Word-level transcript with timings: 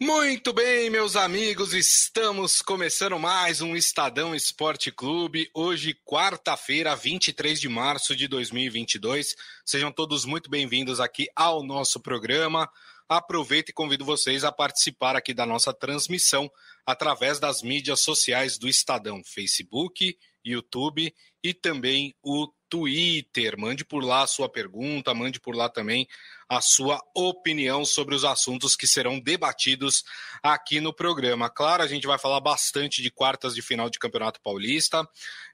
Muito 0.00 0.52
bem, 0.52 0.88
meus 0.90 1.16
amigos, 1.16 1.74
estamos 1.74 2.62
começando 2.62 3.18
mais 3.18 3.60
um 3.60 3.74
Estadão 3.74 4.32
Esporte 4.32 4.92
Clube. 4.92 5.50
Hoje, 5.52 5.92
quarta-feira, 6.04 6.94
23 6.94 7.60
de 7.60 7.68
março 7.68 8.14
de 8.14 8.28
2022. 8.28 9.34
Sejam 9.64 9.90
todos 9.90 10.24
muito 10.24 10.48
bem-vindos 10.48 11.00
aqui 11.00 11.26
ao 11.34 11.64
nosso 11.64 11.98
programa. 11.98 12.70
Aproveito 13.08 13.70
e 13.70 13.72
convido 13.72 14.04
vocês 14.04 14.44
a 14.44 14.52
participar 14.52 15.16
aqui 15.16 15.34
da 15.34 15.44
nossa 15.44 15.74
transmissão 15.74 16.48
através 16.86 17.40
das 17.40 17.60
mídias 17.60 17.98
sociais 17.98 18.56
do 18.56 18.68
Estadão, 18.68 19.20
Facebook, 19.24 20.16
YouTube 20.44 21.12
e 21.42 21.52
também 21.52 22.14
o 22.22 22.46
Twitter. 22.68 23.58
Mande 23.58 23.84
por 23.84 24.04
lá 24.04 24.22
a 24.22 24.26
sua 24.26 24.48
pergunta, 24.48 25.14
mande 25.14 25.40
por 25.40 25.54
lá 25.54 25.68
também 25.68 26.08
a 26.48 26.60
sua 26.60 27.00
opinião 27.14 27.84
sobre 27.84 28.14
os 28.14 28.24
assuntos 28.24 28.74
que 28.74 28.86
serão 28.86 29.20
debatidos 29.20 30.02
aqui 30.42 30.80
no 30.80 30.94
programa. 30.94 31.50
Claro, 31.50 31.82
a 31.82 31.86
gente 31.86 32.06
vai 32.06 32.18
falar 32.18 32.40
bastante 32.40 33.02
de 33.02 33.10
quartas 33.10 33.54
de 33.54 33.60
final 33.60 33.90
de 33.90 33.98
Campeonato 33.98 34.40
Paulista. 34.40 35.06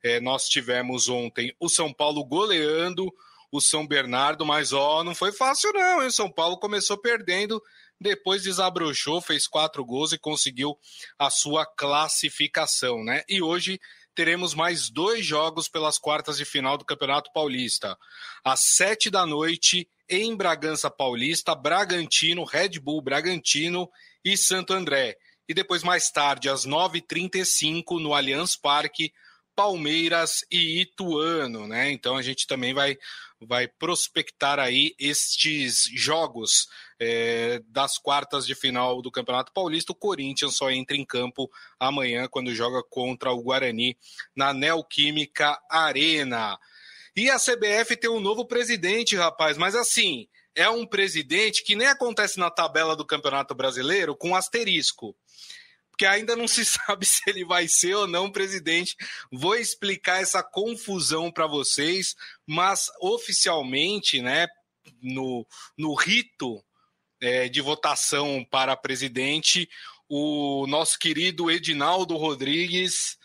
É, 0.03 0.21
nós 0.21 0.49
tivemos 0.49 1.09
ontem 1.09 1.55
o 1.59 1.69
São 1.69 1.93
Paulo 1.93 2.25
goleando 2.25 3.13
o 3.51 3.61
São 3.61 3.87
Bernardo, 3.87 4.45
mas 4.45 4.73
ó, 4.73 5.05
não 5.05 5.15
foi 5.15 5.31
fácil 5.31 5.73
não, 5.73 6.03
hein? 6.03 6.11
São 6.11 6.29
Paulo 6.29 6.59
começou 6.59 6.99
perdendo, 6.99 7.63
depois 8.01 8.43
desabrochou, 8.43 9.21
fez 9.21 9.47
quatro 9.47 9.85
gols 9.85 10.13
e 10.13 10.19
conseguiu 10.19 10.77
a 11.17 11.31
sua 11.31 11.65
classificação, 11.65 13.05
né? 13.05 13.23
E 13.29 13.41
hoje 13.41 13.81
teremos 14.15 14.55
mais 14.55 14.89
dois 14.89 15.25
jogos 15.25 15.69
pelas 15.69 15.99
quartas 15.99 16.37
de 16.37 16.45
final 16.45 16.79
do 16.79 16.85
Campeonato 16.85 17.31
Paulista. 17.33 17.97
Às 18.45 18.61
sete 18.77 19.11
da 19.11 19.27
noite, 19.27 19.89
em 20.09 20.37
Bragança 20.37 20.91
Paulista, 20.91 21.55
Bragantino, 21.55 22.45
Red 22.45 22.79
Bull 22.81 23.03
Bragantino 23.03 23.89
e 24.25 24.37
Santo 24.37 24.73
André. 24.73 25.17
E 25.49 25.53
depois, 25.53 25.83
mais 25.83 26.11
tarde, 26.11 26.49
às 26.49 26.67
9h35, 26.67 28.01
no 28.01 28.15
Allianz 28.15 28.57
Parque, 28.57 29.13
Palmeiras 29.55 30.45
e 30.51 30.81
Ituano, 30.83 31.67
né? 31.67 31.91
Então 31.91 32.17
a 32.17 32.23
gente 32.23 32.47
também 32.47 32.75
vai, 32.75 32.97
vai 33.41 33.69
prospectar 33.69 34.59
aí 34.59 34.95
estes 34.99 35.89
jogos 35.95 36.69
é, 36.99 37.61
das 37.69 37.99
quartas 37.99 38.47
de 38.47 38.55
final 38.55 39.01
do 39.01 39.11
Campeonato 39.11 39.53
Paulista. 39.53 39.93
O 39.93 39.97
Corinthians 39.97 40.57
só 40.57 40.71
entra 40.71 40.97
em 40.97 41.05
campo 41.05 41.51
amanhã 41.79 42.29
quando 42.29 42.55
joga 42.55 42.83
contra 42.83 43.33
o 43.33 43.43
Guarani 43.43 43.97
na 44.35 44.53
Neoquímica 44.53 45.59
Arena. 45.71 46.59
E 47.17 47.31
a 47.31 47.39
CBF 47.39 47.97
tem 47.97 48.11
um 48.11 48.21
novo 48.21 48.45
presidente, 48.45 49.15
rapaz, 49.15 49.57
mas 49.57 49.77
assim, 49.77 50.27
é 50.55 50.69
um 50.69 50.85
presidente 50.85 51.63
que 51.63 51.77
nem 51.77 51.87
acontece 51.87 52.39
na 52.39 52.51
tabela 52.51 52.97
do 52.97 53.07
Campeonato 53.07 53.55
Brasileiro 53.55 54.17
com 54.17 54.35
asterisco 54.35 55.15
porque 56.05 56.07
ainda 56.07 56.37
não 56.37 56.47
se 56.47 56.65
sabe 56.65 57.07
se 57.07 57.23
ele 57.27 57.45
vai 57.45 57.67
ser 57.67 57.95
ou 57.95 58.07
não 58.07 58.31
presidente. 58.31 58.95
Vou 59.33 59.55
explicar 59.55 60.21
essa 60.21 60.43
confusão 60.43 61.31
para 61.33 61.47
vocês, 61.47 62.15
mas 62.47 62.91
oficialmente, 63.01 64.21
né, 64.21 64.47
no, 65.01 65.47
no 65.79 65.95
rito 65.95 66.63
é, 67.21 67.49
de 67.49 67.61
votação 67.63 68.45
para 68.51 68.77
presidente, 68.77 69.69
o 70.09 70.67
nosso 70.67 70.99
querido 70.99 71.51
Edinaldo 71.51 72.17
Rodrigues, 72.17 73.17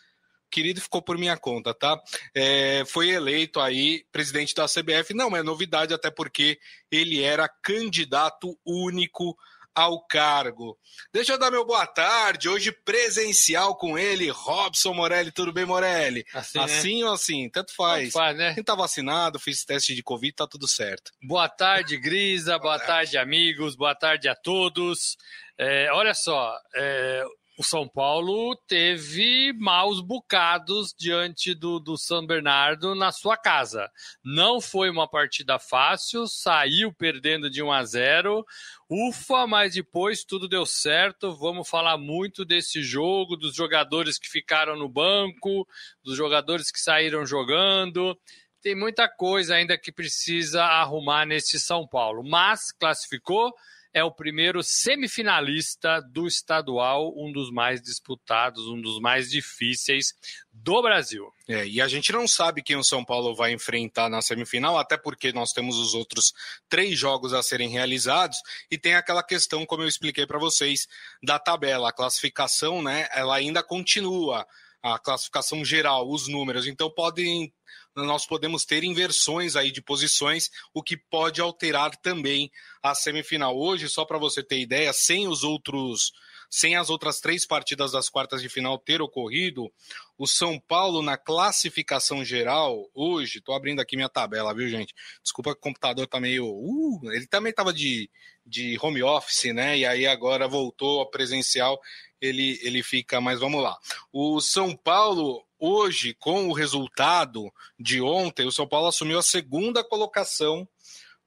querido 0.49 0.80
ficou 0.80 1.02
por 1.02 1.17
minha 1.17 1.38
conta, 1.38 1.73
tá? 1.73 2.02
É, 2.33 2.83
foi 2.88 3.09
eleito 3.09 3.59
aí 3.59 4.05
presidente 4.11 4.55
da 4.55 4.66
CBF. 4.66 5.14
Não 5.14 5.36
é 5.36 5.43
novidade, 5.43 5.93
até 5.93 6.09
porque 6.09 6.58
ele 6.89 7.21
era 7.21 7.49
candidato 7.61 8.58
único 8.66 9.38
ao 9.80 10.05
cargo. 10.05 10.77
Deixa 11.13 11.33
eu 11.33 11.39
dar 11.39 11.49
meu 11.49 11.66
boa 11.66 11.88
tarde, 11.88 12.49
hoje 12.49 12.72
presencial 12.72 13.75
com 13.77 13.97
ele, 13.97 14.30
Robson 14.30 14.94
Morelli. 14.94 15.31
Tudo 15.31 15.53
bem, 15.53 15.66
Morelli? 15.66 16.25
Assim, 16.33 16.59
assim 16.59 16.99
né? 16.99 17.08
ou 17.08 17.13
assim? 17.13 17.49
Tanto 17.49 17.73
faz. 17.73 18.11
Tanto 18.11 18.13
faz, 18.13 18.38
né? 18.38 18.53
Quem 18.53 18.63
tá 18.63 18.75
vacinado, 18.75 19.39
fez 19.39 19.64
teste 19.64 19.95
de 19.95 20.03
Covid, 20.03 20.33
tá 20.33 20.48
tudo 20.48 20.67
certo. 20.67 21.11
Boa 21.23 21.48
tarde, 21.48 21.98
Grisa. 21.98 22.58
boa, 22.58 22.61
boa 22.61 22.77
tarde. 22.77 23.14
tarde. 23.14 23.17
amigos. 23.17 23.76
Boa 23.76 23.95
tarde 23.95 24.27
a 24.27 24.36
todos. 24.36 25.15
É, 25.58 25.92
olha 25.93 26.14
só, 26.14 26.58
é, 26.76 27.23
o 27.59 27.64
São 27.64 27.86
Paulo 27.86 28.55
teve 28.70 29.52
maus 29.52 29.99
bocados 29.99 30.95
diante 30.97 31.53
do, 31.53 31.77
do 31.77 31.97
São 31.97 32.25
Bernardo 32.25 32.95
na 32.95 33.11
sua 33.11 33.36
casa. 33.36 33.92
Não 34.23 34.61
foi 34.61 34.89
uma 34.89 35.09
partida 35.09 35.59
fácil, 35.59 36.25
saiu 36.25 36.93
perdendo 36.93 37.49
de 37.49 37.61
1 37.61 37.70
a 37.70 37.83
0. 37.83 38.45
Ufa, 38.89 39.45
mas 39.45 39.73
depois 39.73 40.23
tudo 40.23 40.47
deu 40.47 40.65
certo. 40.65 41.36
Vamos 41.36 41.67
falar 41.67 41.97
muito 41.97 42.45
desse 42.45 42.81
jogo, 42.81 43.36
dos 43.36 43.53
jogadores 43.53 44.17
que 44.17 44.30
ficaram 44.30 44.77
no 44.77 44.87
banco, 44.87 45.67
dos 46.02 46.15
jogadores 46.15 46.71
que 46.71 46.80
saíram 46.80 47.26
jogando. 47.26 48.17
Tem 48.61 48.73
muita 48.73 49.09
coisa 49.09 49.55
ainda 49.55 49.77
que 49.77 49.91
precisa 49.91 50.64
arrumar 50.64 51.26
nesse 51.26 51.59
São 51.59 51.86
Paulo, 51.86 52.23
mas 52.23 52.71
classificou 52.71 53.53
é 53.94 54.04
o 54.04 54.11
primeiro 54.11 54.61
semifinalista 54.61 56.02
do 56.02 56.27
estadual, 56.27 57.14
um 57.17 57.32
dos 57.32 57.52
mais 57.52 57.82
disputados, 57.82 58.67
um 58.67 58.80
dos 58.80 59.00
mais 59.00 59.30
difíceis 59.30 60.14
do 60.52 60.82
Brasil. 60.82 61.32
É, 61.48 61.66
e 61.66 61.82
a 61.82 61.88
gente 61.88 62.11
não 62.11 62.27
sabe 62.27 62.61
quem 62.61 62.76
o 62.76 62.83
São 62.83 63.04
Paulo 63.04 63.36
vai 63.36 63.52
enfrentar 63.52 64.10
na 64.10 64.22
semifinal, 64.22 64.77
até 64.77 64.98
porque 64.98 65.32
nós 65.32 65.52
temos 65.52 65.77
os 65.77 65.94
outros 65.94 66.33
três 66.67 66.98
jogos 66.98 67.33
a 67.33 67.42
serem 67.42 67.70
realizados 67.70 68.38
e 68.70 68.77
tem 68.77 68.95
aquela 68.95 69.23
questão, 69.23 69.66
como 69.66 69.83
eu 69.83 69.88
expliquei 69.88 70.27
para 70.27 70.38
vocês, 70.38 70.88
da 71.23 71.39
tabela, 71.39 71.89
a 71.89 71.94
classificação, 71.94 72.82
né? 72.82 73.08
Ela 73.11 73.36
ainda 73.36 73.64
continua 73.64 74.45
a 74.82 74.98
classificação 74.98 75.64
geral, 75.66 76.10
os 76.10 76.27
números. 76.27 76.67
Então 76.67 76.89
podem 76.89 77.52
nós 77.95 78.26
podemos 78.26 78.66
ter 78.66 78.83
inversões 78.83 79.55
aí 79.55 79.72
de 79.72 79.82
posições, 79.82 80.50
o 80.73 80.82
que 80.82 80.95
pode 80.95 81.42
alterar 81.42 81.95
também 81.98 82.52
a 82.82 82.95
semifinal. 82.95 83.58
Hoje, 83.58 83.89
só 83.89 84.05
para 84.05 84.17
você 84.17 84.44
ter 84.44 84.60
ideia, 84.60 84.94
sem 84.94 85.27
os 85.27 85.44
outros 85.44 86.11
sem 86.50 86.76
as 86.76 86.89
outras 86.89 87.20
três 87.20 87.45
partidas 87.45 87.92
das 87.92 88.10
quartas 88.10 88.42
de 88.42 88.50
final 88.50 88.77
ter 88.80 89.02
ocorrido, 89.02 89.72
o 90.17 90.26
São 90.26 90.60
Paulo 90.60 91.02
na 91.02 91.16
classificação 91.16 92.26
geral, 92.26 92.89
hoje, 92.94 93.38
estou 93.38 93.54
abrindo 93.54 93.80
aqui 93.80 93.95
minha 93.95 94.10
tabela, 94.10 94.54
viu, 94.54 94.67
gente? 94.67 94.94
Desculpa 95.21 95.54
que 95.54 95.60
o 95.60 95.61
computador 95.61 96.08
tá 96.08 96.20
meio. 96.20 96.48
Uh, 96.48 97.11
ele 97.11 97.27
também 97.27 97.52
estava 97.52 97.71
de, 97.71 98.10
de 98.44 98.77
home 98.82 99.04
office, 99.04 99.54
né? 99.54 99.77
E 99.77 99.86
aí 99.86 100.08
agora 100.08 100.48
voltou 100.48 101.02
a 101.02 101.10
presencial, 101.10 101.80
ele, 102.20 102.60
ele 102.64 102.82
fica, 102.82 103.21
mas 103.21 103.39
vamos 103.39 103.61
lá. 103.61 103.77
O 104.11 104.42
São 104.42 104.76
Paulo 104.76 105.45
hoje, 105.59 106.15
com 106.20 106.47
o 106.47 106.53
resultado 106.53 107.52
de 107.80 108.02
ontem, 108.02 108.45
o 108.45 108.52
São 108.52 108.67
Paulo 108.67 108.87
assumiu 108.87 109.20
a 109.20 109.23
segunda 109.23 109.83
colocação 109.83 110.67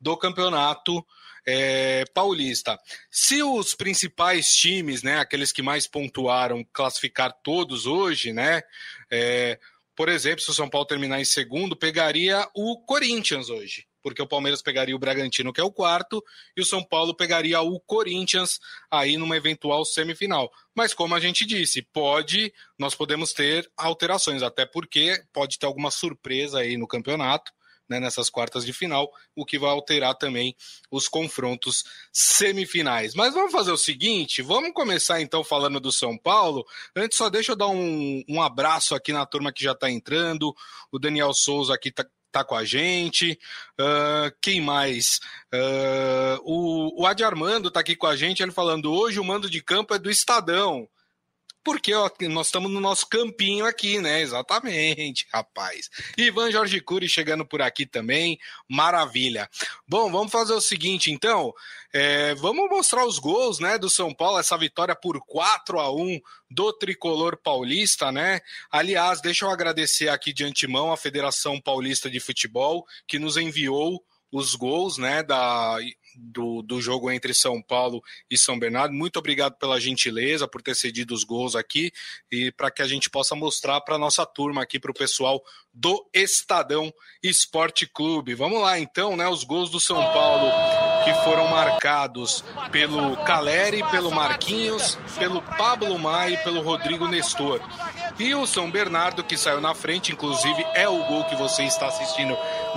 do 0.01 0.17
campeonato 0.17 1.05
é, 1.47 2.05
paulista. 2.15 2.79
Se 3.11 3.43
os 3.43 3.75
principais 3.75 4.49
times, 4.55 5.03
né, 5.03 5.19
aqueles 5.19 5.53
que 5.53 5.63
mais 5.63 5.87
pontuaram, 5.87 6.65
classificar 6.73 7.33
todos 7.43 7.87
hoje, 7.87 8.33
né, 8.33 8.63
é, 9.11 9.59
por 9.95 10.09
exemplo, 10.09 10.41
se 10.41 10.51
o 10.51 10.55
São 10.55 10.69
Paulo 10.69 10.87
terminar 10.87 11.21
em 11.21 11.25
segundo, 11.25 11.77
pegaria 11.77 12.49
o 12.55 12.81
Corinthians 12.81 13.51
hoje 13.51 13.87
porque 14.03 14.21
o 14.21 14.27
Palmeiras 14.27 14.61
pegaria 14.61 14.97
o 14.97 14.99
Bragantino, 14.99 15.53
que 15.53 15.61
é 15.61 15.65
o 15.65 15.73
quarto, 15.73 16.23
e 16.57 16.61
o 16.61 16.67
São 16.67 16.83
Paulo 16.83 17.15
pegaria 17.15 17.61
o 17.61 17.79
Corinthians 17.81 18.59
aí 18.91 19.17
numa 19.17 19.37
eventual 19.37 19.85
semifinal. 19.85 20.51
Mas 20.75 20.93
como 20.93 21.15
a 21.15 21.21
gente 21.21 21.47
disse, 21.47 21.83
pode, 21.83 22.53
nós 22.79 22.95
podemos 22.95 23.33
ter 23.33 23.71
alterações, 23.77 24.43
até 24.43 24.67
porque 24.67 25.23
pode 25.33 25.59
ter 25.59 25.67
alguma 25.67 25.91
surpresa 25.91 26.59
aí 26.59 26.77
no 26.77 26.87
campeonato. 26.87 27.53
Né, 27.89 27.99
nessas 27.99 28.31
quartas 28.31 28.65
de 28.65 28.73
final, 28.73 29.11
o 29.37 29.45
que 29.45 29.59
vai 29.59 29.69
alterar 29.69 30.15
também 30.15 30.57
os 30.91 31.09
confrontos 31.09 31.85
semifinais. 32.11 33.13
Mas 33.15 33.35
vamos 33.35 33.53
fazer 33.53 33.73
o 33.73 33.77
seguinte: 33.77 34.41
vamos 34.41 34.73
começar 34.73 35.21
então 35.21 35.45
falando 35.45 35.79
do 35.79 35.93
São 35.93 36.17
Paulo. 36.17 36.65
Antes, 36.97 37.19
só 37.19 37.29
deixa 37.29 37.53
eu 37.53 37.57
dar 37.57 37.69
um, 37.69 38.23
um 38.27 38.41
abraço 38.41 38.95
aqui 38.95 39.13
na 39.13 39.27
turma 39.27 39.53
que 39.53 39.65
já 39.65 39.73
está 39.73 39.91
entrando. 39.91 40.55
O 40.91 40.99
Daniel 40.99 41.35
Souza 41.35 41.75
aqui 41.75 41.91
está 41.91 42.07
tá 42.33 42.45
com 42.45 42.55
a 42.55 42.65
gente. 42.65 43.39
Uh, 43.81 44.35
quem 44.41 44.61
mais? 44.61 45.21
Uh, 45.55 46.41
o, 46.43 47.03
o 47.03 47.07
Adi 47.07 47.23
Armando 47.23 47.71
tá 47.71 47.81
aqui 47.81 47.95
com 47.95 48.07
a 48.07 48.17
gente, 48.17 48.43
ele 48.43 48.51
falando: 48.51 48.93
hoje 48.93 49.21
o 49.21 49.25
mando 49.25 49.49
de 49.49 49.63
campo 49.63 49.95
é 49.95 49.99
do 49.99 50.11
Estadão. 50.11 50.89
Porque 51.65 51.95
ó, 51.95 52.11
nós 52.29 52.47
estamos 52.47 52.71
no 52.71 52.81
nosso 52.81 53.07
campinho 53.09 53.65
aqui, 53.65 53.99
né? 54.01 54.21
Exatamente, 54.21 55.27
rapaz. 55.33 55.89
Ivan 56.19 56.51
Jorge 56.51 56.81
Cury 56.81 57.09
chegando 57.09 57.47
por 57.47 57.63
aqui 57.63 57.87
também, 57.87 58.39
maravilha. 58.69 59.49
Bom, 59.87 60.11
vamos 60.11 60.33
fazer 60.33 60.55
o 60.55 60.61
seguinte, 60.61 61.11
então. 61.11 61.55
É, 61.95 62.35
vamos 62.37 62.71
mostrar 62.71 63.05
os 63.05 63.19
gols, 63.19 63.59
né, 63.59 63.77
do 63.77 63.91
São 63.91 64.15
Paulo, 64.15 64.39
essa 64.39 64.57
vitória 64.57 64.97
por 64.97 65.21
4 65.27 65.79
a 65.79 65.93
1 65.95 66.21
do 66.51 66.73
tricolor 66.73 67.37
paulista, 67.37 68.11
né? 68.11 68.41
Aliás, 68.71 69.21
deixa 69.21 69.45
eu 69.45 69.51
agradecer 69.51 70.09
aqui 70.09 70.33
de 70.33 70.43
antemão 70.43 70.91
a 70.91 70.97
Federação 70.97 71.61
Paulista 71.61 72.11
de 72.11 72.19
Futebol 72.19 72.87
que 73.07 73.19
nos 73.19 73.37
enviou 73.37 74.03
os 74.33 74.55
gols 74.55 74.97
né, 74.97 75.23
da, 75.23 75.77
do, 76.17 76.63
do 76.63 76.81
jogo 76.81 77.11
entre 77.11 77.35
São 77.35 77.61
Paulo 77.61 78.03
e 78.31 78.39
São 78.39 78.59
Bernardo. 78.59 78.95
Muito 78.95 79.19
obrigado 79.19 79.57
pela 79.59 79.79
gentileza, 79.79 80.49
por 80.49 80.63
ter 80.63 80.75
cedido 80.75 81.15
os 81.15 81.23
gols 81.23 81.55
aqui 81.55 81.93
e 82.31 82.51
para 82.51 82.71
que 82.71 82.81
a 82.81 82.87
gente 82.87 83.11
possa 83.11 83.35
mostrar 83.35 83.81
para 83.83 83.97
a 83.97 83.99
nossa 83.99 84.25
turma 84.25 84.63
aqui, 84.63 84.81
para 84.81 84.91
o 84.91 84.95
pessoal 84.95 85.43
do 85.73 86.09
Estadão 86.15 86.93
Esporte 87.23 87.87
Clube. 87.87 88.35
Vamos 88.35 88.61
lá 88.61 88.79
então, 88.79 89.17
né? 89.17 89.29
Os 89.29 89.45
gols 89.45 89.71
do 89.71 89.79
São 89.79 90.03
Paulo 90.13 90.82
que 91.03 91.13
foram 91.25 91.49
marcados 91.49 92.45
pelo 92.71 93.17
Caleri, 93.19 93.83
pelo 93.91 94.11
Marquinhos, 94.11 94.99
pelo 95.19 95.43
Pablo 95.43 95.99
Mai 95.99 96.35
e 96.35 96.37
pelo 96.39 96.63
Rodrigo 96.63 97.07
Nestor. 97.07 97.61
E 98.19 98.35
o 98.35 98.47
São 98.47 98.71
Bernardo, 98.71 99.25
que 99.25 99.37
saiu 99.37 99.61
na 99.61 99.75
frente, 99.75 100.13
inclusive 100.13 100.65
é 100.75 100.89
o 100.89 101.05
gol 101.05 101.25
que 101.25 101.37
você 101.37 101.65
está 101.65 101.87
assistindo 101.87 102.37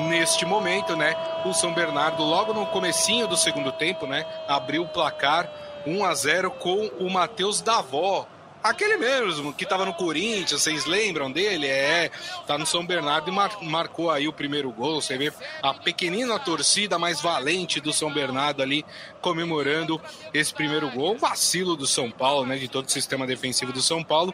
neste 0.10 0.46
momento, 0.46 0.96
né? 0.96 1.16
O 1.46 1.54
São 1.54 1.74
Bernardo, 1.74 2.24
logo 2.24 2.54
no 2.54 2.66
comecinho 2.68 3.28
do 3.28 3.38
segundo 3.38 3.72
tempo, 3.72 4.08
né? 4.08 4.26
Abriu 4.48 4.84
o 4.84 4.88
placar 4.88 5.50
1 5.86 6.06
a 6.06 6.14
0 6.14 6.52
com 6.52 6.90
o 7.00 7.10
Matheus 7.10 7.62
Davó, 7.62 8.28
Aquele 8.66 8.98
mesmo, 8.98 9.54
que 9.54 9.64
estava 9.64 9.86
no 9.86 9.94
Corinthians, 9.94 10.64
vocês 10.64 10.88
lembram 10.88 11.32
dele? 11.32 11.68
É, 11.68 12.10
tá 12.48 12.58
no 12.58 12.66
São 12.66 12.84
Bernardo 12.84 13.30
e 13.30 13.32
mar, 13.32 13.62
marcou 13.62 14.10
aí 14.10 14.28
o 14.28 14.34
primeiro 14.34 14.72
gol. 14.72 15.00
Você 15.00 15.16
vê 15.20 15.32
a 15.62 15.72
pequenina 15.72 16.40
torcida 16.40 16.98
mais 16.98 17.22
valente 17.22 17.80
do 17.80 17.94
São 17.94 18.12
Bernardo 18.12 18.64
ali 18.64 18.84
comemorando 19.22 20.02
esse 20.34 20.52
primeiro 20.52 20.90
gol. 20.90 21.16
Vacilo 21.16 21.76
do 21.76 21.86
São 21.86 22.10
Paulo, 22.10 22.48
né? 22.48 22.58
De 22.58 22.68
todo 22.68 22.88
o 22.88 22.92
sistema 22.92 23.28
defensivo 23.28 23.72
do 23.72 23.84
São 23.84 24.04
Paulo. 24.04 24.34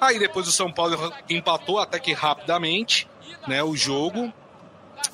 Aí 0.00 0.18
depois 0.18 0.48
o 0.48 0.52
São 0.52 0.72
Paulo 0.72 1.14
empatou 1.30 1.78
até 1.78 2.00
que 2.00 2.12
rapidamente, 2.12 3.08
né? 3.46 3.62
O 3.62 3.76
jogo. 3.76 4.34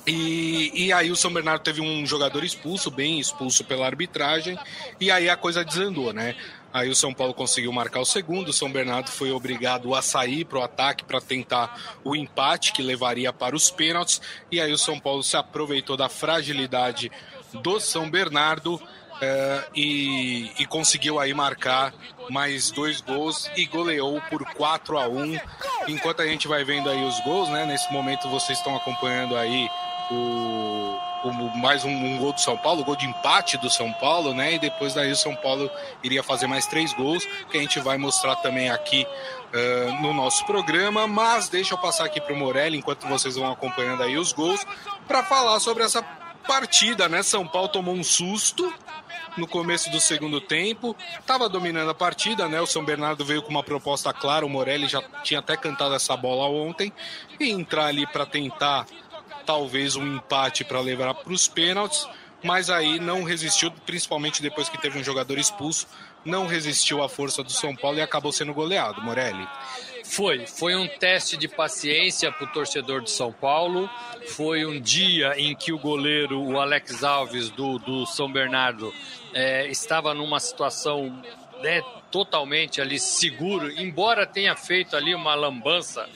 E, 0.07 0.71
e, 0.73 0.91
aí 0.91 1.11
o 1.11 1.15
São 1.15 1.31
Bernardo 1.31 1.61
teve 1.61 1.81
um 1.81 2.03
jogador 2.05 2.43
expulso, 2.43 2.89
bem 2.89 3.19
expulso 3.19 3.63
pela 3.63 3.85
arbitragem, 3.85 4.57
e 4.99 5.11
aí 5.11 5.29
a 5.29 5.37
coisa 5.37 5.63
desandou, 5.63 6.11
né? 6.11 6.35
Aí 6.75 6.89
o 6.89 6.95
São 6.95 7.13
Paulo 7.13 7.33
conseguiu 7.33 7.71
marcar 7.71 8.01
o 8.01 8.05
segundo. 8.05 8.49
O 8.49 8.53
São 8.53 8.69
Bernardo 8.69 9.09
foi 9.09 9.31
obrigado 9.31 9.95
a 9.95 10.01
sair 10.01 10.43
para 10.43 10.59
o 10.59 10.61
ataque 10.61 11.05
para 11.05 11.21
tentar 11.21 11.97
o 12.03 12.13
empate 12.13 12.73
que 12.73 12.81
levaria 12.81 13.31
para 13.31 13.55
os 13.55 13.71
pênaltis. 13.71 14.21
E 14.51 14.59
aí 14.59 14.73
o 14.73 14.77
São 14.77 14.99
Paulo 14.99 15.23
se 15.23 15.37
aproveitou 15.37 15.95
da 15.95 16.09
fragilidade 16.09 17.09
do 17.53 17.79
São 17.79 18.09
Bernardo 18.09 18.75
uh, 18.75 18.81
e, 19.73 20.51
e, 20.59 20.65
conseguiu 20.65 21.17
aí 21.17 21.33
marcar 21.33 21.93
mais 22.29 22.71
dois 22.71 22.99
gols 22.99 23.49
e 23.55 23.65
goleou 23.65 24.19
por 24.29 24.43
4 24.43 24.97
a 24.97 25.07
1 25.07 25.39
Enquanto 25.87 26.23
a 26.23 26.27
gente 26.27 26.45
vai 26.45 26.65
vendo 26.65 26.89
aí 26.89 27.01
os 27.05 27.17
gols, 27.21 27.47
né? 27.47 27.65
Nesse 27.65 27.89
momento 27.93 28.27
vocês 28.27 28.57
estão 28.57 28.75
acompanhando 28.75 29.37
aí 29.37 29.69
o, 30.11 30.97
mais 31.33 31.83
um, 31.83 31.89
um, 31.89 32.17
gol 32.17 32.33
do 32.33 32.41
São 32.41 32.57
Paulo, 32.57 32.83
gol 32.83 32.95
de 32.95 33.05
empate 33.05 33.57
do 33.57 33.69
São 33.69 33.91
Paulo, 33.93 34.33
né? 34.33 34.53
E 34.53 34.59
depois 34.59 34.93
daí 34.93 35.11
o 35.11 35.15
São 35.15 35.35
Paulo 35.35 35.69
iria 36.03 36.23
fazer 36.23 36.47
mais 36.47 36.65
três 36.67 36.93
gols, 36.93 37.25
que 37.49 37.57
a 37.57 37.61
gente 37.61 37.79
vai 37.79 37.97
mostrar 37.97 38.35
também 38.37 38.69
aqui 38.69 39.05
uh, 39.05 40.01
no 40.01 40.13
nosso 40.13 40.45
programa. 40.45 41.07
Mas 41.07 41.49
deixa 41.49 41.73
eu 41.73 41.77
passar 41.77 42.05
aqui 42.05 42.21
para 42.21 42.33
o 42.33 42.37
Morelli, 42.37 42.77
enquanto 42.77 43.07
vocês 43.07 43.35
vão 43.35 43.51
acompanhando 43.51 44.03
aí 44.03 44.17
os 44.17 44.33
gols, 44.33 44.65
para 45.07 45.23
falar 45.23 45.59
sobre 45.59 45.83
essa 45.83 46.01
partida, 46.47 47.09
né? 47.09 47.23
São 47.23 47.47
Paulo 47.47 47.67
tomou 47.69 47.95
um 47.95 48.03
susto 48.03 48.73
no 49.37 49.47
começo 49.47 49.89
do 49.91 49.99
segundo 49.99 50.39
tempo, 50.39 50.95
estava 51.19 51.49
dominando 51.49 51.89
a 51.89 51.93
partida, 51.93 52.47
né? 52.47 52.61
O 52.61 52.65
São 52.65 52.85
Bernardo 52.85 53.25
veio 53.25 53.41
com 53.41 53.49
uma 53.49 53.63
proposta 53.63 54.13
clara, 54.13 54.45
o 54.45 54.49
Morelli 54.49 54.87
já 54.87 55.01
tinha 55.23 55.39
até 55.39 55.57
cantado 55.57 55.93
essa 55.93 56.15
bola 56.15 56.47
ontem, 56.47 56.91
e 57.39 57.51
entrar 57.51 57.87
ali 57.87 58.07
para 58.07 58.25
tentar 58.25 58.85
talvez 59.45 59.95
um 59.95 60.15
empate 60.15 60.63
para 60.63 60.79
levar 60.79 61.13
para 61.13 61.31
os 61.31 61.47
pênaltis, 61.47 62.07
mas 62.43 62.69
aí 62.69 62.99
não 62.99 63.23
resistiu, 63.23 63.71
principalmente 63.85 64.41
depois 64.41 64.69
que 64.69 64.79
teve 64.79 64.99
um 64.99 65.03
jogador 65.03 65.37
expulso, 65.37 65.87
não 66.23 66.47
resistiu 66.47 67.03
à 67.03 67.09
força 67.09 67.43
do 67.43 67.51
São 67.51 67.75
Paulo 67.75 67.97
e 67.97 68.01
acabou 68.01 68.31
sendo 68.31 68.53
goleado, 68.53 69.01
Morelli. 69.01 69.47
Foi, 70.03 70.45
foi 70.45 70.75
um 70.75 70.87
teste 70.87 71.35
de 71.35 71.47
paciência 71.47 72.31
para 72.31 72.45
o 72.45 72.51
torcedor 72.51 73.01
de 73.01 73.09
São 73.09 73.31
Paulo. 73.31 73.89
Foi 74.35 74.65
um 74.65 74.79
dia 74.79 75.33
em 75.37 75.55
que 75.55 75.73
o 75.73 75.79
goleiro, 75.79 76.41
o 76.41 76.59
Alex 76.59 77.03
Alves 77.03 77.49
do, 77.49 77.79
do 77.79 78.05
São 78.05 78.31
Bernardo, 78.31 78.93
é, 79.33 79.67
estava 79.67 80.13
numa 80.13 80.39
situação 80.39 81.23
né, 81.61 81.81
totalmente 82.11 82.79
ali 82.79 82.99
seguro, 82.99 83.71
embora 83.71 84.25
tenha 84.25 84.55
feito 84.55 84.95
ali 84.95 85.13
uma 85.13 85.33
lambança 85.33 86.07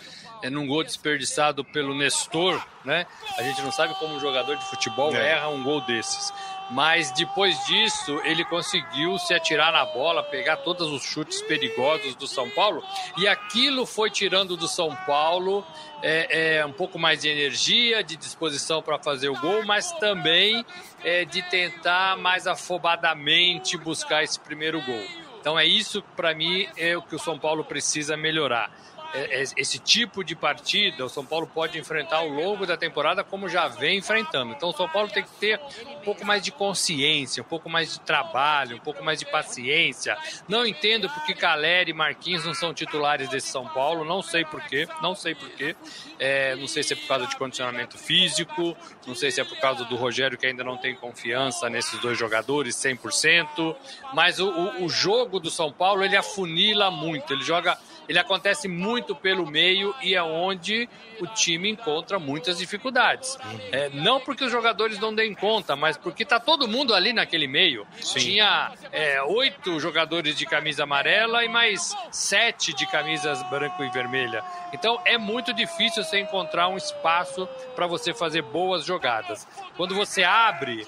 é, 0.41 0.49
num 0.49 0.65
gol 0.67 0.83
desperdiçado 0.83 1.63
pelo 1.63 1.95
Nestor, 1.95 2.61
né? 2.85 3.05
A 3.37 3.43
gente 3.43 3.61
não 3.61 3.71
sabe 3.71 3.93
como 3.95 4.15
um 4.15 4.19
jogador 4.19 4.55
de 4.55 4.65
futebol 4.65 5.13
é. 5.15 5.31
erra 5.31 5.49
um 5.49 5.63
gol 5.63 5.81
desses. 5.81 6.33
Mas 6.71 7.11
depois 7.11 7.57
disso, 7.65 8.21
ele 8.23 8.45
conseguiu 8.45 9.17
se 9.17 9.33
atirar 9.33 9.71
na 9.71 9.85
bola, 9.85 10.21
pegar 10.21 10.57
todos 10.57 10.91
os 10.91 11.03
chutes 11.03 11.41
perigosos 11.41 12.13
do 12.15 12.27
São 12.27 12.47
Paulo, 12.51 12.83
e 13.17 13.27
aquilo 13.27 13.87
foi 13.87 14.11
tirando 14.11 14.55
do 14.55 14.67
São 14.67 14.95
Paulo 15.07 15.65
é, 16.01 16.57
é 16.57 16.65
um 16.65 16.71
pouco 16.71 16.99
mais 16.99 17.21
de 17.21 17.27
energia, 17.27 18.03
de 18.03 18.15
disposição 18.15 18.81
para 18.81 18.99
fazer 18.99 19.29
o 19.29 19.39
gol, 19.39 19.65
mas 19.65 19.91
também 19.93 20.63
é, 21.03 21.25
de 21.25 21.41
tentar 21.49 22.15
mais 22.17 22.45
afobadamente 22.45 23.75
buscar 23.75 24.23
esse 24.23 24.39
primeiro 24.39 24.79
gol. 24.81 25.03
Então 25.41 25.57
é 25.57 25.65
isso, 25.65 26.03
para 26.15 26.35
mim, 26.35 26.67
é 26.77 26.95
o 26.95 27.01
que 27.01 27.15
o 27.15 27.19
São 27.19 27.39
Paulo 27.39 27.63
precisa 27.63 28.15
melhorar 28.15 28.71
esse 29.13 29.79
tipo 29.79 30.23
de 30.23 30.35
partida 30.35 31.05
o 31.05 31.09
São 31.09 31.25
Paulo 31.25 31.47
pode 31.47 31.79
enfrentar 31.79 32.17
ao 32.17 32.27
longo 32.27 32.65
da 32.65 32.77
temporada, 32.77 33.23
como 33.23 33.49
já 33.49 33.67
vem 33.67 33.97
enfrentando. 33.97 34.53
Então 34.53 34.69
o 34.69 34.73
São 34.73 34.87
Paulo 34.87 35.09
tem 35.09 35.23
que 35.23 35.31
ter 35.31 35.59
um 35.87 35.99
pouco 36.01 36.25
mais 36.25 36.43
de 36.43 36.51
consciência, 36.51 37.41
um 37.41 37.45
pouco 37.45 37.69
mais 37.69 37.93
de 37.93 37.99
trabalho, 38.01 38.77
um 38.77 38.79
pouco 38.79 39.03
mais 39.03 39.19
de 39.19 39.25
paciência. 39.25 40.17
Não 40.47 40.65
entendo 40.65 41.09
porque 41.09 41.33
Caleri 41.33 41.91
e 41.91 41.93
Marquinhos 41.93 42.45
não 42.45 42.53
são 42.53 42.73
titulares 42.73 43.29
desse 43.29 43.47
São 43.47 43.67
Paulo, 43.67 44.05
não 44.05 44.21
sei 44.21 44.45
porquê, 44.45 44.87
não 45.01 45.15
sei 45.15 45.33
porquê. 45.33 45.75
É, 46.19 46.55
não 46.55 46.67
sei 46.67 46.83
se 46.83 46.93
é 46.93 46.95
por 46.95 47.07
causa 47.07 47.27
de 47.27 47.35
condicionamento 47.35 47.97
físico, 47.97 48.75
não 49.07 49.15
sei 49.15 49.31
se 49.31 49.41
é 49.41 49.43
por 49.43 49.59
causa 49.59 49.85
do 49.85 49.95
Rogério 49.95 50.37
que 50.37 50.45
ainda 50.45 50.63
não 50.63 50.77
tem 50.77 50.95
confiança 50.95 51.69
nesses 51.69 51.99
dois 51.99 52.17
jogadores 52.17 52.75
100%, 52.75 53.75
mas 54.13 54.39
o, 54.39 54.49
o, 54.49 54.85
o 54.85 54.89
jogo 54.89 55.39
do 55.39 55.49
São 55.49 55.71
Paulo 55.71 56.03
ele 56.03 56.15
afunila 56.15 56.91
muito, 56.91 57.33
ele 57.33 57.43
joga 57.43 57.77
ele 58.09 58.17
acontece 58.17 58.67
muito 58.67 59.15
pelo 59.15 59.45
meio 59.45 59.93
e 60.01 60.15
é 60.15 60.23
onde 60.23 60.89
o 61.21 61.27
time 61.27 61.69
encontra 61.69 62.17
muitas 62.17 62.57
dificuldades. 62.57 63.35
Uhum. 63.35 63.59
É, 63.71 63.89
não 63.89 64.19
porque 64.19 64.43
os 64.43 64.51
jogadores 64.51 64.97
não 64.97 65.13
deem 65.13 65.35
conta, 65.35 65.75
mas 65.75 65.95
porque 65.95 66.25
tá 66.25 66.39
todo 66.39 66.67
mundo 66.67 66.95
ali 66.95 67.13
naquele 67.13 67.47
meio. 67.47 67.85
Sim. 68.01 68.19
Tinha 68.19 68.71
é, 68.91 69.21
oito 69.21 69.79
jogadores 69.79 70.35
de 70.35 70.45
camisa 70.47 70.83
amarela 70.83 71.45
e 71.45 71.47
mais 71.47 71.95
sete 72.11 72.73
de 72.73 72.87
camisas 72.87 73.43
branco 73.43 73.83
e 73.83 73.89
vermelha. 73.91 74.43
Então 74.73 74.99
é 75.05 75.17
muito 75.17 75.53
difícil 75.53 76.03
você 76.03 76.19
encontrar 76.19 76.67
um 76.67 76.77
espaço 76.77 77.47
para 77.75 77.85
você 77.85 78.11
fazer 78.11 78.41
boas 78.41 78.85
jogadas. 78.85 79.47
Quando 79.77 79.93
você 79.93 80.23
abre, 80.23 80.83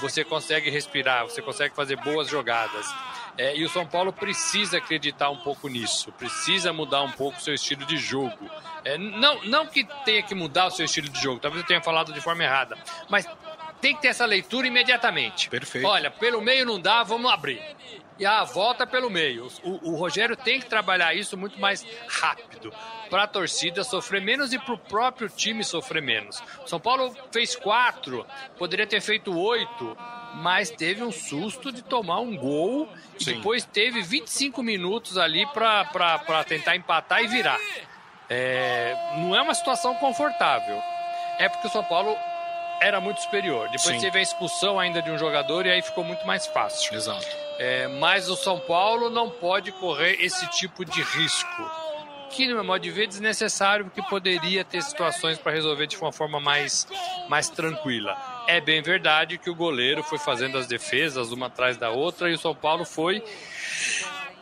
você 0.00 0.24
consegue 0.24 0.70
respirar, 0.70 1.24
você 1.24 1.42
consegue 1.42 1.74
fazer 1.74 1.96
boas 1.96 2.28
jogadas. 2.28 2.86
É, 3.38 3.56
e 3.56 3.64
o 3.64 3.68
São 3.68 3.86
Paulo 3.86 4.12
precisa 4.12 4.78
acreditar 4.78 5.30
um 5.30 5.38
pouco 5.38 5.68
nisso, 5.68 6.12
precisa 6.12 6.72
mudar 6.72 7.02
um 7.02 7.10
pouco 7.10 7.38
o 7.38 7.40
seu 7.40 7.54
estilo 7.54 7.84
de 7.86 7.96
jogo. 7.96 8.50
É, 8.84 8.98
não, 8.98 9.42
não 9.44 9.66
que 9.66 9.84
tenha 10.04 10.22
que 10.22 10.34
mudar 10.34 10.66
o 10.66 10.70
seu 10.70 10.84
estilo 10.84 11.08
de 11.08 11.20
jogo, 11.20 11.40
talvez 11.40 11.62
eu 11.62 11.66
tenha 11.66 11.82
falado 11.82 12.12
de 12.12 12.20
forma 12.20 12.42
errada, 12.44 12.76
mas 13.08 13.26
tem 13.80 13.94
que 13.96 14.02
ter 14.02 14.08
essa 14.08 14.26
leitura 14.26 14.66
imediatamente. 14.66 15.48
Perfeito. 15.48 15.86
Olha, 15.86 16.10
pelo 16.10 16.40
meio 16.40 16.66
não 16.66 16.80
dá, 16.80 17.02
vamos 17.02 17.30
abrir. 17.30 17.60
E 18.22 18.26
a 18.26 18.44
volta 18.44 18.86
pelo 18.86 19.10
meio. 19.10 19.48
O, 19.64 19.90
o 19.90 19.96
Rogério 19.96 20.36
tem 20.36 20.60
que 20.60 20.66
trabalhar 20.66 21.12
isso 21.12 21.36
muito 21.36 21.58
mais 21.58 21.84
rápido 22.06 22.72
para 23.10 23.24
a 23.24 23.26
torcida 23.26 23.82
sofrer 23.82 24.22
menos 24.22 24.52
e 24.52 24.60
para 24.60 24.74
o 24.74 24.78
próprio 24.78 25.28
time 25.28 25.64
sofrer 25.64 26.00
menos. 26.00 26.40
São 26.64 26.78
Paulo 26.78 27.12
fez 27.32 27.56
quatro, 27.56 28.24
poderia 28.56 28.86
ter 28.86 29.00
feito 29.00 29.36
oito 29.36 29.96
mas 30.34 30.70
teve 30.70 31.02
um 31.02 31.10
susto 31.10 31.72
de 31.72 31.82
tomar 31.82 32.20
um 32.20 32.36
gol 32.36 32.88
e 33.20 33.24
depois 33.24 33.64
teve 33.64 34.00
25 34.00 34.62
minutos 34.62 35.18
ali 35.18 35.44
para 35.46 36.44
tentar 36.44 36.76
empatar 36.76 37.24
e 37.24 37.26
virar. 37.26 37.58
É, 38.30 38.96
não 39.16 39.34
é 39.34 39.42
uma 39.42 39.52
situação 39.52 39.96
confortável. 39.96 40.80
É 41.40 41.48
porque 41.48 41.66
o 41.66 41.70
São 41.70 41.82
Paulo 41.82 42.16
era 42.80 43.00
muito 43.00 43.20
superior. 43.20 43.64
Depois 43.64 43.96
Sim. 43.96 44.00
teve 44.00 44.20
a 44.20 44.22
expulsão 44.22 44.78
ainda 44.78 45.02
de 45.02 45.10
um 45.10 45.18
jogador 45.18 45.66
e 45.66 45.72
aí 45.72 45.82
ficou 45.82 46.04
muito 46.04 46.24
mais 46.24 46.46
fácil. 46.46 46.94
Exato. 46.94 47.41
É, 47.64 47.86
mas 47.86 48.28
o 48.28 48.34
São 48.34 48.58
Paulo 48.58 49.08
não 49.08 49.30
pode 49.30 49.70
correr 49.70 50.16
esse 50.20 50.44
tipo 50.50 50.84
de 50.84 51.00
risco. 51.00 51.70
Que, 52.28 52.48
no 52.48 52.56
meu 52.56 52.64
modo 52.64 52.82
de 52.82 52.90
ver, 52.90 53.04
é 53.04 53.06
desnecessário, 53.06 53.84
porque 53.84 54.02
poderia 54.02 54.64
ter 54.64 54.82
situações 54.82 55.38
para 55.38 55.52
resolver 55.52 55.86
de 55.86 55.96
uma 55.96 56.10
forma 56.10 56.40
mais, 56.40 56.88
mais 57.28 57.48
tranquila. 57.48 58.16
É 58.48 58.60
bem 58.60 58.82
verdade 58.82 59.38
que 59.38 59.48
o 59.48 59.54
goleiro 59.54 60.02
foi 60.02 60.18
fazendo 60.18 60.58
as 60.58 60.66
defesas 60.66 61.30
uma 61.30 61.46
atrás 61.46 61.76
da 61.76 61.90
outra 61.90 62.28
e 62.28 62.34
o 62.34 62.38
São 62.38 62.52
Paulo 62.52 62.84
foi 62.84 63.22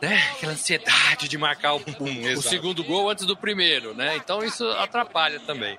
né, 0.01 0.19
aquela 0.31 0.53
ansiedade 0.53 1.27
de 1.27 1.37
marcar 1.37 1.75
o, 1.77 1.77
o 1.77 2.41
segundo 2.41 2.83
gol 2.83 3.07
antes 3.07 3.27
do 3.27 3.37
primeiro, 3.37 3.93
né? 3.93 4.15
Então 4.15 4.43
isso 4.43 4.67
atrapalha 4.71 5.39
também. 5.41 5.77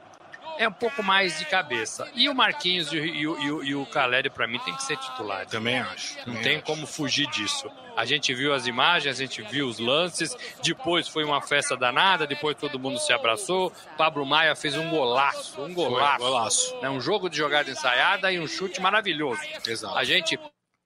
É 0.58 0.68
um 0.68 0.72
pouco 0.72 1.02
mais 1.02 1.38
de 1.38 1.44
cabeça. 1.46 2.10
E 2.14 2.28
o 2.28 2.34
Marquinhos 2.34 2.92
e, 2.92 2.98
e, 2.98 3.24
e, 3.24 3.46
e 3.46 3.74
o 3.74 3.86
Caleri, 3.86 4.30
para 4.30 4.46
mim, 4.46 4.58
tem 4.60 4.74
que 4.74 4.82
ser 4.82 4.96
titular. 4.96 5.46
Também 5.46 5.78
acho. 5.78 6.16
Não 6.18 6.24
também 6.24 6.42
tem 6.42 6.56
acho. 6.56 6.64
como 6.64 6.86
fugir 6.86 7.26
disso. 7.28 7.70
A 7.96 8.04
gente 8.04 8.32
viu 8.34 8.54
as 8.54 8.66
imagens, 8.66 9.18
a 9.18 9.22
gente 9.22 9.42
viu 9.42 9.68
os 9.68 9.78
lances, 9.78 10.34
depois 10.62 11.08
foi 11.08 11.24
uma 11.24 11.42
festa 11.42 11.76
danada, 11.76 12.26
depois 12.26 12.56
todo 12.56 12.78
mundo 12.78 12.98
se 12.98 13.12
abraçou. 13.12 13.70
Pablo 13.98 14.24
Maia 14.24 14.56
fez 14.56 14.76
um 14.76 14.88
golaço, 14.88 15.60
um 15.60 15.74
golaço. 15.74 16.18
Foi, 16.18 16.26
golaço. 16.26 16.76
Né? 16.80 16.88
Um 16.88 17.00
jogo 17.00 17.28
de 17.28 17.36
jogada 17.36 17.70
ensaiada 17.70 18.32
e 18.32 18.38
um 18.38 18.46
chute 18.46 18.80
maravilhoso. 18.80 19.42
Exato. 19.66 19.96
A 19.96 20.04
gente 20.04 20.38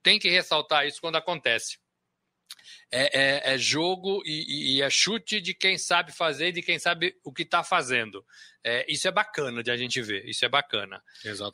tem 0.03 0.19
que 0.19 0.29
ressaltar 0.29 0.85
isso 0.85 0.99
quando 0.99 1.15
acontece. 1.15 1.77
É, 2.91 3.51
é, 3.51 3.53
é 3.53 3.57
jogo 3.57 4.21
e, 4.25 4.77
e, 4.77 4.81
é 4.81 4.89
chute 4.89 5.41
de 5.41 5.53
quem 5.53 5.77
sabe 5.77 6.11
fazer 6.11 6.49
e 6.49 6.51
de 6.53 6.61
quem 6.61 6.79
sabe 6.79 7.15
o 7.23 7.33
que 7.33 7.43
está 7.43 7.63
fazendo. 7.63 8.25
É, 8.63 8.85
isso 8.87 9.07
é 9.07 9.11
bacana 9.11 9.61
de 9.61 9.71
a 9.71 9.77
gente 9.77 10.01
ver, 10.01 10.25
isso 10.25 10.45
é 10.45 10.49
bacana. 10.49 11.01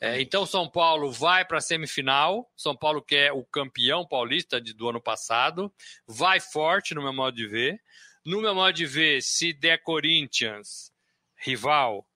É, 0.00 0.20
então, 0.20 0.46
São 0.46 0.70
Paulo 0.70 1.10
vai 1.10 1.44
para 1.44 1.58
a 1.58 1.60
semifinal. 1.60 2.48
São 2.56 2.76
Paulo, 2.76 3.02
que 3.02 3.16
é 3.16 3.32
o 3.32 3.44
campeão 3.44 4.06
paulista 4.06 4.60
de, 4.60 4.72
do 4.72 4.88
ano 4.88 5.00
passado, 5.00 5.72
vai 6.06 6.38
forte, 6.38 6.94
no 6.94 7.02
meu 7.02 7.12
modo 7.12 7.36
de 7.36 7.46
ver. 7.46 7.80
No 8.24 8.40
meu 8.40 8.54
modo 8.54 8.72
de 8.72 8.86
ver, 8.86 9.20
se 9.22 9.52
der 9.52 9.82
Corinthians, 9.82 10.92
rival, 11.36 12.06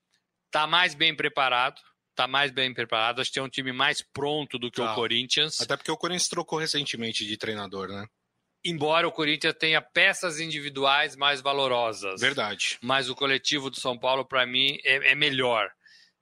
tá 0.50 0.66
mais 0.66 0.94
bem 0.94 1.14
preparado. 1.14 1.80
Tá 2.14 2.26
mais 2.26 2.50
bem 2.50 2.75
preparado, 2.75 3.20
acho 3.20 3.30
que 3.30 3.35
tem 3.35 3.42
um 3.44 3.49
time 3.49 3.73
mais 3.73 4.02
pronto 4.02 4.58
do 4.58 4.73
que 4.73 4.80
tá. 4.80 4.90
o 4.90 4.94
Corinthians. 4.97 5.61
Até 5.61 5.76
porque 5.76 5.92
o 5.92 5.97
Corinthians 5.97 6.26
trocou 6.26 6.58
recentemente 6.58 7.25
de 7.25 7.37
treinador, 7.37 7.87
né? 7.87 8.08
Embora 8.64 9.06
o 9.06 9.12
Corinthians 9.12 9.54
tenha 9.58 9.80
peças 9.80 10.40
individuais 10.40 11.16
mais 11.16 11.40
valorosas. 11.40 12.20
Verdade. 12.20 12.78
Mas 12.82 13.08
o 13.08 13.14
coletivo 13.14 13.70
do 13.70 13.80
São 13.80 13.98
Paulo, 13.98 14.24
para 14.24 14.46
mim, 14.46 14.78
é, 14.84 15.12
é 15.12 15.14
melhor. 15.14 15.70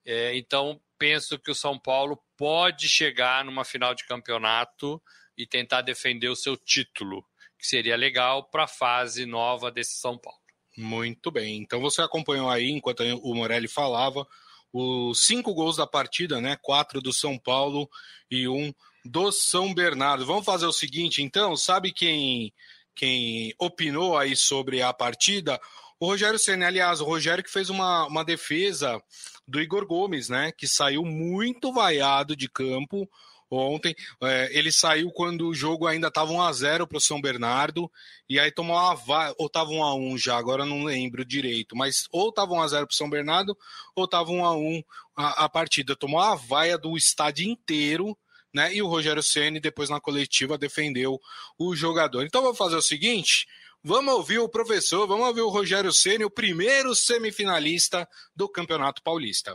É, 0.04 0.36
então, 0.36 0.80
penso 0.98 1.38
que 1.38 1.50
o 1.50 1.54
São 1.54 1.78
Paulo 1.78 2.18
pode 2.36 2.88
chegar 2.88 3.44
numa 3.44 3.64
final 3.64 3.94
de 3.94 4.06
campeonato 4.06 5.02
e 5.36 5.46
tentar 5.46 5.82
defender 5.82 6.28
o 6.28 6.36
seu 6.36 6.56
título, 6.56 7.24
que 7.58 7.66
seria 7.66 7.96
legal 7.96 8.44
para 8.44 8.64
a 8.64 8.68
fase 8.68 9.26
nova 9.26 9.70
desse 9.70 9.96
São 9.96 10.16
Paulo. 10.16 10.38
Muito 10.76 11.30
bem. 11.30 11.56
Então 11.56 11.80
você 11.80 12.02
acompanhou 12.02 12.50
aí, 12.50 12.70
enquanto 12.70 13.00
o 13.00 13.34
Morelli 13.34 13.68
falava, 13.68 14.26
os 14.72 15.24
cinco 15.24 15.54
gols 15.54 15.76
da 15.76 15.86
partida, 15.86 16.40
né? 16.40 16.56
Quatro 16.60 17.00
do 17.00 17.12
São 17.12 17.38
Paulo 17.38 17.88
e 18.30 18.46
um 18.46 18.72
do 19.06 19.30
São 19.32 19.72
Bernardo. 19.72 20.26
Vamos 20.26 20.44
fazer 20.44 20.66
o 20.66 20.72
seguinte, 20.72 21.22
então, 21.22 21.56
sabe 21.56 21.92
quem 21.92 22.52
quem 22.94 23.54
opinou 23.58 24.16
aí 24.16 24.34
sobre 24.34 24.80
a 24.80 24.92
partida? 24.92 25.60
O 26.00 26.06
Rogério 26.06 26.38
Senna, 26.38 26.66
aliás, 26.66 27.00
o 27.00 27.04
Rogério 27.04 27.44
que 27.44 27.50
fez 27.50 27.68
uma, 27.68 28.06
uma 28.06 28.24
defesa 28.24 29.00
do 29.46 29.60
Igor 29.60 29.86
Gomes, 29.86 30.28
né? 30.28 30.50
Que 30.52 30.66
saiu 30.66 31.04
muito 31.04 31.72
vaiado 31.72 32.34
de 32.34 32.48
campo 32.48 33.08
ontem. 33.50 33.94
É, 34.22 34.48
ele 34.58 34.72
saiu 34.72 35.10
quando 35.10 35.48
o 35.48 35.54
jogo 35.54 35.86
ainda 35.86 36.08
estava 36.08 36.32
1 36.32 36.42
a 36.42 36.52
0 36.52 36.86
para 36.86 36.98
o 36.98 37.00
São 37.00 37.20
Bernardo 37.20 37.90
e 38.28 38.40
aí 38.40 38.50
tomou 38.50 38.76
uma 38.76 38.94
va... 38.94 39.34
ou 39.38 39.46
estava 39.46 39.70
1 39.70 39.84
a 39.84 39.94
1 39.94 40.18
já, 40.18 40.36
agora 40.36 40.66
não 40.66 40.84
lembro 40.84 41.24
direito, 41.24 41.76
mas 41.76 42.06
ou 42.10 42.30
estava 42.30 42.52
1 42.54 42.60
a 42.60 42.68
0 42.68 42.86
para 42.86 42.92
o 42.92 42.96
São 42.96 43.08
Bernardo 43.08 43.56
ou 43.94 44.04
estava 44.04 44.30
1 44.30 44.44
a 44.44 44.56
1 44.56 44.82
a, 45.16 45.44
a 45.44 45.48
partida. 45.48 45.94
Tomou 45.94 46.20
a 46.20 46.34
vaia 46.34 46.76
do 46.76 46.96
estádio 46.96 47.48
inteiro 47.48 48.16
né? 48.56 48.74
E 48.74 48.82
o 48.82 48.88
Rogério 48.88 49.22
Ceni 49.22 49.60
depois 49.60 49.90
na 49.90 50.00
coletiva 50.00 50.56
defendeu 50.58 51.20
o 51.58 51.76
jogador. 51.76 52.24
Então 52.24 52.42
vamos 52.42 52.58
fazer 52.58 52.74
o 52.74 52.82
seguinte, 52.82 53.46
vamos 53.84 54.14
ouvir 54.14 54.38
o 54.38 54.48
professor, 54.48 55.06
vamos 55.06 55.26
ouvir 55.28 55.42
o 55.42 55.50
Rogério 55.50 55.92
Ceni, 55.92 56.24
o 56.24 56.30
primeiro 56.30 56.94
semifinalista 56.94 58.08
do 58.34 58.48
Campeonato 58.48 59.02
Paulista. 59.02 59.54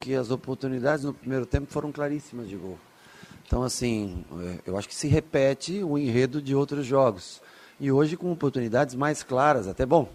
Que 0.00 0.14
as 0.14 0.30
oportunidades 0.30 1.04
no 1.04 1.14
primeiro 1.14 1.46
tempo 1.46 1.72
foram 1.72 1.90
claríssimas 1.90 2.48
de 2.48 2.56
gol. 2.56 2.78
Então 3.44 3.62
assim, 3.62 4.24
eu 4.66 4.76
acho 4.76 4.86
que 4.86 4.94
se 4.94 5.08
repete 5.08 5.82
o 5.82 5.98
enredo 5.98 6.40
de 6.40 6.54
outros 6.54 6.86
jogos. 6.86 7.40
E 7.80 7.90
hoje 7.90 8.16
com 8.16 8.30
oportunidades 8.30 8.94
mais 8.94 9.22
claras, 9.22 9.66
até 9.66 9.86
bom. 9.86 10.12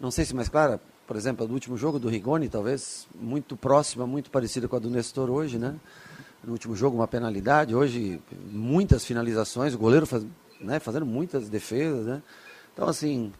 Não 0.00 0.10
sei 0.10 0.24
se 0.24 0.34
mais 0.34 0.48
clara, 0.48 0.80
por 1.06 1.16
exemplo, 1.16 1.46
do 1.46 1.54
último 1.54 1.76
jogo 1.76 1.98
do 1.98 2.08
Rigoni, 2.08 2.48
talvez 2.48 3.06
muito 3.14 3.56
próxima, 3.56 4.06
muito 4.06 4.30
parecida 4.30 4.66
com 4.66 4.74
a 4.74 4.78
do 4.80 4.90
Nestor 4.90 5.30
hoje, 5.30 5.58
né? 5.58 5.78
No 6.44 6.52
último 6.52 6.74
jogo 6.74 6.96
uma 6.96 7.08
penalidade, 7.08 7.74
hoje 7.74 8.20
muitas 8.50 9.04
finalizações, 9.04 9.74
o 9.74 9.78
goleiro 9.78 10.06
faz, 10.06 10.24
né, 10.60 10.78
fazendo 10.80 11.06
muitas 11.06 11.48
defesas, 11.48 12.06
né? 12.06 12.22
Então, 12.72 12.88
assim, 12.88 13.32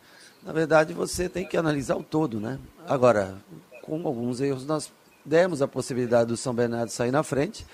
na 0.42 0.52
verdade 0.52 0.92
você 0.92 1.28
tem 1.28 1.46
que 1.46 1.56
analisar 1.56 1.96
o 1.96 2.02
todo, 2.02 2.38
né? 2.40 2.58
Agora, 2.86 3.36
com 3.82 4.06
alguns 4.06 4.40
erros, 4.40 4.64
nós 4.66 4.92
demos 5.24 5.62
a 5.62 5.68
possibilidade 5.68 6.28
do 6.28 6.36
São 6.36 6.54
Bernardo 6.54 6.90
sair 6.90 7.10
na 7.10 7.22
frente, 7.22 7.66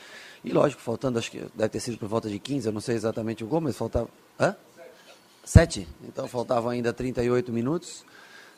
e 0.45 0.53
lógico, 0.53 0.81
faltando, 0.81 1.19
acho 1.19 1.31
que 1.31 1.45
deve 1.55 1.69
ter 1.69 1.81
sido 1.81 1.99
por 1.99 2.09
volta 2.09 2.29
de 2.29 2.39
15, 2.39 2.69
eu 2.69 2.73
não 2.73 2.81
sei 2.81 2.95
exatamente 2.95 3.43
o 3.43 3.47
gol, 3.47 3.61
mas 3.61 3.77
faltava... 3.77 4.09
Hã? 4.39 4.55
Sete? 5.45 5.89
Então 6.07 6.29
faltavam 6.29 6.71
ainda 6.71 6.93
38 6.93 7.51
minutos. 7.51 8.05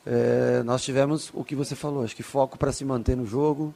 É, 0.05 0.61
nós 0.63 0.83
tivemos 0.83 1.31
o 1.33 1.43
que 1.43 1.55
você 1.55 1.75
falou, 1.75 2.03
acho 2.03 2.15
que 2.15 2.23
foco 2.23 2.57
para 2.57 2.71
se 2.71 2.83
manter 2.83 3.15
no 3.15 3.25
jogo, 3.25 3.73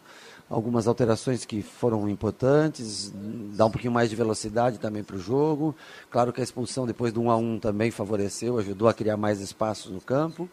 algumas 0.49 0.87
alterações 0.87 1.43
que 1.43 1.61
foram 1.61 2.07
importantes, 2.07 3.11
dá 3.55 3.65
um 3.65 3.71
pouquinho 3.71 3.93
mais 3.93 4.09
de 4.09 4.15
velocidade 4.15 4.77
também 4.79 5.03
para 5.03 5.15
o 5.15 5.19
jogo. 5.19 5.75
Claro 6.09 6.31
que 6.31 6.39
a 6.39 6.43
expulsão 6.43 6.85
depois 6.85 7.11
do 7.11 7.21
1 7.21 7.31
a 7.31 7.37
1 7.37 7.59
também 7.59 7.91
favoreceu, 7.91 8.57
ajudou 8.57 8.87
a 8.87 8.93
criar 8.93 9.17
mais 9.17 9.41
espaços 9.41 9.91
no 9.91 9.99
campo. 9.99 10.49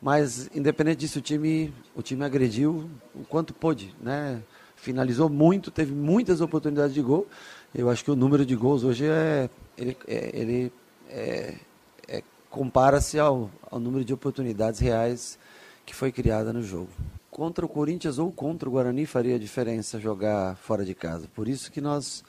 Mas 0.00 0.50
independente 0.54 1.00
disso, 1.00 1.18
o 1.18 1.22
time, 1.22 1.72
o 1.94 2.02
time 2.02 2.24
agrediu 2.24 2.90
o 3.14 3.24
quanto 3.24 3.54
pôde, 3.54 3.94
né? 4.00 4.42
Finalizou 4.76 5.30
muito, 5.30 5.70
teve 5.70 5.94
muitas 5.94 6.40
oportunidades 6.40 6.92
de 6.92 7.00
gol. 7.00 7.26
Eu 7.74 7.88
acho 7.88 8.04
que 8.04 8.10
o 8.10 8.16
número 8.16 8.44
de 8.44 8.54
gols 8.54 8.84
hoje 8.84 9.06
é 9.06 9.48
ele, 9.78 9.96
é, 10.06 10.30
ele 10.34 10.72
é, 11.08 11.54
é, 12.06 12.22
compara-se 12.50 13.18
ao, 13.18 13.50
ao 13.70 13.80
número 13.80 14.04
de 14.04 14.12
oportunidades 14.12 14.80
reais 14.80 15.38
que 15.86 15.94
foi 15.94 16.12
criada 16.12 16.52
no 16.52 16.62
jogo 16.62 16.90
contra 17.34 17.66
o 17.66 17.68
Corinthians 17.68 18.16
ou 18.16 18.30
contra 18.30 18.68
o 18.68 18.72
Guarani 18.72 19.06
faria 19.06 19.36
diferença 19.40 19.98
jogar 19.98 20.54
fora 20.54 20.84
de 20.84 20.94
casa. 20.94 21.26
Por 21.34 21.48
isso 21.48 21.68
que 21.68 21.80
nós, 21.80 22.22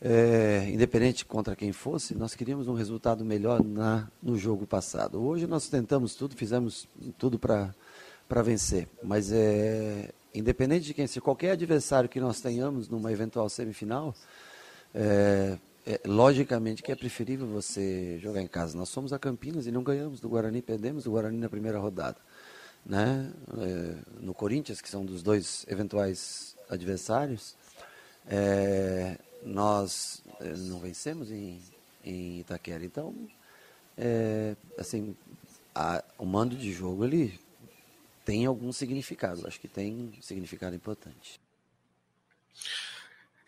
é, 0.00 0.70
independente 0.72 1.22
contra 1.26 1.54
quem 1.54 1.70
fosse, 1.70 2.14
nós 2.14 2.34
queríamos 2.34 2.66
um 2.66 2.72
resultado 2.72 3.26
melhor 3.26 3.62
na, 3.62 4.08
no 4.22 4.38
jogo 4.38 4.66
passado. 4.66 5.22
Hoje 5.22 5.46
nós 5.46 5.68
tentamos 5.68 6.14
tudo, 6.14 6.34
fizemos 6.34 6.88
tudo 7.18 7.38
para 7.38 7.74
vencer. 8.42 8.88
Mas 9.02 9.30
é, 9.30 10.08
independente 10.34 10.86
de 10.86 10.94
quem 10.94 11.06
seja, 11.06 11.20
qualquer 11.20 11.50
adversário 11.50 12.08
que 12.08 12.18
nós 12.18 12.40
tenhamos 12.40 12.88
numa 12.88 13.12
eventual 13.12 13.50
semifinal, 13.50 14.14
é, 14.94 15.58
é, 15.86 16.00
logicamente 16.06 16.82
que 16.82 16.90
é 16.90 16.96
preferível 16.96 17.46
você 17.46 18.18
jogar 18.18 18.40
em 18.40 18.48
casa. 18.48 18.78
Nós 18.78 18.88
somos 18.88 19.12
a 19.12 19.18
Campinas 19.18 19.66
e 19.66 19.70
não 19.70 19.82
ganhamos 19.82 20.20
do 20.20 20.28
Guarani, 20.30 20.62
perdemos 20.62 21.04
do 21.04 21.10
Guarani 21.10 21.36
na 21.36 21.50
primeira 21.50 21.78
rodada 21.78 22.16
né, 22.84 23.32
é, 23.58 24.20
no 24.20 24.34
Corinthians, 24.34 24.80
que 24.80 24.88
são 24.88 25.04
dos 25.04 25.22
dois 25.22 25.64
eventuais 25.68 26.56
adversários, 26.68 27.54
é, 28.26 29.18
nós 29.42 30.22
é, 30.40 30.54
não 30.56 30.80
vencemos 30.80 31.30
em, 31.30 31.60
em 32.04 32.40
Itaquera. 32.40 32.84
Então, 32.84 33.14
é, 33.96 34.56
assim, 34.78 35.16
a, 35.74 36.02
o 36.18 36.24
mando 36.24 36.56
de 36.56 36.72
jogo 36.72 37.04
ele 37.04 37.38
tem 38.24 38.46
algum 38.46 38.72
significado. 38.72 39.46
Acho 39.46 39.60
que 39.60 39.68
tem 39.68 40.12
um 40.16 40.22
significado 40.22 40.74
importante. 40.74 41.40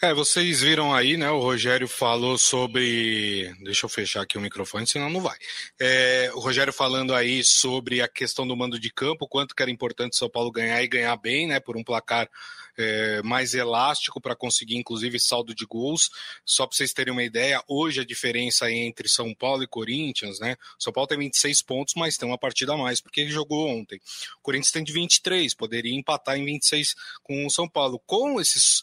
É, 0.05 0.13
vocês 0.13 0.61
viram 0.61 0.93
aí, 0.93 1.17
né? 1.17 1.31
O 1.31 1.41
Rogério 1.41 1.89
falou 1.89 2.37
sobre. 2.37 3.51
Deixa 3.63 3.87
eu 3.87 3.89
fechar 3.89 4.21
aqui 4.21 4.37
o 4.37 4.41
microfone, 4.41 4.87
senão 4.87 5.09
não 5.09 5.19
vai. 5.19 5.39
É, 5.81 6.31
o 6.35 6.41
Rogério 6.41 6.75
falando 6.75 7.15
aí 7.15 7.43
sobre 7.43 8.03
a 8.03 8.07
questão 8.07 8.47
do 8.47 8.55
mando 8.55 8.79
de 8.79 8.93
campo, 8.93 9.27
quanto 9.27 9.55
que 9.55 9.63
era 9.63 9.71
importante 9.71 10.15
São 10.15 10.29
Paulo 10.29 10.53
ganhar 10.53 10.83
e 10.83 10.89
ganhar 10.89 11.17
bem, 11.17 11.47
né? 11.47 11.59
Por 11.59 11.75
um 11.75 11.83
placar 11.83 12.29
é, 12.77 13.23
mais 13.23 13.55
elástico 13.55 14.21
para 14.21 14.37
conseguir, 14.37 14.77
inclusive, 14.77 15.19
saldo 15.19 15.55
de 15.55 15.65
gols. 15.65 16.11
Só 16.45 16.67
para 16.67 16.77
vocês 16.77 16.93
terem 16.93 17.11
uma 17.11 17.25
ideia, 17.25 17.63
hoje 17.67 18.03
a 18.03 18.05
diferença 18.05 18.71
entre 18.71 19.09
São 19.09 19.35
Paulo 19.35 19.63
e 19.63 19.67
Corinthians, 19.67 20.39
né? 20.39 20.57
São 20.79 20.93
Paulo 20.93 21.09
tem 21.09 21.19
26 21.19 21.63
pontos, 21.63 21.95
mas 21.97 22.19
tem 22.19 22.29
uma 22.29 22.37
partida 22.37 22.75
a 22.75 22.77
mais, 22.77 23.01
porque 23.01 23.23
ele 23.23 23.31
jogou 23.31 23.67
ontem. 23.71 23.99
O 24.37 24.43
Corinthians 24.43 24.71
tem 24.71 24.85
de 24.85 24.93
23, 24.93 25.55
poderia 25.55 25.95
empatar 25.95 26.37
em 26.37 26.45
26 26.45 26.95
com 27.23 27.47
o 27.47 27.51
São 27.51 27.67
Paulo. 27.67 27.99
Com 28.05 28.39
esses 28.39 28.83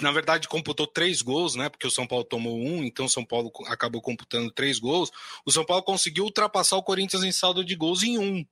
na 0.00 0.12
verdade, 0.12 0.48
computou 0.48 0.86
três 0.86 1.22
gols, 1.22 1.54
né? 1.54 1.68
Porque 1.68 1.86
o 1.86 1.90
São 1.90 2.06
Paulo 2.06 2.24
tomou 2.24 2.58
um, 2.58 2.82
então 2.84 3.06
o 3.06 3.08
São 3.08 3.24
Paulo 3.24 3.50
acabou 3.66 4.00
computando 4.00 4.50
três 4.50 4.78
gols. 4.78 5.10
O 5.44 5.52
São 5.52 5.64
Paulo 5.64 5.82
conseguiu 5.82 6.24
ultrapassar 6.24 6.76
o 6.76 6.82
Corinthians 6.82 7.22
em 7.22 7.32
saldo 7.32 7.64
de 7.64 7.74
gols 7.76 8.02
em 8.02 8.18
um. 8.18 8.44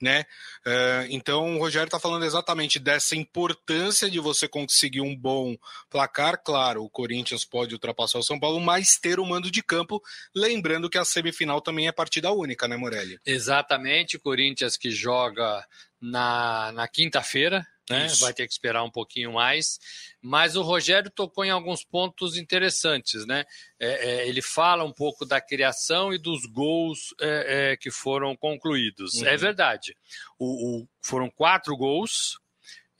Né? 0.00 0.26
Uh, 0.66 1.08
então 1.08 1.56
o 1.56 1.58
Rogério 1.58 1.86
está 1.86 1.98
falando 1.98 2.26
exatamente 2.26 2.78
dessa 2.78 3.16
importância 3.16 4.10
de 4.10 4.20
você 4.20 4.46
conseguir 4.46 5.00
um 5.00 5.16
bom 5.16 5.56
placar. 5.88 6.42
Claro, 6.44 6.84
o 6.84 6.90
Corinthians 6.90 7.46
pode 7.46 7.72
ultrapassar 7.72 8.18
o 8.18 8.22
São 8.22 8.38
Paulo, 8.38 8.60
mas 8.60 8.98
ter 9.00 9.18
o 9.18 9.24
mando 9.24 9.50
de 9.50 9.62
campo, 9.62 10.02
lembrando 10.34 10.90
que 10.90 10.98
a 10.98 11.04
semifinal 11.04 11.62
também 11.62 11.88
é 11.88 11.92
partida 11.92 12.30
única, 12.30 12.68
né, 12.68 12.76
Morelli? 12.76 13.18
Exatamente, 13.24 14.18
o 14.18 14.20
Corinthians 14.20 14.76
que 14.76 14.90
joga 14.90 15.64
na, 15.98 16.72
na 16.72 16.86
quinta-feira, 16.86 17.66
né? 17.88 18.08
Vai 18.20 18.32
ter 18.32 18.46
que 18.46 18.52
esperar 18.52 18.82
um 18.82 18.90
pouquinho 18.90 19.32
mais. 19.32 19.78
Mas 20.20 20.56
o 20.56 20.62
Rogério 20.62 21.10
tocou 21.10 21.44
em 21.44 21.50
alguns 21.50 21.84
pontos 21.84 22.36
interessantes, 22.36 23.26
né? 23.26 23.44
É, 23.78 24.10
é, 24.10 24.28
ele 24.28 24.42
fala 24.42 24.84
um 24.84 24.92
pouco 24.92 25.24
da 25.24 25.40
criação 25.40 26.12
e 26.12 26.18
dos 26.18 26.46
gols 26.46 27.14
é, 27.20 27.72
é 27.72 27.76
que 27.76 27.90
foram 27.90 28.36
concluídos. 28.36 29.16
É 29.16 29.18
uhum. 29.20 29.26
É 29.28 29.36
verdade. 29.36 29.96
O, 30.38 30.80
o, 30.80 30.88
foram 31.02 31.30
quatro 31.30 31.76
gols 31.76 32.38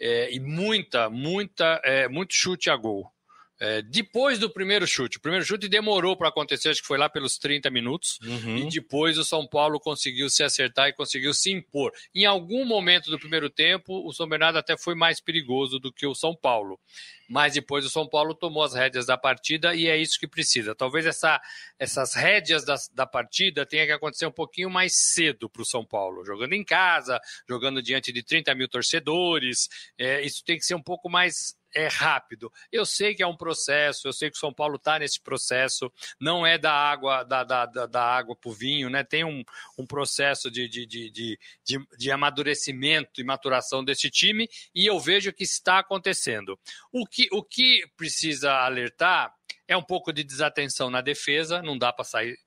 é, 0.01 0.33
e 0.33 0.39
muita, 0.39 1.11
muita, 1.11 1.81
muito 2.11 2.35
chute 2.35 2.71
a 2.71 2.77
gol. 2.77 3.11
É, 3.59 3.81
depois 3.81 4.39
do 4.39 4.51
primeiro 4.51 4.87
chute, 4.87 5.17
o 5.17 5.21
primeiro 5.21 5.45
chute 5.45 5.67
demorou 5.69 6.15
para 6.15 6.29
acontecer, 6.29 6.69
acho 6.69 6.83
que 6.83 6.87
foi 6.87 6.99
lá 6.99 7.09
pelos 7.09 7.39
30 7.39 7.71
minutos, 7.71 8.19
uhum. 8.23 8.59
e 8.59 8.69
depois 8.69 9.17
o 9.17 9.25
São 9.25 9.47
Paulo 9.47 9.81
conseguiu 9.81 10.29
se 10.29 10.43
acertar 10.43 10.89
e 10.89 10.93
conseguiu 10.93 11.33
se 11.33 11.51
impor. 11.51 11.91
Em 12.15 12.27
algum 12.27 12.67
momento 12.67 13.11
do 13.11 13.19
primeiro 13.19 13.49
tempo, 13.49 14.07
o 14.07 14.13
São 14.13 14.29
Bernardo 14.29 14.59
até 14.59 14.77
foi 14.77 14.95
mais 14.95 15.21
perigoso 15.21 15.79
do 15.79 15.91
que 15.91 16.07
o 16.07 16.15
São 16.15 16.37
Paulo, 16.37 16.79
mas 17.29 17.55
depois 17.55 17.87
o 17.87 17.91
São 17.91 18.07
Paulo 18.07 18.35
tomou 18.35 18.63
as 18.63 18.75
rédeas 18.75 19.07
da 19.07 19.17
partida 19.17 19.75
e 19.75 19.89
é 19.89 19.97
isso 19.97 20.21
que 20.21 20.29
precisa. 20.29 20.75
Talvez 20.75 21.07
essa, 21.07 21.41
essas 21.79 22.15
rédeas 22.15 22.63
da, 22.63 22.77
da 22.93 23.07
partida 23.07 23.65
tenha 23.65 23.87
que 23.87 23.93
acontecer 23.93 24.27
um 24.27 24.33
pouquinho 24.33 24.69
mais 24.69 24.95
cedo 24.95 25.49
para 25.49 25.63
o 25.63 25.67
São 25.67 25.85
Paulo, 25.85 26.25
jogando 26.27 26.53
em 26.53 26.65
casa, 26.65 27.19
jogando 27.49 27.83
diante 27.83 28.13
de 28.13 28.23
30 28.23 28.55
mil 28.55 28.69
torcedores, 28.69 29.69
é, 29.99 30.21
isso 30.21 30.45
tem 30.45 30.59
que 30.59 30.65
ser 30.65 30.75
um 30.75 30.83
pouco 30.83 31.09
mais 31.09 31.57
é 31.77 31.89
rápido. 31.89 32.51
Eu 32.73 32.87
sei 32.87 33.15
que 33.15 33.23
é 33.23 33.27
um 33.27 33.37
processo, 33.37 34.09
eu 34.09 34.13
sei 34.13 34.31
que 34.31 34.37
o 34.37 34.41
São 34.41 34.53
Paulo 34.53 34.77
está 34.77 34.99
nesse 34.99 35.21
processo, 35.21 35.93
não 36.19 36.47
é 36.47 36.57
da 36.57 36.73
água 36.73 37.23
da, 37.23 37.45
da, 37.45 37.67
da, 37.67 37.87
da 37.87 38.03
água 38.03 38.35
para 38.35 38.51
o 38.51 38.55
vinho, 38.55 38.89
né? 38.89 39.05
Tem 39.05 39.25
um, 39.25 39.45
um 39.77 39.87
processo 39.87 40.51
de, 40.51 40.67
de, 40.67 40.87
de, 40.87 41.39
de, 41.63 41.87
de 41.99 42.11
amadurecimento 42.11 43.21
e 43.21 43.25
maturação 43.25 43.85
desse 43.85 44.11
time, 44.11 44.49
e 44.75 44.87
eu 44.87 44.99
vejo 44.99 45.35
que 45.35 45.45
está 45.45 45.81
acontecendo. 45.81 46.59
O 46.91 47.07
que, 47.07 47.29
o 47.31 47.43
que 47.43 47.87
precisa 47.95 48.53
alertar 48.55 49.35
é 49.69 49.77
um 49.77 49.83
pouco 49.83 50.15
de 50.15 50.25
desatenção 50.25 50.89
na 50.89 51.03
defesa, 51.03 51.61
não 51.61 51.77
dá 51.77 51.93
para 51.93 52.05
sair 52.05 52.39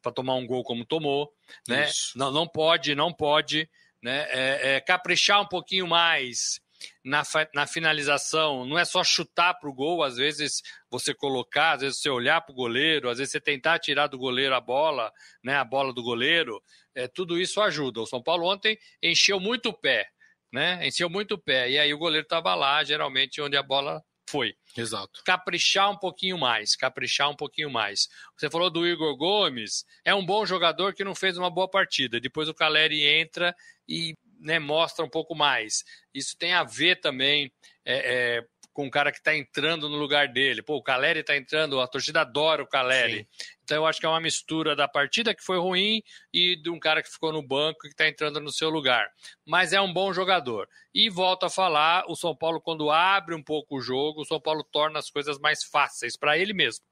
para 0.00 0.12
tomar 0.12 0.34
um 0.34 0.46
gol 0.46 0.62
como 0.62 0.84
tomou, 0.84 1.32
né? 1.66 1.88
Não, 2.14 2.30
não 2.30 2.46
pode, 2.46 2.94
não 2.94 3.12
pode, 3.12 3.68
né? 4.02 4.26
É, 4.30 4.76
é, 4.76 4.80
caprichar 4.80 5.40
um 5.40 5.46
pouquinho 5.46 5.86
mais 5.86 6.60
na, 7.04 7.22
na 7.54 7.66
finalização, 7.66 8.64
não 8.64 8.78
é 8.78 8.84
só 8.84 9.02
chutar 9.04 9.54
para 9.54 9.68
o 9.68 9.74
gol, 9.74 10.02
às 10.02 10.16
vezes 10.16 10.62
você 10.90 11.14
colocar, 11.14 11.72
às 11.72 11.80
vezes 11.82 12.00
você 12.00 12.10
olhar 12.10 12.40
para 12.40 12.52
o 12.52 12.56
goleiro, 12.56 13.08
às 13.08 13.18
vezes 13.18 13.32
você 13.32 13.40
tentar 13.40 13.78
tirar 13.78 14.06
do 14.06 14.18
goleiro 14.18 14.54
a 14.54 14.60
bola, 14.60 15.12
né, 15.42 15.56
a 15.56 15.64
bola 15.64 15.92
do 15.92 16.02
goleiro, 16.02 16.62
é, 16.94 17.06
tudo 17.06 17.38
isso 17.38 17.60
ajuda. 17.60 18.00
O 18.00 18.06
São 18.06 18.22
Paulo 18.22 18.46
ontem 18.46 18.78
encheu 19.02 19.38
muito 19.38 19.68
o 19.68 19.74
pé, 19.74 20.08
né? 20.52 20.86
Encheu 20.86 21.10
muito 21.10 21.34
o 21.34 21.38
pé, 21.38 21.70
e 21.70 21.78
aí 21.78 21.92
o 21.92 21.98
goleiro 21.98 22.24
estava 22.24 22.54
lá, 22.54 22.82
geralmente 22.82 23.40
onde 23.40 23.56
a 23.56 23.62
bola 23.62 24.02
foi. 24.28 24.54
Exato. 24.76 25.22
Caprichar 25.24 25.90
um 25.90 25.96
pouquinho 25.96 26.36
mais, 26.36 26.74
caprichar 26.74 27.30
um 27.30 27.36
pouquinho 27.36 27.70
mais. 27.70 28.08
Você 28.36 28.50
falou 28.50 28.70
do 28.70 28.86
Igor 28.86 29.16
Gomes, 29.16 29.84
é 30.04 30.14
um 30.14 30.24
bom 30.24 30.44
jogador 30.44 30.94
que 30.94 31.04
não 31.04 31.14
fez 31.14 31.38
uma 31.38 31.50
boa 31.50 31.68
partida. 31.68 32.20
Depois 32.20 32.48
o 32.48 32.54
Caleri 32.54 33.04
entra 33.04 33.54
e 33.88 34.14
né, 34.40 34.58
mostra 34.58 35.04
um 35.04 35.08
pouco 35.08 35.34
mais. 35.34 35.84
Isso 36.14 36.36
tem 36.38 36.52
a 36.52 36.64
ver 36.64 37.00
também 37.00 37.52
é, 37.84 38.38
é, 38.38 38.44
com 38.76 38.86
o 38.86 38.90
cara 38.90 39.10
que 39.10 39.16
está 39.16 39.34
entrando 39.34 39.88
no 39.88 39.96
lugar 39.96 40.28
dele. 40.28 40.62
Pô, 40.62 40.76
o 40.76 40.82
Caleri 40.82 41.20
está 41.20 41.34
entrando, 41.34 41.80
a 41.80 41.88
torcida 41.88 42.20
adora 42.20 42.62
o 42.62 42.66
Caleri. 42.66 43.20
Sim. 43.20 43.26
Então 43.64 43.78
eu 43.78 43.86
acho 43.86 43.98
que 43.98 44.04
é 44.04 44.08
uma 44.08 44.20
mistura 44.20 44.76
da 44.76 44.86
partida 44.86 45.34
que 45.34 45.42
foi 45.42 45.58
ruim 45.58 46.02
e 46.32 46.56
de 46.56 46.68
um 46.68 46.78
cara 46.78 47.02
que 47.02 47.10
ficou 47.10 47.32
no 47.32 47.42
banco 47.42 47.78
e 47.86 47.88
que 47.88 47.94
está 47.94 48.06
entrando 48.06 48.38
no 48.38 48.52
seu 48.52 48.68
lugar. 48.68 49.08
Mas 49.46 49.72
é 49.72 49.80
um 49.80 49.92
bom 49.92 50.12
jogador. 50.12 50.68
E 50.94 51.08
volto 51.08 51.46
a 51.46 51.50
falar, 51.50 52.04
o 52.06 52.14
São 52.14 52.36
Paulo, 52.36 52.60
quando 52.60 52.90
abre 52.90 53.34
um 53.34 53.42
pouco 53.42 53.78
o 53.78 53.80
jogo, 53.80 54.20
o 54.20 54.26
São 54.26 54.40
Paulo 54.40 54.62
torna 54.62 54.98
as 54.98 55.10
coisas 55.10 55.38
mais 55.38 55.64
fáceis 55.64 56.16
para 56.16 56.36
ele 56.36 56.52
mesmo. 56.52 56.84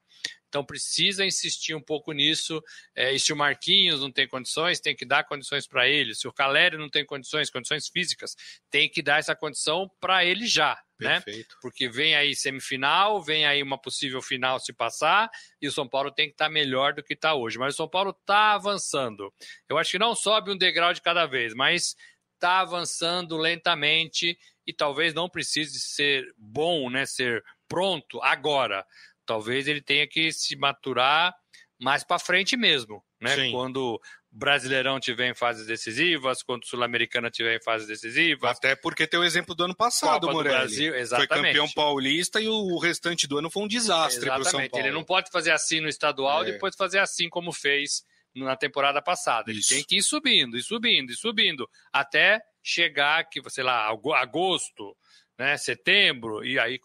Então 0.55 0.63
precisa 0.63 1.25
insistir 1.25 1.75
um 1.75 1.81
pouco 1.81 2.13
nisso. 2.13 2.63
É, 2.95 3.11
e 3.11 3.19
se 3.19 3.33
o 3.33 3.35
Marquinhos 3.35 3.99
não 3.99 4.09
tem 4.09 4.25
condições, 4.25 4.79
tem 4.79 4.95
que 4.95 5.05
dar 5.05 5.25
condições 5.25 5.67
para 5.67 5.85
ele. 5.85 6.15
Se 6.15 6.29
o 6.29 6.31
Calério 6.31 6.79
não 6.79 6.87
tem 6.87 7.05
condições, 7.05 7.49
condições 7.49 7.89
físicas, 7.89 8.37
tem 8.69 8.89
que 8.89 9.01
dar 9.01 9.19
essa 9.19 9.35
condição 9.35 9.91
para 9.99 10.23
ele 10.23 10.47
já. 10.47 10.81
Né? 10.97 11.19
Perfeito. 11.19 11.55
Né? 11.55 11.59
Porque 11.61 11.89
vem 11.89 12.15
aí 12.15 12.33
semifinal, 12.33 13.21
vem 13.21 13.45
aí 13.45 13.61
uma 13.61 13.77
possível 13.77 14.21
final 14.21 14.57
se 14.57 14.71
passar, 14.71 15.29
e 15.61 15.67
o 15.67 15.71
São 15.73 15.89
Paulo 15.89 16.09
tem 16.09 16.27
que 16.27 16.35
estar 16.35 16.45
tá 16.45 16.51
melhor 16.51 16.93
do 16.93 17.03
que 17.03 17.15
está 17.15 17.33
hoje. 17.33 17.57
Mas 17.59 17.73
o 17.73 17.77
São 17.77 17.89
Paulo 17.89 18.11
está 18.11 18.53
avançando. 18.53 19.33
Eu 19.67 19.77
acho 19.77 19.91
que 19.91 19.99
não 19.99 20.15
sobe 20.15 20.51
um 20.51 20.57
degrau 20.57 20.93
de 20.93 21.01
cada 21.01 21.25
vez, 21.25 21.53
mas 21.53 21.97
está 22.35 22.61
avançando 22.61 23.35
lentamente 23.35 24.39
e 24.65 24.71
talvez 24.71 25.13
não 25.13 25.27
precise 25.27 25.81
ser 25.81 26.33
bom, 26.37 26.89
né, 26.89 27.05
ser 27.05 27.43
pronto 27.67 28.21
agora. 28.21 28.85
Talvez 29.25 29.67
ele 29.67 29.81
tenha 29.81 30.07
que 30.07 30.31
se 30.31 30.55
maturar 30.55 31.33
mais 31.79 32.03
para 32.03 32.19
frente 32.19 32.55
mesmo, 32.55 33.03
né? 33.21 33.35
Sim. 33.35 33.51
Quando 33.51 33.95
o 33.95 33.99
Brasileirão 34.31 34.99
tiver 34.99 35.29
em 35.29 35.33
fases 35.33 35.65
decisivas, 35.65 36.43
quando 36.43 36.63
o 36.63 36.67
Sul-Americana 36.67 37.29
tiver 37.29 37.57
em 37.57 37.63
fases 37.63 37.87
decisivas. 37.87 38.51
Até 38.51 38.75
porque 38.75 39.07
tem 39.07 39.19
o 39.19 39.23
exemplo 39.23 39.55
do 39.55 39.63
ano 39.63 39.75
passado, 39.75 40.21
Copa 40.21 40.33
Morelli. 40.33 40.57
Brasil, 40.57 40.95
exatamente. 40.95 41.27
Foi 41.27 41.43
campeão 41.43 41.69
paulista 41.71 42.41
e 42.41 42.47
o 42.47 42.77
restante 42.77 43.27
do 43.27 43.37
ano 43.37 43.49
foi 43.49 43.63
um 43.63 43.67
desastre 43.67 44.25
para 44.25 44.41
o 44.41 44.45
São 44.45 44.67
Paulo. 44.69 44.85
Ele 44.85 44.93
não 44.93 45.03
pode 45.03 45.29
fazer 45.31 45.51
assim 45.51 45.79
no 45.79 45.87
estadual 45.87 46.43
é. 46.43 46.49
e 46.49 46.51
depois 46.53 46.75
fazer 46.75 46.99
assim 46.99 47.29
como 47.29 47.51
fez 47.51 48.03
na 48.33 48.55
temporada 48.55 49.01
passada. 49.01 49.49
Ele 49.49 49.59
Isso. 49.59 49.69
tem 49.69 49.83
que 49.83 49.97
ir 49.97 50.03
subindo, 50.03 50.57
e 50.57 50.63
subindo, 50.63 51.11
e 51.11 51.15
subindo, 51.15 51.69
até 51.91 52.41
chegar 52.61 53.23
que, 53.29 53.41
sei 53.49 53.63
lá, 53.63 53.89
agosto, 54.15 54.95
né, 55.37 55.55
setembro, 55.57 56.43
e 56.43 56.59
aí 56.59 56.77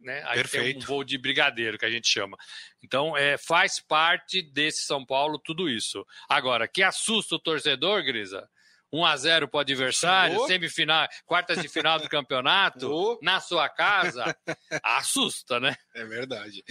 né? 0.00 0.22
Aí 0.26 0.36
Perfeito. 0.36 0.78
tem 0.78 0.82
um 0.82 0.86
voo 0.86 1.04
de 1.04 1.18
brigadeiro 1.18 1.78
que 1.78 1.84
a 1.84 1.90
gente 1.90 2.08
chama. 2.08 2.36
Então, 2.82 3.16
é, 3.16 3.36
faz 3.36 3.80
parte 3.80 4.42
desse 4.42 4.84
São 4.84 5.04
Paulo 5.04 5.38
tudo 5.38 5.68
isso. 5.68 6.06
Agora, 6.28 6.68
que 6.68 6.82
assusta 6.82 7.34
o 7.34 7.40
torcedor, 7.40 8.04
Grisa? 8.04 8.48
1 8.92 9.04
a 9.04 9.16
0 9.16 9.48
para 9.48 9.58
o 9.58 9.60
adversário, 9.60 10.38
oh. 10.38 10.46
semifinal, 10.46 11.06
quartas 11.26 11.60
de 11.60 11.68
final 11.68 11.98
do 12.00 12.08
campeonato, 12.08 12.90
oh. 12.90 13.18
na 13.22 13.40
sua 13.40 13.68
casa, 13.68 14.34
assusta, 14.82 15.60
né? 15.60 15.76
É 15.94 16.04
verdade. 16.04 16.64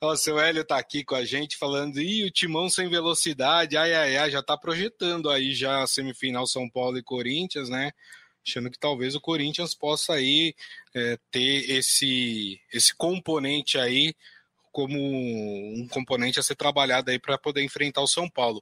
O 0.00 0.16
seu 0.16 0.38
Hélio 0.38 0.64
tá 0.64 0.78
aqui 0.78 1.04
com 1.04 1.14
a 1.14 1.24
gente 1.24 1.56
falando, 1.56 2.00
e 2.00 2.24
o 2.24 2.30
Timão 2.30 2.70
sem 2.70 2.88
velocidade, 2.88 3.76
ai, 3.76 3.94
ai, 3.94 4.16
ai, 4.16 4.30
já 4.30 4.42
tá 4.42 4.56
projetando 4.56 5.28
aí 5.28 5.54
já 5.54 5.82
a 5.82 5.86
semifinal 5.86 6.46
São 6.46 6.68
Paulo 6.68 6.96
e 6.96 7.02
Corinthians, 7.02 7.68
né? 7.68 7.92
Achando 8.46 8.70
que 8.70 8.78
talvez 8.78 9.14
o 9.14 9.20
Corinthians 9.20 9.74
possa 9.74 10.14
aí 10.14 10.54
é, 10.94 11.18
ter 11.30 11.70
esse, 11.70 12.60
esse 12.72 12.94
componente 12.94 13.78
aí 13.78 14.14
como 14.72 14.98
um 14.98 15.86
componente 15.90 16.40
a 16.40 16.42
ser 16.42 16.56
trabalhado 16.56 17.10
aí 17.10 17.18
para 17.18 17.36
poder 17.36 17.62
enfrentar 17.62 18.00
o 18.00 18.06
São 18.06 18.28
Paulo. 18.28 18.60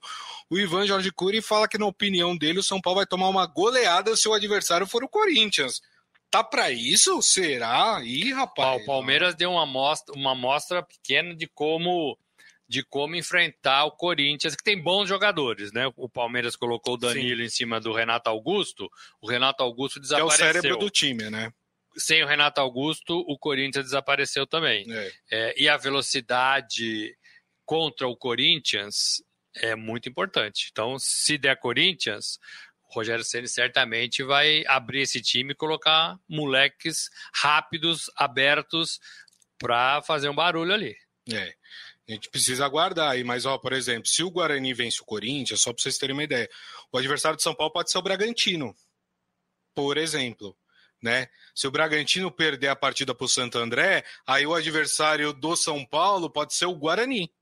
O 0.50 0.58
Ivan 0.58 0.84
Jorge 0.86 1.12
Cury 1.12 1.40
fala 1.40 1.68
que 1.68 1.78
na 1.78 1.86
opinião 1.86 2.36
dele 2.36 2.58
o 2.58 2.64
São 2.64 2.80
Paulo 2.80 2.98
vai 2.98 3.06
tomar 3.06 3.28
uma 3.28 3.46
goleada 3.46 4.16
se 4.16 4.28
o 4.28 4.34
adversário 4.34 4.86
for 4.86 5.04
o 5.04 5.08
Corinthians. 5.08 5.80
Tá 6.28 6.44
para 6.44 6.70
isso? 6.70 7.20
Será? 7.22 8.00
Ih, 8.04 8.32
rapaz. 8.32 8.82
o 8.82 8.86
Palmeiras 8.86 9.34
deu 9.34 9.52
uma 9.52 9.62
amostra, 9.62 10.14
uma 10.14 10.32
amostra 10.32 10.82
pequena 10.82 11.34
de 11.34 11.46
como 11.46 12.18
de 12.70 12.84
como 12.84 13.16
enfrentar 13.16 13.84
o 13.84 13.90
Corinthians, 13.90 14.54
que 14.54 14.62
tem 14.62 14.80
bons 14.80 15.08
jogadores, 15.08 15.72
né? 15.72 15.90
O 15.96 16.08
Palmeiras 16.08 16.54
colocou 16.54 16.94
o 16.94 16.96
Danilo 16.96 17.40
Sim. 17.40 17.44
em 17.44 17.48
cima 17.48 17.80
do 17.80 17.92
Renato 17.92 18.30
Augusto, 18.30 18.88
o 19.20 19.28
Renato 19.28 19.60
Augusto 19.64 19.98
desapareceu. 19.98 20.36
Que 20.36 20.42
é 20.44 20.48
o 20.50 20.52
cérebro 20.52 20.78
do 20.78 20.88
time, 20.88 21.28
né? 21.28 21.52
Sem 21.96 22.22
o 22.22 22.28
Renato 22.28 22.60
Augusto, 22.60 23.24
o 23.26 23.36
Corinthians 23.36 23.86
desapareceu 23.86 24.46
também. 24.46 24.86
É. 24.88 25.12
É, 25.32 25.60
e 25.60 25.68
a 25.68 25.76
velocidade 25.76 27.12
contra 27.64 28.06
o 28.06 28.16
Corinthians 28.16 29.20
é 29.56 29.74
muito 29.74 30.08
importante. 30.08 30.68
Então, 30.70 30.96
se 30.96 31.36
der 31.36 31.56
Corinthians, 31.56 32.38
o 32.84 32.94
Rogério 32.94 33.24
Ceni 33.24 33.48
certamente 33.48 34.22
vai 34.22 34.62
abrir 34.68 35.00
esse 35.00 35.20
time 35.20 35.54
e 35.54 35.56
colocar 35.56 36.16
moleques 36.28 37.10
rápidos, 37.34 38.08
abertos, 38.14 39.00
para 39.58 40.00
fazer 40.02 40.28
um 40.28 40.34
barulho 40.36 40.72
ali. 40.72 40.96
É. 41.32 41.52
A 42.08 42.12
gente 42.12 42.28
precisa 42.28 42.64
aguardar 42.64 43.10
aí, 43.10 43.22
mas, 43.22 43.46
ó, 43.46 43.56
por 43.56 43.72
exemplo, 43.72 44.08
se 44.08 44.22
o 44.22 44.30
Guarani 44.30 44.74
vence 44.74 45.00
o 45.00 45.04
Corinthians, 45.04 45.60
só 45.60 45.72
para 45.72 45.82
vocês 45.82 45.96
terem 45.96 46.14
uma 46.14 46.24
ideia, 46.24 46.48
o 46.92 46.98
adversário 46.98 47.36
de 47.36 47.42
São 47.42 47.54
Paulo 47.54 47.72
pode 47.72 47.90
ser 47.90 47.98
o 47.98 48.02
Bragantino, 48.02 48.74
por 49.74 49.96
exemplo. 49.96 50.56
Né? 51.02 51.28
Se 51.54 51.66
o 51.66 51.70
Bragantino 51.70 52.30
perder 52.30 52.68
a 52.68 52.76
partida 52.76 53.14
para 53.14 53.24
o 53.24 53.28
Santo 53.28 53.58
André, 53.58 54.04
aí 54.26 54.46
o 54.46 54.54
adversário 54.54 55.32
do 55.32 55.56
São 55.56 55.84
Paulo 55.86 56.28
pode 56.28 56.54
ser 56.54 56.66
o 56.66 56.74
Guarani. 56.74 57.32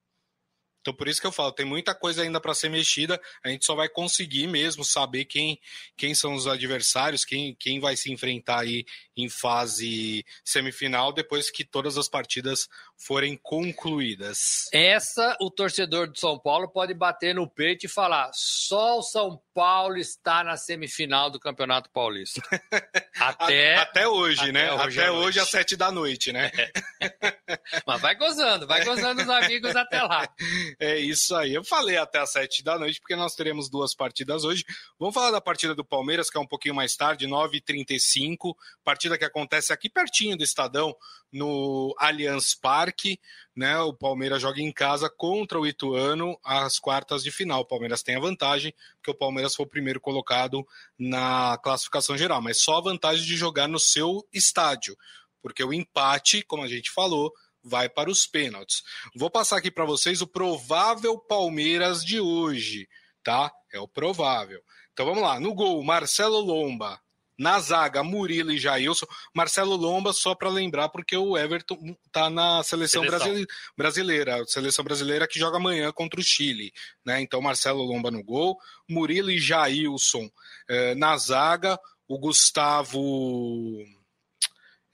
Então, 0.80 0.94
por 0.94 1.08
isso 1.08 1.20
que 1.20 1.26
eu 1.26 1.32
falo, 1.32 1.52
tem 1.52 1.66
muita 1.66 1.94
coisa 1.94 2.22
ainda 2.22 2.40
para 2.40 2.54
ser 2.54 2.68
mexida. 2.68 3.20
A 3.44 3.48
gente 3.48 3.64
só 3.64 3.74
vai 3.74 3.88
conseguir 3.88 4.46
mesmo 4.46 4.84
saber 4.84 5.24
quem, 5.24 5.58
quem 5.96 6.14
são 6.14 6.34
os 6.34 6.46
adversários, 6.46 7.24
quem, 7.24 7.54
quem 7.58 7.80
vai 7.80 7.96
se 7.96 8.12
enfrentar 8.12 8.60
aí 8.60 8.84
em 9.16 9.28
fase 9.28 10.24
semifinal, 10.44 11.12
depois 11.12 11.50
que 11.50 11.64
todas 11.64 11.98
as 11.98 12.08
partidas 12.08 12.68
forem 12.96 13.36
concluídas. 13.36 14.68
Essa 14.72 15.36
o 15.40 15.50
torcedor 15.50 16.08
do 16.08 16.18
São 16.18 16.38
Paulo 16.38 16.68
pode 16.68 16.94
bater 16.94 17.34
no 17.34 17.48
peito 17.48 17.86
e 17.86 17.88
falar: 17.88 18.30
só 18.32 18.98
o 18.98 19.02
São 19.02 19.40
Paulo 19.58 19.96
está 19.96 20.44
na 20.44 20.56
semifinal 20.56 21.32
do 21.32 21.40
Campeonato 21.40 21.90
Paulista. 21.90 22.40
Até, 23.18 23.74
até 23.74 24.06
hoje, 24.06 24.42
até 24.42 24.52
né? 24.52 24.72
Hoje 24.72 25.00
até 25.00 25.10
hoje 25.10 25.40
às 25.40 25.50
sete 25.50 25.74
da 25.76 25.90
noite, 25.90 26.32
né? 26.32 26.52
É. 26.56 26.70
Mas 27.84 28.00
vai 28.00 28.14
gozando, 28.14 28.64
vai 28.64 28.84
gozando 28.84 29.20
os 29.22 29.28
amigos 29.28 29.74
até 29.74 30.00
lá. 30.00 30.28
É 30.78 30.96
isso 30.98 31.34
aí. 31.34 31.52
Eu 31.52 31.64
falei 31.64 31.96
até 31.96 32.20
às 32.20 32.30
sete 32.30 32.62
da 32.62 32.78
noite, 32.78 33.00
porque 33.00 33.16
nós 33.16 33.34
teremos 33.34 33.68
duas 33.68 33.92
partidas 33.92 34.44
hoje. 34.44 34.64
Vamos 35.00 35.14
falar 35.14 35.32
da 35.32 35.40
partida 35.40 35.74
do 35.74 35.84
Palmeiras, 35.84 36.30
que 36.30 36.38
é 36.38 36.40
um 36.40 36.46
pouquinho 36.46 36.76
mais 36.76 36.94
tarde, 36.94 37.26
9h35. 37.26 38.54
Partida 38.84 39.18
que 39.18 39.24
acontece 39.24 39.72
aqui 39.72 39.90
pertinho 39.90 40.36
do 40.36 40.44
Estadão, 40.44 40.94
no 41.32 41.92
Allianz 41.98 42.54
Parque. 42.54 43.18
Né, 43.58 43.76
o 43.80 43.92
Palmeiras 43.92 44.40
joga 44.40 44.60
em 44.60 44.70
casa 44.70 45.10
contra 45.10 45.58
o 45.58 45.66
Ituano 45.66 46.38
às 46.44 46.78
quartas 46.78 47.24
de 47.24 47.32
final. 47.32 47.62
O 47.62 47.66
Palmeiras 47.66 48.04
tem 48.04 48.14
a 48.14 48.20
vantagem, 48.20 48.72
porque 48.94 49.10
o 49.10 49.18
Palmeiras 49.18 49.52
foi 49.56 49.66
o 49.66 49.68
primeiro 49.68 50.00
colocado 50.00 50.64
na 50.96 51.58
classificação 51.58 52.16
geral, 52.16 52.40
mas 52.40 52.62
só 52.62 52.78
a 52.78 52.82
vantagem 52.82 53.26
de 53.26 53.36
jogar 53.36 53.66
no 53.66 53.80
seu 53.80 54.24
estádio, 54.32 54.96
porque 55.42 55.64
o 55.64 55.74
empate, 55.74 56.44
como 56.44 56.62
a 56.62 56.68
gente 56.68 56.88
falou, 56.92 57.32
vai 57.60 57.88
para 57.88 58.08
os 58.08 58.28
pênaltis. 58.28 58.84
Vou 59.16 59.28
passar 59.28 59.56
aqui 59.56 59.72
para 59.72 59.84
vocês 59.84 60.22
o 60.22 60.26
provável 60.28 61.18
Palmeiras 61.18 62.04
de 62.04 62.20
hoje, 62.20 62.88
tá? 63.24 63.50
É 63.72 63.80
o 63.80 63.88
provável. 63.88 64.62
Então 64.92 65.04
vamos 65.04 65.24
lá. 65.24 65.40
No 65.40 65.52
gol, 65.52 65.82
Marcelo 65.82 66.38
Lomba. 66.38 67.00
Na 67.38 67.60
zaga, 67.60 68.02
Murilo 68.02 68.50
e 68.50 68.58
Jailson. 68.58 69.06
Marcelo 69.32 69.76
Lomba, 69.76 70.12
só 70.12 70.34
para 70.34 70.48
lembrar, 70.48 70.88
porque 70.88 71.16
o 71.16 71.38
Everton 71.38 71.78
tá 72.10 72.28
na 72.28 72.64
seleção, 72.64 73.04
seleção. 73.04 73.46
brasileira, 73.76 74.44
seleção 74.46 74.84
brasileira 74.84 75.28
que 75.28 75.38
joga 75.38 75.56
amanhã 75.56 75.92
contra 75.92 76.18
o 76.18 76.24
Chile. 76.24 76.72
Né? 77.04 77.20
Então, 77.20 77.40
Marcelo 77.40 77.82
Lomba 77.82 78.10
no 78.10 78.24
gol, 78.24 78.58
Murilo 78.88 79.30
e 79.30 79.38
Jailson 79.38 80.28
eh, 80.68 80.94
na 80.96 81.16
zaga, 81.16 81.78
o 82.08 82.18
Gustavo. 82.18 83.84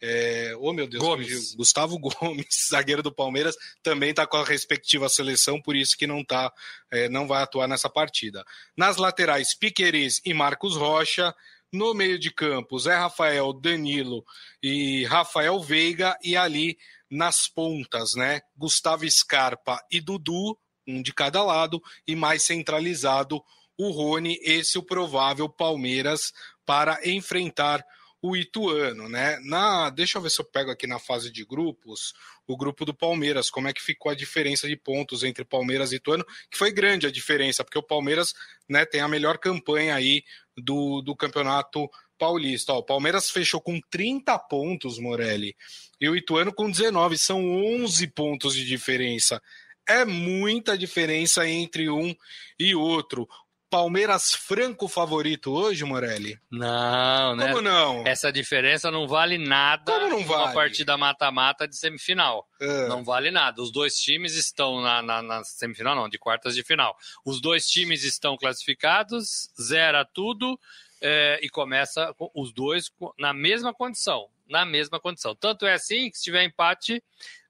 É, 0.07 0.53
oh 0.59 0.73
meu 0.73 0.87
Deus, 0.87 1.03
Gomes. 1.03 1.55
Gustavo 1.55 1.99
Gomes, 1.99 2.47
zagueiro 2.71 3.03
do 3.03 3.15
Palmeiras, 3.15 3.57
também 3.83 4.11
está 4.11 4.27
com 4.27 4.37
a 4.37 4.45
respectiva 4.45 5.09
seleção, 5.09 5.63
por 5.63 5.75
isso 5.75 5.97
que 5.97 6.07
não 6.07 6.23
tá, 6.23 6.53
é, 6.91 7.09
não 7.09 7.27
vai 7.27 7.43
atuar 7.43 7.67
nessa 7.67 7.89
partida. 7.89 8.45
Nas 8.77 8.99
laterais, 8.99 9.55
Piqueires 9.55 10.21
e 10.25 10.35
Marcos 10.35 10.77
Rocha. 10.77 11.35
No 11.73 11.93
meio 11.93 12.19
de 12.19 12.31
campo, 12.33 12.79
Zé 12.79 12.95
Rafael, 12.95 13.53
Danilo 13.53 14.25
e 14.63 15.05
Rafael 15.05 15.61
Veiga. 15.61 16.17
E 16.23 16.37
ali 16.37 16.77
nas 17.11 17.49
pontas, 17.49 18.15
né? 18.15 18.41
Gustavo 18.57 19.09
Scarpa 19.11 19.81
e 19.91 20.01
Dudu, 20.01 20.59
um 20.87 21.03
de 21.03 21.13
cada 21.13 21.43
lado, 21.43 21.83
e 22.07 22.15
mais 22.15 22.43
centralizado 22.43 23.43
o 23.77 23.91
Rony, 23.91 24.39
esse 24.43 24.79
o 24.79 24.83
provável 24.83 25.49
Palmeiras 25.49 26.33
para 26.65 27.01
enfrentar 27.09 27.81
o 27.81 27.85
Ituano, 28.35 29.09
né? 29.09 29.39
Na, 29.43 29.91
deixa 29.91 30.17
eu 30.17 30.23
ver 30.23 30.31
se 30.31 30.41
eu 30.41 30.45
pego 30.47 30.71
aqui 30.71 30.87
na 30.87 30.99
fase 30.99 31.31
de 31.31 31.45
grupos 31.45 32.15
o 32.47 32.57
grupo 32.57 32.85
do 32.85 32.95
Palmeiras, 32.95 33.51
como 33.51 33.69
é 33.69 33.73
que 33.73 33.83
ficou 33.83 34.11
a 34.11 34.15
diferença 34.15 34.69
de 34.69 34.77
pontos 34.77 35.23
entre 35.23 35.45
Palmeiras 35.45 35.93
e 35.93 35.97
Ituano, 35.97 36.25
que 36.51 36.57
foi 36.57 36.73
grande 36.73 37.07
a 37.07 37.11
diferença, 37.11 37.65
porque 37.65 37.79
o 37.79 37.83
Palmeiras, 37.83 38.35
né, 38.69 38.87
tem 38.87 39.01
a 39.01 39.09
melhor 39.09 39.39
campanha 39.39 39.95
aí 39.95 40.23
do, 40.57 41.03
do 41.03 41.15
campeonato 41.15 41.89
paulista. 42.19 42.73
Ó, 42.73 42.79
o 42.79 42.83
Palmeiras 42.83 43.31
fechou 43.31 43.61
com 43.61 43.81
30 43.91 44.39
pontos, 44.39 44.99
Morelli, 44.99 45.55
e 46.01 46.09
o 46.09 46.17
Ituano 46.17 46.53
com 46.53 46.71
19, 46.71 47.19
são 47.19 47.45
11 47.83 48.07
pontos 48.09 48.55
de 48.55 48.65
diferença. 48.65 49.43
É 49.87 50.05
muita 50.05 50.79
diferença 50.79 51.47
entre 51.47 51.91
um 51.91 52.15
e 52.59 52.75
outro. 52.75 53.29
Palmeiras 53.75 54.33
franco 54.33 54.87
favorito 54.87 55.53
hoje, 55.53 55.85
Morelli? 55.85 56.39
Não, 56.49 57.35
né? 57.35 57.49
Como 57.49 57.61
não? 57.61 58.07
Essa 58.07 58.31
diferença 58.31 58.89
não 58.89 59.09
vale 59.09 59.37
nada 59.37 59.93
Como 59.93 60.11
não 60.11 60.25
vale? 60.25 60.43
uma 60.45 60.53
partida 60.53 60.97
mata-mata 60.97 61.67
de 61.67 61.77
semifinal. 61.77 62.49
É. 62.61 62.87
Não 62.87 63.03
vale 63.03 63.33
nada. 63.33 63.61
Os 63.61 63.73
dois 63.73 63.97
times 63.97 64.37
estão 64.37 64.81
na, 64.81 65.03
na, 65.03 65.21
na, 65.21 65.43
semifinal, 65.43 65.97
não, 65.97 66.09
de 66.09 66.21
quartas 66.21 66.55
de 66.55 66.63
final. 66.63 66.97
Os 67.25 67.41
dois 67.41 67.67
times 67.69 68.05
estão 68.05 68.37
classificados, 68.37 69.51
zera 69.61 70.05
tudo 70.05 70.57
é, 71.03 71.41
e 71.43 71.49
começa 71.49 72.15
os 72.33 72.53
dois 72.53 72.93
na 73.19 73.33
mesma 73.33 73.75
condição. 73.75 74.29
Na 74.49 74.65
mesma 74.65 75.01
condição. 75.01 75.35
Tanto 75.35 75.67
é 75.67 75.73
assim 75.73 76.13
que 76.13 76.17
se 76.17 76.23
tiver 76.23 76.45
empate, 76.45 77.03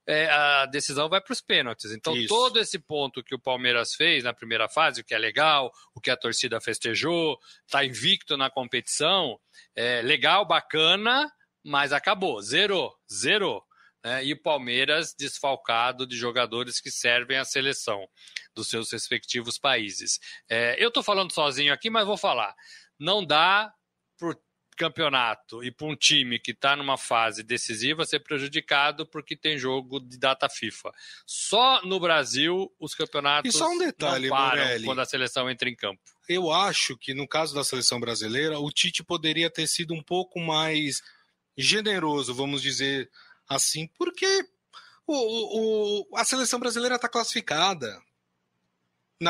é, 0.07 0.27
a 0.29 0.67
decisão 0.67 1.09
vai 1.09 1.21
para 1.21 1.33
os 1.33 1.41
pênaltis. 1.41 1.91
Então, 1.93 2.17
Isso. 2.17 2.29
todo 2.29 2.59
esse 2.59 2.79
ponto 2.79 3.23
que 3.23 3.35
o 3.35 3.39
Palmeiras 3.39 3.95
fez 3.95 4.25
na 4.25 4.35
primeira 4.35 4.69
fase, 4.69 5.01
o 5.01 5.05
que 5.05 5.15
é 5.15 5.19
legal, 5.19 5.73
o 5.95 6.01
que 6.01 6.11
a 6.11 6.17
torcida 6.17 6.61
festejou, 6.61 7.39
está 7.67 7.85
invicto 7.85 8.37
na 8.37 8.51
competição, 8.51 9.39
é 9.75 10.03
legal, 10.03 10.47
bacana, 10.47 11.31
mas 11.65 11.93
acabou, 11.93 12.41
zerou, 12.43 12.95
zerou. 13.11 13.65
Né? 14.05 14.27
E 14.27 14.33
o 14.35 14.43
Palmeiras 14.43 15.15
desfalcado 15.19 16.07
de 16.07 16.17
jogadores 16.17 16.81
que 16.81 16.91
servem 16.91 17.39
à 17.39 17.45
seleção 17.45 18.07
dos 18.55 18.69
seus 18.69 18.93
respectivos 18.93 19.59
países. 19.59 20.21
É, 20.49 20.77
eu 20.83 20.89
estou 20.89 21.03
falando 21.03 21.33
sozinho 21.33 21.73
aqui, 21.73 21.89
mas 21.89 22.07
vou 22.07 22.19
falar. 22.19 22.55
Não 22.99 23.25
dá 23.25 23.73
por 24.19 24.39
campeonato 24.77 25.63
e 25.63 25.71
para 25.71 25.87
um 25.87 25.97
time 25.97 26.39
que 26.39 26.51
está 26.51 26.75
numa 26.77 26.99
fase 26.99 27.43
decisiva 27.43 28.05
ser 28.05 28.21
prejudicado 28.21 29.07
porque 29.07 29.37
tem 29.37 29.59
jogo 29.59 30.01
de 30.01 30.19
data 30.19 30.49
FIFA. 30.49 30.93
Só 31.27 31.83
no 31.83 32.01
Brasil 32.01 32.73
os 32.79 32.95
campeonatos 32.95 33.55
e 33.55 33.57
só 33.57 33.69
um 33.69 33.79
detalhe, 33.79 34.29
não 34.29 34.37
param 34.37 34.63
Morelli. 34.63 34.85
quando 34.85 35.01
a 35.01 35.05
seleção 35.05 35.49
entra 35.49 35.69
em 35.69 35.77
campo. 35.77 36.03
Eu 36.29 36.51
acho 36.51 36.97
que 36.97 37.15
no 37.15 37.29
caso 37.29 37.55
da 37.55 37.65
seleção 37.65 38.01
brasileira, 38.01 38.59
o 38.59 38.71
Tite 38.71 39.05
poderia 39.05 39.51
ter 39.51 39.67
sido 39.67 39.95
um 39.95 40.03
pouco 40.03 40.41
mais 40.41 41.03
generoso, 41.57 42.35
vamos 42.35 42.63
dizer 42.63 43.11
assim, 43.49 43.87
porque 43.99 44.45
o, 45.07 46.09
o 46.11 46.17
a 46.17 46.25
seleção 46.25 46.59
brasileira 46.59 46.97
está 46.97 47.09
classificada 47.09 48.01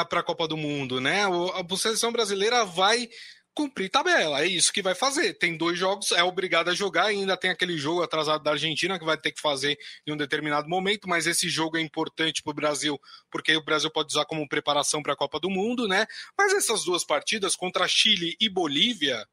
para 0.08 0.20
a 0.20 0.22
Copa 0.24 0.48
do 0.48 0.56
Mundo, 0.56 1.00
né? 1.00 1.22
A 1.24 1.76
seleção 1.76 2.10
brasileira 2.10 2.64
vai 2.64 3.08
cumprir 3.54 3.88
tabela. 3.88 4.42
É 4.42 4.46
isso 4.46 4.72
que 4.72 4.82
vai 4.82 4.94
fazer. 4.94 5.34
Tem 5.34 5.56
dois 5.56 5.78
jogos, 5.78 6.12
é 6.12 6.22
obrigado 6.22 6.68
a 6.68 6.74
jogar. 6.74 7.06
Ainda 7.06 7.36
tem 7.36 7.50
aquele 7.50 7.78
jogo 7.78 8.02
atrasado 8.02 8.42
da 8.42 8.50
Argentina 8.50 8.98
que 8.98 9.04
vai 9.04 9.16
ter 9.16 9.32
que 9.32 9.40
fazer 9.40 9.78
em 10.06 10.12
um 10.12 10.16
determinado 10.16 10.68
momento. 10.68 11.08
Mas 11.08 11.26
esse 11.26 11.48
jogo 11.48 11.76
é 11.76 11.80
importante 11.80 12.42
para 12.42 12.50
o 12.50 12.54
Brasil, 12.54 13.00
porque 13.30 13.56
o 13.56 13.64
Brasil 13.64 13.90
pode 13.90 14.08
usar 14.08 14.24
como 14.24 14.48
preparação 14.48 15.02
para 15.02 15.12
a 15.12 15.16
Copa 15.16 15.38
do 15.38 15.48
Mundo, 15.48 15.86
né? 15.86 16.06
Mas 16.36 16.52
essas 16.52 16.84
duas 16.84 17.04
partidas 17.04 17.54
contra 17.54 17.86
Chile 17.86 18.36
e 18.40 18.48
Bolívia. 18.48 19.24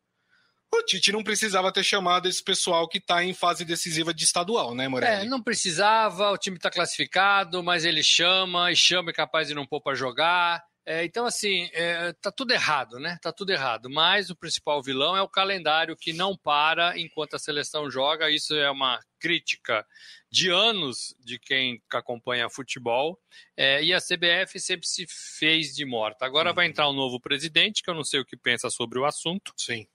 O 0.74 0.82
Tite 0.84 1.12
não 1.12 1.22
precisava 1.22 1.70
ter 1.70 1.84
chamado 1.84 2.30
esse 2.30 2.42
pessoal 2.42 2.88
que 2.88 2.98
está 2.98 3.22
em 3.22 3.34
fase 3.34 3.66
decisiva 3.66 4.14
de 4.14 4.24
estadual, 4.24 4.74
né, 4.74 4.88
Morelli? 4.88 5.26
É, 5.26 5.30
não 5.30 5.44
precisava, 5.44 6.32
o 6.32 6.38
time 6.38 6.56
está 6.56 6.72
classificado, 6.72 7.62
mas 7.62 7.84
ele 7.84 8.02
chama, 8.02 8.72
e 8.72 8.76
chama 8.76 9.10
é 9.10 9.14
capaz 9.14 9.50
de 9.50 9.54
não 9.54 9.66
pôr 9.66 9.82
para 9.82 9.98
jogar. 9.98 10.64
É, 10.86 11.06
então, 11.06 11.26
assim, 11.26 11.70
é, 11.74 12.12
tá 12.14 12.32
tudo 12.32 12.52
errado, 12.52 13.00
né? 13.00 13.18
Tá 13.22 13.32
tudo 13.32 13.52
errado. 13.52 13.90
Mas 13.90 14.30
o 14.30 14.36
principal 14.36 14.82
vilão 14.82 15.16
é 15.16 15.22
o 15.22 15.30
calendário 15.30 15.96
que 15.96 16.12
não 16.12 16.36
para 16.36 16.98
enquanto 16.98 17.36
a 17.36 17.40
seleção 17.40 17.90
joga. 17.90 18.32
Isso 18.32 18.56
é 18.56 18.70
uma 18.70 19.00
crítica 19.20 19.86
de 20.32 20.50
anos 20.50 21.16
de 21.20 21.38
quem 21.38 21.82
acompanha 21.94 22.50
futebol. 22.50 23.20
É, 23.56 23.84
e 23.84 23.94
a 23.94 24.00
CBF 24.00 24.60
sempre 24.60 24.88
se 24.88 25.06
fez 25.38 25.76
de 25.76 25.86
morta. 25.86 26.26
Agora 26.26 26.50
uhum. 26.50 26.56
vai 26.56 26.66
entrar 26.66 26.90
um 26.90 26.94
novo 26.94 27.20
presidente, 27.20 27.84
que 27.84 27.90
eu 27.90 27.96
não 27.96 28.04
sei 28.04 28.20
o 28.20 28.26
que 28.26 28.36
pensa 28.36 28.70
sobre 28.70 28.98
o 28.98 29.06
assunto. 29.06 29.54
Sim. 29.58 29.88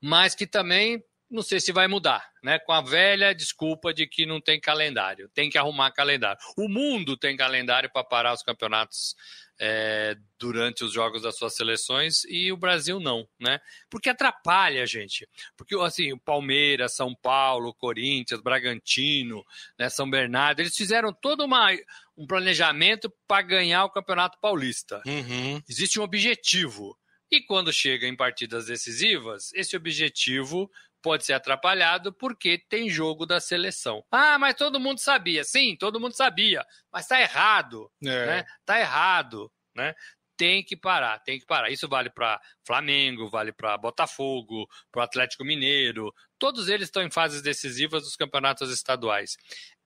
Mas 0.00 0.34
que 0.34 0.46
também 0.46 1.02
não 1.32 1.42
sei 1.42 1.58
se 1.60 1.72
vai 1.72 1.88
mudar, 1.88 2.28
né? 2.42 2.58
Com 2.58 2.72
a 2.72 2.82
velha 2.82 3.34
desculpa 3.34 3.94
de 3.94 4.06
que 4.06 4.26
não 4.26 4.38
tem 4.38 4.60
calendário, 4.60 5.30
tem 5.30 5.48
que 5.48 5.56
arrumar 5.56 5.90
calendário. 5.90 6.38
O 6.58 6.68
mundo 6.68 7.16
tem 7.16 7.36
calendário 7.36 7.90
para 7.90 8.04
parar 8.04 8.34
os 8.34 8.42
campeonatos 8.42 9.16
é, 9.64 10.16
durante 10.40 10.82
os 10.82 10.92
jogos 10.92 11.22
das 11.22 11.36
suas 11.36 11.54
seleções 11.54 12.24
e 12.24 12.50
o 12.50 12.56
Brasil 12.56 12.98
não, 12.98 13.28
né? 13.38 13.60
Porque 13.88 14.08
atrapalha, 14.10 14.84
gente. 14.84 15.28
Porque 15.56 15.76
assim, 15.76 16.12
o 16.12 16.18
Palmeiras, 16.18 16.96
São 16.96 17.14
Paulo, 17.14 17.72
Corinthians, 17.72 18.40
Bragantino, 18.40 19.44
né, 19.78 19.88
São 19.88 20.10
Bernardo, 20.10 20.58
eles 20.58 20.76
fizeram 20.76 21.12
todo 21.12 21.44
uma, 21.44 21.68
um 22.16 22.26
planejamento 22.26 23.08
para 23.28 23.42
ganhar 23.42 23.84
o 23.84 23.90
Campeonato 23.90 24.36
Paulista. 24.40 25.00
Uhum. 25.06 25.62
Existe 25.68 26.00
um 26.00 26.02
objetivo. 26.02 26.98
E 27.30 27.40
quando 27.40 27.72
chega 27.72 28.08
em 28.08 28.16
partidas 28.16 28.66
decisivas, 28.66 29.52
esse 29.54 29.76
objetivo 29.76 30.68
pode 31.02 31.26
ser 31.26 31.34
atrapalhado 31.34 32.12
porque 32.12 32.58
tem 32.68 32.88
jogo 32.88 33.26
da 33.26 33.40
seleção. 33.40 34.04
Ah, 34.10 34.38
mas 34.38 34.54
todo 34.54 34.80
mundo 34.80 35.00
sabia. 35.00 35.44
Sim, 35.44 35.76
todo 35.76 36.00
mundo 36.00 36.16
sabia, 36.16 36.64
mas 36.90 37.04
está 37.04 37.20
errado, 37.20 37.90
é. 38.02 38.26
né? 38.26 38.44
Tá 38.64 38.78
errado, 38.78 39.50
né? 39.74 39.94
Tem 40.36 40.64
que 40.64 40.76
parar, 40.76 41.18
tem 41.20 41.38
que 41.38 41.46
parar. 41.46 41.70
Isso 41.70 41.88
vale 41.88 42.10
para 42.10 42.40
Flamengo, 42.66 43.28
vale 43.28 43.52
para 43.52 43.76
Botafogo, 43.76 44.66
para 44.90 45.00
o 45.00 45.02
Atlético 45.02 45.44
Mineiro. 45.44 46.12
Todos 46.38 46.68
eles 46.68 46.88
estão 46.88 47.02
em 47.02 47.10
fases 47.10 47.42
decisivas 47.42 48.02
dos 48.02 48.16
campeonatos 48.16 48.70
estaduais. 48.72 49.36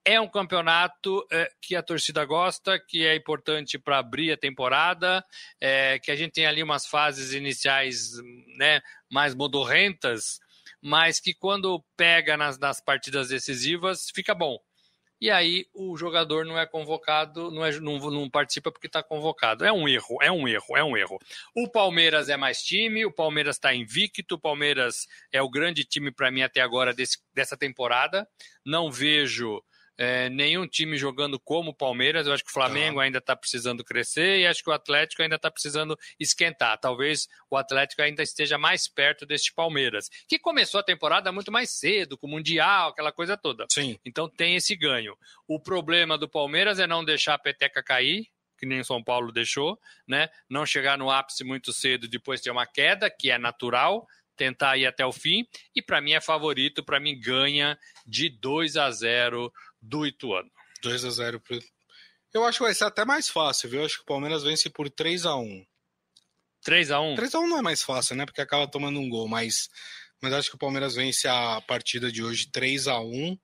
É 0.05 0.21
um 0.21 0.29
campeonato 0.29 1.27
é, 1.29 1.49
que 1.61 1.75
a 1.75 1.83
torcida 1.83 2.23
gosta, 2.23 2.79
que 2.79 3.05
é 3.05 3.13
importante 3.13 3.77
para 3.77 3.97
abrir 3.97 4.31
a 4.31 4.37
temporada, 4.37 5.23
é, 5.59 5.99
que 5.99 6.09
a 6.09 6.15
gente 6.15 6.31
tem 6.31 6.45
ali 6.45 6.63
umas 6.63 6.87
fases 6.87 7.33
iniciais 7.33 8.13
né, 8.57 8.79
mais 9.11 9.35
modorrentas, 9.35 10.39
mas 10.81 11.19
que 11.19 11.33
quando 11.33 11.83
pega 11.95 12.37
nas, 12.37 12.57
nas 12.57 12.79
partidas 12.79 13.29
decisivas 13.29 14.09
fica 14.13 14.33
bom 14.33 14.57
e 15.19 15.31
aí 15.31 15.65
o 15.73 15.97
jogador 15.97 16.45
não 16.45 16.59
é 16.59 16.65
convocado, 16.65 17.49
não, 17.49 17.65
é, 17.65 17.79
não, 17.79 17.97
não 17.97 18.29
participa 18.29 18.71
porque 18.71 18.85
está 18.85 19.01
convocado. 19.01 19.65
É 19.65 19.73
um 19.73 19.87
erro, 19.87 20.17
é 20.21 20.31
um 20.31 20.47
erro, 20.47 20.77
é 20.77 20.83
um 20.83 20.95
erro. 20.95 21.17
O 21.55 21.67
Palmeiras 21.67 22.29
é 22.29 22.37
mais 22.37 22.61
time, 22.61 23.03
o 23.03 23.11
Palmeiras 23.11 23.55
está 23.55 23.73
invicto, 23.73 24.35
o 24.35 24.39
Palmeiras 24.39 25.07
é 25.31 25.41
o 25.41 25.49
grande 25.49 25.83
time 25.83 26.11
para 26.11 26.29
mim 26.29 26.43
até 26.43 26.61
agora 26.61 26.93
desse, 26.93 27.17
dessa 27.33 27.57
temporada. 27.57 28.27
Não 28.63 28.91
vejo 28.91 29.61
é, 29.97 30.29
nenhum 30.29 30.67
time 30.67 30.97
jogando 30.97 31.39
como 31.39 31.71
o 31.71 31.73
Palmeiras. 31.73 32.27
Eu 32.27 32.33
acho 32.33 32.43
que 32.43 32.49
o 32.49 32.53
Flamengo 32.53 32.99
ainda 32.99 33.17
está 33.17 33.35
precisando 33.35 33.83
crescer 33.83 34.39
e 34.39 34.47
acho 34.47 34.63
que 34.63 34.69
o 34.69 34.73
Atlético 34.73 35.23
ainda 35.23 35.35
está 35.35 35.49
precisando 35.49 35.97
esquentar. 36.19 36.77
Talvez 36.77 37.27
o 37.49 37.57
Atlético 37.57 38.01
ainda 38.01 38.21
esteja 38.21 38.57
mais 38.57 38.87
perto 38.87 39.25
deste 39.25 39.53
Palmeiras, 39.53 40.09
que 40.27 40.37
começou 40.37 40.79
a 40.79 40.83
temporada 40.83 41.31
muito 41.31 41.51
mais 41.51 41.71
cedo, 41.71 42.17
com 42.17 42.27
o 42.27 42.29
Mundial, 42.29 42.89
aquela 42.89 43.11
coisa 43.11 43.35
toda. 43.35 43.65
Sim. 43.69 43.97
Então 44.05 44.29
tem 44.29 44.55
esse 44.55 44.75
ganho. 44.75 45.17
O 45.47 45.59
problema 45.59 46.17
do 46.17 46.29
Palmeiras 46.29 46.79
é 46.79 46.85
não 46.85 47.03
deixar 47.03 47.33
a 47.33 47.39
peteca 47.39 47.81
cair, 47.81 48.27
que 48.57 48.65
nem 48.65 48.79
o 48.79 48.85
São 48.85 49.03
Paulo 49.03 49.31
deixou, 49.31 49.79
né? 50.07 50.29
Não 50.49 50.65
chegar 50.65 50.97
no 50.97 51.11
ápice 51.11 51.43
muito 51.43 51.71
cedo, 51.71 52.07
depois 52.07 52.41
ter 52.41 52.51
uma 52.51 52.65
queda, 52.65 53.09
que 53.09 53.29
é 53.29 53.37
natural, 53.37 54.07
tentar 54.37 54.77
ir 54.77 54.85
até 54.85 55.05
o 55.05 55.11
fim. 55.11 55.45
E 55.75 55.81
para 55.81 55.99
mim 55.99 56.13
é 56.13 56.21
favorito, 56.21 56.83
para 56.83 56.99
mim 56.99 57.19
ganha 57.19 57.77
de 58.05 58.29
2 58.29 58.77
a 58.77 58.89
0 58.91 59.51
do 59.87 60.05
Ituano. 60.05 60.49
2 60.81 61.05
a 61.05 61.09
0 61.09 61.39
pro... 61.39 61.59
Eu 62.33 62.43
acho 62.43 62.59
que 62.59 62.65
vai 62.65 62.73
ser 62.73 62.83
até 62.83 63.05
mais 63.05 63.29
fácil, 63.29 63.69
viu? 63.69 63.79
Eu 63.79 63.85
acho 63.85 63.97
que 63.97 64.03
o 64.03 64.05
Palmeiras 64.05 64.43
vence 64.43 64.69
por 64.69 64.89
3 64.89 65.25
a 65.25 65.35
1 65.35 65.65
3 66.63 66.91
a 66.91 66.99
1 66.99 67.15
3 67.15 67.35
a 67.35 67.39
1 67.39 67.47
não 67.47 67.59
é 67.59 67.61
mais 67.61 67.81
fácil, 67.81 68.15
né? 68.15 68.25
Porque 68.25 68.41
acaba 68.41 68.69
tomando 68.69 68.99
um 68.99 69.09
gol, 69.09 69.27
mas, 69.27 69.69
mas 70.21 70.33
acho 70.33 70.49
que 70.49 70.55
o 70.55 70.59
Palmeiras 70.59 70.95
vence 70.95 71.27
a 71.27 71.61
partida 71.61 72.11
de 72.11 72.23
hoje 72.23 72.51
3 72.51 72.87
a 72.87 72.99
1 72.99 73.37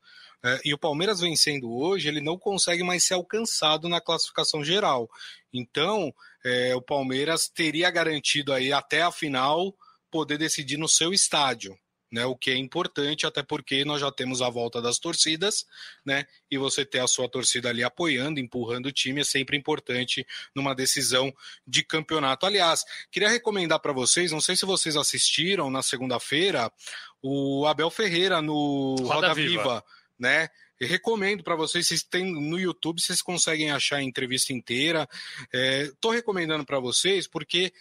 é, 0.46 0.60
e 0.66 0.74
o 0.74 0.78
Palmeiras 0.78 1.22
vencendo 1.22 1.72
hoje, 1.72 2.10
ele 2.10 2.20
não 2.20 2.38
consegue 2.38 2.84
mais 2.84 3.06
ser 3.06 3.14
alcançado 3.14 3.88
na 3.88 4.02
classificação 4.02 4.64
geral. 4.64 5.10
Então, 5.54 6.14
é, 6.44 6.76
o 6.76 6.82
Palmeiras 6.82 7.48
teria 7.48 7.90
garantido 7.90 8.52
aí 8.52 8.74
até 8.74 9.02
a 9.02 9.12
final 9.12 9.74
poder 10.12 10.38
decidir 10.38 10.78
no 10.78 10.90
seu 10.90 11.14
estádio 11.14 11.78
né? 12.14 12.28
O 12.28 12.36
que 12.36 12.52
é 12.52 12.56
importante, 12.56 13.26
até 13.26 13.42
porque 13.42 13.84
nós 13.84 14.00
já 14.00 14.12
temos 14.12 14.40
a 14.40 14.48
volta 14.48 14.80
das 14.80 15.00
torcidas, 15.00 15.66
né? 16.06 16.28
E 16.50 16.60
você 16.60 16.86
ter 16.86 17.00
a 17.00 17.08
sua 17.08 17.28
torcida 17.28 17.70
ali 17.70 17.84
apoiando, 17.84 18.40
empurrando 18.40 18.86
o 18.86 18.92
time 18.92 19.22
é 19.22 19.24
sempre 19.24 19.58
importante 19.58 20.24
numa 20.54 20.76
decisão 20.76 21.34
de 21.66 21.84
campeonato. 21.84 22.46
Aliás, 22.46 22.86
queria 23.12 23.30
recomendar 23.30 23.80
para 23.80 23.92
vocês, 23.92 24.32
não 24.32 24.40
sei 24.40 24.56
se 24.56 24.64
vocês 24.64 24.96
assistiram 24.96 25.72
na 25.72 25.82
segunda-feira, 25.82 26.72
o 27.20 27.66
Abel 27.66 27.90
Ferreira 27.90 28.44
no 28.44 28.96
Roda, 29.00 29.14
Roda 29.16 29.34
Viva, 29.34 29.50
Viva, 29.50 29.84
né? 30.20 30.50
Eu 30.80 30.88
recomendo 30.88 31.44
para 31.44 31.56
vocês, 31.56 31.88
vocês 31.88 32.04
têm 32.04 32.32
no 32.32 32.60
YouTube, 32.60 33.02
vocês 33.02 33.22
conseguem 33.22 33.72
achar 33.72 33.98
a 33.98 34.04
entrevista 34.04 34.54
inteira. 34.54 35.08
Estou 35.52 36.14
é, 36.14 36.18
recomendando 36.18 36.66
para 36.66 36.80
vocês 36.80 37.26
porque 37.26 37.74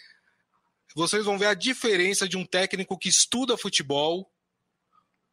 vocês 0.94 1.24
vão 1.24 1.38
ver 1.38 1.46
a 1.46 1.54
diferença 1.54 2.28
de 2.28 2.36
um 2.36 2.44
técnico 2.44 2.98
que 2.98 3.08
estuda 3.08 3.56
futebol, 3.56 4.30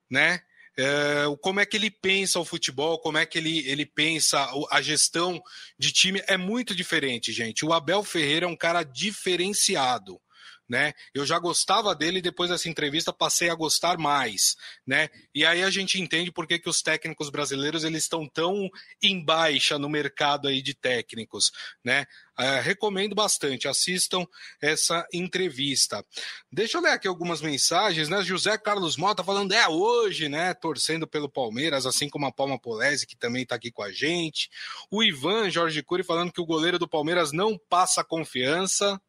né? 0.10 0.42
É, 0.78 1.26
como 1.42 1.60
é 1.60 1.66
que 1.66 1.76
ele 1.76 1.92
pensa 1.92 2.40
o 2.40 2.46
futebol, 2.46 3.00
como 3.00 3.18
é 3.18 3.26
que 3.26 3.38
ele, 3.38 3.68
ele 3.68 3.86
pensa 3.86 4.50
a 4.72 4.82
gestão 4.82 5.42
de 5.78 5.92
time, 5.92 6.24
é 6.26 6.38
muito 6.38 6.74
diferente, 6.74 7.34
gente. 7.34 7.66
O 7.66 7.74
Abel 7.74 8.02
Ferreira 8.04 8.46
é 8.46 8.50
um 8.50 8.56
cara 8.56 8.84
diferenciado 8.84 10.22
né? 10.70 10.94
Eu 11.14 11.26
já 11.26 11.40
gostava 11.40 11.96
dele 11.96 12.22
depois 12.22 12.52
dessa 12.52 12.70
entrevista 12.70 13.12
passei 13.12 13.50
a 13.50 13.56
gostar 13.56 13.98
mais, 13.98 14.56
né? 14.86 15.10
E 15.34 15.44
aí 15.44 15.64
a 15.64 15.70
gente 15.72 16.00
entende 16.00 16.32
por 16.32 16.46
que, 16.46 16.60
que 16.60 16.70
os 16.70 16.82
técnicos 16.82 17.30
brasileiros 17.30 17.84
eles 17.84 18.04
estão 18.04 18.28
tão 18.28 18.70
em 19.02 19.24
baixa 19.24 19.80
no 19.80 19.90
mercado 19.90 20.48
aí 20.48 20.62
de 20.62 20.76
técnicos, 20.76 21.52
né? 21.84 22.06
Uh, 22.40 22.62
recomendo 22.62 23.14
bastante, 23.14 23.68
assistam 23.68 24.26
essa 24.62 25.06
entrevista. 25.12 26.06
Deixa 26.50 26.78
eu 26.78 26.82
ler 26.82 26.92
aqui 26.92 27.06
algumas 27.06 27.42
mensagens, 27.42 28.08
né? 28.08 28.22
José 28.22 28.58
Carlos 28.58 28.96
Mota 28.96 29.24
falando, 29.24 29.52
é 29.52 29.68
hoje, 29.68 30.30
né? 30.30 30.54
Torcendo 30.54 31.06
pelo 31.06 31.28
Palmeiras, 31.28 31.86
assim 31.86 32.08
como 32.08 32.26
a 32.26 32.32
Palma 32.32 32.58
Polese, 32.58 33.06
que 33.06 33.18
também 33.18 33.44
está 33.44 33.56
aqui 33.56 33.72
com 33.72 33.84
a 33.84 33.92
gente. 33.92 34.50
O 34.90 35.04
Ivan 35.04 35.50
Jorge 35.50 35.84
Cury 35.84 36.04
falando 36.04 36.32
que 36.32 36.40
o 36.40 36.46
goleiro 36.46 36.80
do 36.80 36.88
Palmeiras 36.88 37.34
não 37.34 37.58
passa 37.58 38.06
confiança. 38.06 39.02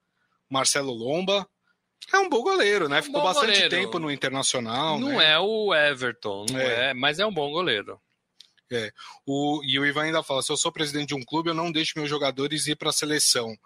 Marcelo 0.50 0.92
Lomba. 0.92 1.48
É 2.12 2.18
um 2.18 2.28
bom 2.28 2.42
goleiro, 2.42 2.88
né? 2.88 2.96
É 2.96 3.00
um 3.00 3.04
Ficou 3.04 3.22
bastante 3.22 3.52
goleiro. 3.52 3.70
tempo 3.70 3.98
no 3.98 4.10
Internacional. 4.10 4.98
Não 4.98 5.18
né? 5.18 5.32
é 5.32 5.38
o 5.38 5.72
Everton, 5.74 6.46
não 6.50 6.58
é. 6.58 6.90
é. 6.90 6.94
mas 6.94 7.18
é 7.18 7.26
um 7.26 7.32
bom 7.32 7.50
goleiro. 7.50 8.00
É. 8.72 8.92
O, 9.26 9.60
e 9.64 9.78
o 9.78 9.86
Ivan 9.86 10.04
ainda 10.04 10.22
fala: 10.22 10.42
se 10.42 10.50
eu 10.50 10.56
sou 10.56 10.72
presidente 10.72 11.08
de 11.08 11.14
um 11.14 11.24
clube, 11.24 11.50
eu 11.50 11.54
não 11.54 11.72
deixo 11.72 11.92
meus 11.96 12.08
jogadores 12.08 12.66
ir 12.66 12.76
para 12.76 12.90
a 12.90 12.92
seleção. 12.92 13.56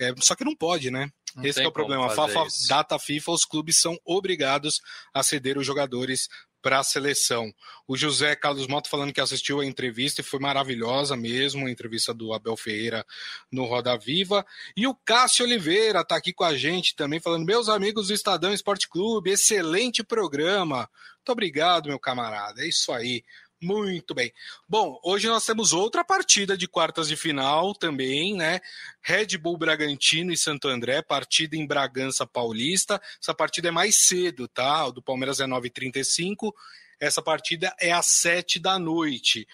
É, 0.00 0.14
só 0.18 0.34
que 0.34 0.44
não 0.44 0.56
pode, 0.56 0.90
né? 0.90 1.10
Não 1.36 1.44
Esse 1.44 1.62
é 1.62 1.68
o 1.68 1.72
problema. 1.72 2.06
A 2.06 2.46
data 2.68 2.98
FIFA, 2.98 3.32
os 3.32 3.44
clubes 3.44 3.80
são 3.80 3.98
obrigados 4.04 4.80
a 5.12 5.22
ceder 5.22 5.58
os 5.58 5.66
jogadores 5.66 6.28
para 6.64 6.78
a 6.78 6.82
seleção. 6.82 7.54
O 7.86 7.94
José 7.94 8.34
Carlos 8.34 8.66
Mota 8.66 8.88
falando 8.88 9.12
que 9.12 9.20
assistiu 9.20 9.60
a 9.60 9.66
entrevista 9.66 10.22
e 10.22 10.24
foi 10.24 10.40
maravilhosa 10.40 11.14
mesmo, 11.14 11.66
a 11.66 11.70
entrevista 11.70 12.14
do 12.14 12.32
Abel 12.32 12.56
Ferreira 12.56 13.04
no 13.52 13.66
Roda 13.66 13.98
Viva. 13.98 14.46
E 14.74 14.86
o 14.86 14.94
Cássio 14.94 15.44
Oliveira 15.44 16.00
está 16.00 16.16
aqui 16.16 16.32
com 16.32 16.42
a 16.42 16.56
gente 16.56 16.96
também, 16.96 17.20
falando: 17.20 17.44
meus 17.44 17.68
amigos 17.68 18.08
do 18.08 18.14
Estadão 18.14 18.50
Esporte 18.50 18.88
Clube, 18.88 19.30
excelente 19.30 20.02
programa. 20.02 20.88
Muito 21.16 21.32
obrigado, 21.32 21.88
meu 21.88 21.98
camarada. 21.98 22.62
É 22.62 22.66
isso 22.66 22.90
aí. 22.90 23.22
Muito 23.64 24.14
bem. 24.14 24.30
Bom, 24.68 25.00
hoje 25.02 25.26
nós 25.26 25.46
temos 25.46 25.72
outra 25.72 26.04
partida 26.04 26.54
de 26.54 26.68
quartas 26.68 27.08
de 27.08 27.16
final 27.16 27.74
também, 27.74 28.36
né? 28.36 28.60
Red 29.00 29.38
Bull 29.38 29.56
Bragantino 29.56 30.30
e 30.30 30.36
Santo 30.36 30.68
André, 30.68 31.00
partida 31.00 31.56
em 31.56 31.66
Bragança 31.66 32.26
Paulista. 32.26 33.00
Essa 33.18 33.32
partida 33.32 33.68
é 33.68 33.70
mais 33.70 34.06
cedo, 34.06 34.46
tá? 34.46 34.84
O 34.86 34.92
do 34.92 35.00
Palmeiras 35.00 35.40
é 35.40 35.46
9h35. 35.46 36.52
Essa 37.00 37.22
partida 37.22 37.74
é 37.80 37.90
às 37.90 38.04
7 38.04 38.58
da 38.58 38.78
noite. 38.78 39.48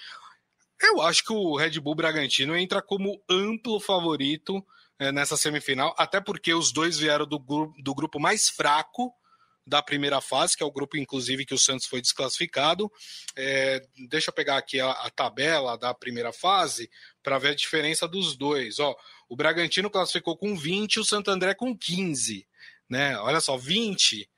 Eu 0.83 1.01
acho 1.03 1.23
que 1.23 1.33
o 1.33 1.55
Red 1.55 1.79
Bull 1.79 1.95
Bragantino 1.95 2.57
entra 2.57 2.83
como 2.83 3.23
amplo 3.31 3.79
favorito 3.79 4.61
é, 4.99 5.13
nessa 5.13 5.37
semifinal, 5.37 5.95
até 5.97 6.21
porque 6.21 6.53
os 6.53 6.73
dois 6.73 6.99
vieram 6.99 7.27
do, 7.27 7.39
gru 7.39 7.73
do 7.79 7.95
grupo 7.95 8.19
mais 8.19 8.49
fraco 8.49 9.15
da 9.71 9.81
primeira 9.81 10.21
fase, 10.21 10.57
que 10.57 10.65
é 10.65 10.67
o 10.67 10.73
grupo, 10.73 10.97
inclusive, 10.97 11.47
que 11.47 11.55
o 11.55 11.59
Santos 11.59 11.87
foi 11.87 12.01
desclassificado. 12.01 12.91
É, 13.37 13.81
deixa 14.09 14.31
eu 14.31 14.35
pegar 14.35 14.57
aqui 14.57 14.81
a, 14.81 14.91
a 14.91 15.11
tabela 15.11 15.79
da 15.79 15.95
primeira 15.95 16.33
fase 16.33 16.91
para 17.23 17.39
ver 17.39 17.51
a 17.51 17.55
diferença 17.55 18.09
dos 18.09 18.37
dois. 18.37 18.81
Ó, 18.81 18.97
o 19.29 19.37
Bragantino 19.37 19.89
classificou 19.89 20.37
com 20.37 20.57
20, 20.57 20.99
o 20.99 21.05
Santo 21.05 21.31
André 21.31 21.55
com 21.55 21.77
15. 21.77 22.45
Né? 22.89 23.17
Olha 23.19 23.41
só, 23.41 23.57
20 23.57 24.29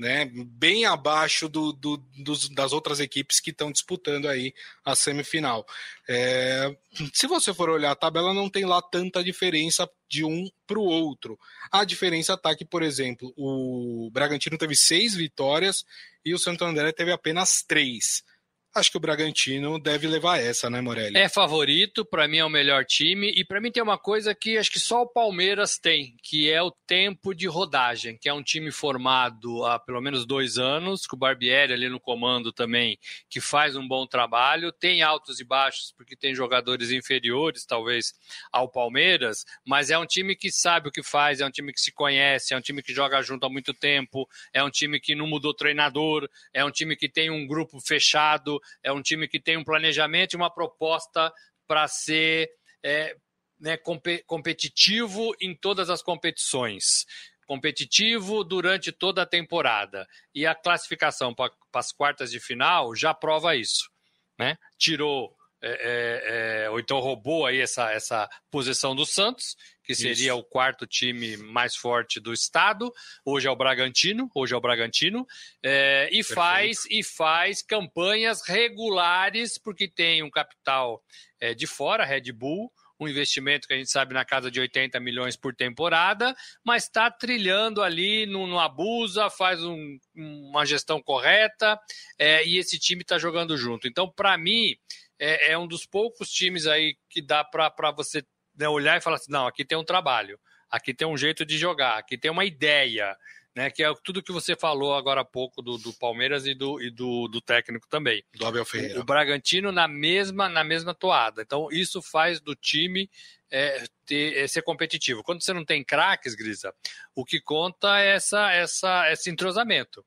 né, 0.00 0.30
bem 0.32 0.86
abaixo 0.86 1.46
do, 1.46 1.74
do, 1.74 1.98
dos, 2.16 2.48
das 2.48 2.72
outras 2.72 3.00
equipes 3.00 3.38
que 3.38 3.50
estão 3.50 3.70
disputando 3.70 4.26
aí 4.26 4.54
a 4.82 4.96
semifinal. 4.96 5.66
É, 6.08 6.74
se 7.12 7.26
você 7.26 7.52
for 7.52 7.68
olhar 7.68 7.90
a 7.90 7.96
tabela, 7.96 8.32
não 8.32 8.48
tem 8.48 8.64
lá 8.64 8.80
tanta 8.80 9.22
diferença 9.22 9.86
de 10.08 10.24
um 10.24 10.48
para 10.66 10.78
o 10.78 10.84
outro. 10.84 11.38
A 11.70 11.84
diferença 11.84 12.32
está 12.32 12.56
que, 12.56 12.64
por 12.64 12.82
exemplo, 12.82 13.30
o 13.36 14.08
Bragantino 14.10 14.56
teve 14.56 14.74
seis 14.74 15.14
vitórias 15.14 15.84
e 16.24 16.32
o 16.32 16.38
Santo 16.38 16.64
André 16.64 16.92
teve 16.92 17.12
apenas 17.12 17.62
três. 17.62 18.24
Acho 18.72 18.92
que 18.92 18.96
o 18.96 19.00
Bragantino 19.00 19.80
deve 19.80 20.06
levar 20.06 20.38
essa, 20.38 20.70
né, 20.70 20.80
Morelli? 20.80 21.18
É 21.18 21.28
favorito, 21.28 22.04
para 22.04 22.28
mim 22.28 22.38
é 22.38 22.44
o 22.44 22.48
melhor 22.48 22.84
time 22.84 23.28
e 23.36 23.44
para 23.44 23.60
mim 23.60 23.72
tem 23.72 23.82
uma 23.82 23.98
coisa 23.98 24.32
que 24.32 24.56
acho 24.56 24.70
que 24.70 24.78
só 24.78 25.02
o 25.02 25.08
Palmeiras 25.08 25.76
tem, 25.76 26.14
que 26.22 26.48
é 26.48 26.62
o 26.62 26.70
tempo 26.86 27.34
de 27.34 27.48
rodagem, 27.48 28.16
que 28.16 28.28
é 28.28 28.32
um 28.32 28.44
time 28.44 28.70
formado 28.70 29.64
há 29.64 29.76
pelo 29.76 30.00
menos 30.00 30.24
dois 30.24 30.56
anos, 30.56 31.04
com 31.04 31.16
o 31.16 31.18
Barbieri 31.18 31.72
ali 31.72 31.88
no 31.88 31.98
comando 31.98 32.52
também, 32.52 32.96
que 33.28 33.40
faz 33.40 33.74
um 33.74 33.88
bom 33.88 34.06
trabalho, 34.06 34.70
tem 34.70 35.02
altos 35.02 35.40
e 35.40 35.44
baixos 35.44 35.92
porque 35.96 36.14
tem 36.14 36.32
jogadores 36.32 36.92
inferiores 36.92 37.66
talvez 37.66 38.14
ao 38.52 38.70
Palmeiras, 38.70 39.44
mas 39.66 39.90
é 39.90 39.98
um 39.98 40.06
time 40.06 40.36
que 40.36 40.48
sabe 40.48 40.88
o 40.88 40.92
que 40.92 41.02
faz, 41.02 41.40
é 41.40 41.46
um 41.46 41.50
time 41.50 41.72
que 41.72 41.80
se 41.80 41.90
conhece, 41.90 42.54
é 42.54 42.56
um 42.56 42.60
time 42.60 42.84
que 42.84 42.94
joga 42.94 43.20
junto 43.20 43.44
há 43.44 43.50
muito 43.50 43.74
tempo, 43.74 44.28
é 44.54 44.62
um 44.62 44.70
time 44.70 45.00
que 45.00 45.16
não 45.16 45.26
mudou 45.26 45.52
treinador, 45.52 46.28
é 46.54 46.64
um 46.64 46.70
time 46.70 46.94
que 46.94 47.08
tem 47.08 47.30
um 47.30 47.48
grupo 47.48 47.80
fechado 47.80 48.59
é 48.82 48.92
um 48.92 49.02
time 49.02 49.28
que 49.28 49.40
tem 49.40 49.56
um 49.56 49.64
planejamento 49.64 50.32
e 50.32 50.36
uma 50.36 50.52
proposta 50.52 51.32
para 51.66 51.86
ser 51.88 52.50
é, 52.82 53.14
né, 53.58 53.78
competitivo 54.26 55.32
em 55.40 55.54
todas 55.54 55.90
as 55.90 56.02
competições. 56.02 57.04
Competitivo 57.46 58.44
durante 58.44 58.92
toda 58.92 59.22
a 59.22 59.26
temporada. 59.26 60.06
E 60.34 60.46
a 60.46 60.54
classificação 60.54 61.34
para 61.34 61.52
as 61.74 61.92
quartas 61.92 62.30
de 62.30 62.40
final 62.40 62.94
já 62.94 63.12
prova 63.12 63.56
isso. 63.56 63.90
Né? 64.38 64.56
Tirou 64.78 65.36
é, 65.62 65.70
é, 65.70 66.64
é, 66.64 66.70
ou 66.70 66.80
então 66.80 66.98
roubou 67.00 67.44
aí 67.44 67.60
essa, 67.60 67.90
essa 67.90 68.28
posição 68.50 68.94
do 68.94 69.04
Santos, 69.04 69.56
que 69.84 69.94
seria 69.94 70.32
Isso. 70.32 70.38
o 70.38 70.44
quarto 70.44 70.86
time 70.86 71.36
mais 71.36 71.76
forte 71.76 72.18
do 72.20 72.32
estado. 72.32 72.92
Hoje 73.24 73.46
é 73.46 73.50
o 73.50 73.56
Bragantino, 73.56 74.30
hoje 74.34 74.54
é 74.54 74.56
o 74.56 74.60
Bragantino, 74.60 75.26
é, 75.62 76.08
e 76.12 76.22
faz 76.22 76.84
e 76.90 77.02
faz 77.02 77.62
campanhas 77.62 78.42
regulares 78.46 79.58
porque 79.58 79.88
tem 79.88 80.22
um 80.22 80.30
capital 80.30 81.02
é, 81.40 81.54
de 81.54 81.66
fora, 81.66 82.04
Red 82.04 82.32
Bull, 82.32 82.72
um 83.00 83.08
investimento 83.08 83.66
que 83.66 83.72
a 83.72 83.76
gente 83.76 83.90
sabe 83.90 84.12
na 84.12 84.24
casa 84.24 84.50
de 84.50 84.60
80 84.60 85.00
milhões 85.00 85.34
por 85.34 85.54
temporada, 85.54 86.36
mas 86.62 86.84
está 86.84 87.10
trilhando 87.10 87.82
ali, 87.82 88.26
não, 88.26 88.46
não 88.46 88.60
abusa, 88.60 89.30
faz 89.30 89.64
um, 89.64 89.98
uma 90.14 90.66
gestão 90.66 91.02
correta 91.02 91.80
é, 92.18 92.46
e 92.46 92.58
esse 92.58 92.78
time 92.78 93.00
está 93.00 93.18
jogando 93.18 93.56
junto. 93.56 93.88
Então, 93.88 94.08
para 94.08 94.36
mim, 94.36 94.76
é, 95.20 95.52
é, 95.52 95.58
um 95.58 95.66
dos 95.66 95.86
poucos 95.86 96.30
times 96.30 96.66
aí 96.66 96.96
que 97.08 97.20
dá 97.20 97.44
para 97.44 97.92
você 97.92 98.24
né, 98.56 98.68
olhar 98.68 98.96
e 98.96 99.00
falar 99.00 99.16
assim: 99.16 99.30
não, 99.30 99.46
aqui 99.46 99.64
tem 99.64 99.78
um 99.78 99.84
trabalho, 99.84 100.40
aqui 100.70 100.94
tem 100.94 101.06
um 101.06 101.16
jeito 101.16 101.44
de 101.44 101.58
jogar, 101.58 101.98
aqui 101.98 102.18
tem 102.18 102.30
uma 102.30 102.44
ideia 102.44 103.16
né? 103.54 103.70
Que 103.70 103.82
é 103.82 103.92
tudo 104.02 104.22
que 104.22 104.32
você 104.32 104.54
falou 104.54 104.94
agora 104.94 105.20
há 105.22 105.24
pouco 105.24 105.60
do, 105.62 105.76
do 105.76 105.92
Palmeiras 105.94 106.46
e, 106.46 106.54
do, 106.54 106.80
e 106.80 106.90
do, 106.90 107.28
do 107.28 107.40
técnico 107.40 107.86
também. 107.88 108.24
Do 108.34 108.46
Abel 108.46 108.64
Ferreira. 108.64 109.00
O, 109.00 109.04
Bragantino 109.04 109.72
na 109.72 109.88
mesma, 109.88 110.48
na 110.48 110.62
mesma 110.62 110.94
toada. 110.94 111.42
Então, 111.42 111.68
isso 111.70 112.00
faz 112.00 112.40
do 112.40 112.54
time 112.54 113.10
é, 113.50 113.84
ter, 114.06 114.38
é, 114.38 114.46
ser 114.46 114.62
competitivo. 114.62 115.22
Quando 115.22 115.42
você 115.42 115.52
não 115.52 115.64
tem 115.64 115.84
craques, 115.84 116.34
Grisa, 116.34 116.74
o 117.14 117.24
que 117.24 117.40
conta 117.40 118.00
é 118.00 118.14
essa, 118.14 118.52
essa, 118.52 119.10
esse 119.10 119.30
entrosamento. 119.30 120.04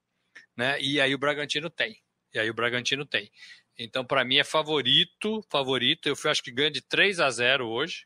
Né? 0.55 0.79
E 0.81 1.01
aí 1.01 1.13
o 1.13 1.19
Bragantino 1.19 1.69
tem. 1.69 2.01
E 2.33 2.39
aí 2.39 2.49
o 2.49 2.53
Bragantino 2.53 3.05
tem. 3.05 3.29
Então, 3.77 4.05
para 4.05 4.23
mim, 4.23 4.37
é 4.37 4.43
favorito, 4.43 5.43
favorito. 5.49 6.07
Eu 6.07 6.15
acho 6.25 6.43
que 6.43 6.51
ganha 6.51 6.71
de 6.71 6.81
3 6.81 7.19
a 7.19 7.29
0 7.29 7.67
hoje 7.67 8.05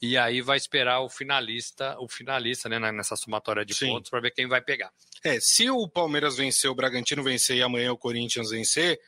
e 0.00 0.16
aí 0.16 0.40
vai 0.40 0.56
esperar 0.56 1.00
o 1.00 1.10
finalista, 1.10 1.96
o 2.00 2.08
finalista, 2.08 2.68
né, 2.68 2.78
nessa 2.90 3.16
somatória 3.16 3.64
de 3.64 3.74
Sim. 3.74 3.88
pontos 3.88 4.10
para 4.10 4.20
ver 4.20 4.30
quem 4.30 4.48
vai 4.48 4.60
pegar. 4.62 4.90
É, 5.22 5.38
se 5.38 5.68
o 5.68 5.86
Palmeiras 5.86 6.36
vencer, 6.36 6.70
o 6.70 6.74
Bragantino 6.74 7.22
vencer 7.22 7.58
e 7.58 7.62
amanhã 7.62 7.92
o 7.92 7.98
Corinthians 7.98 8.50
vencer, 8.50 8.98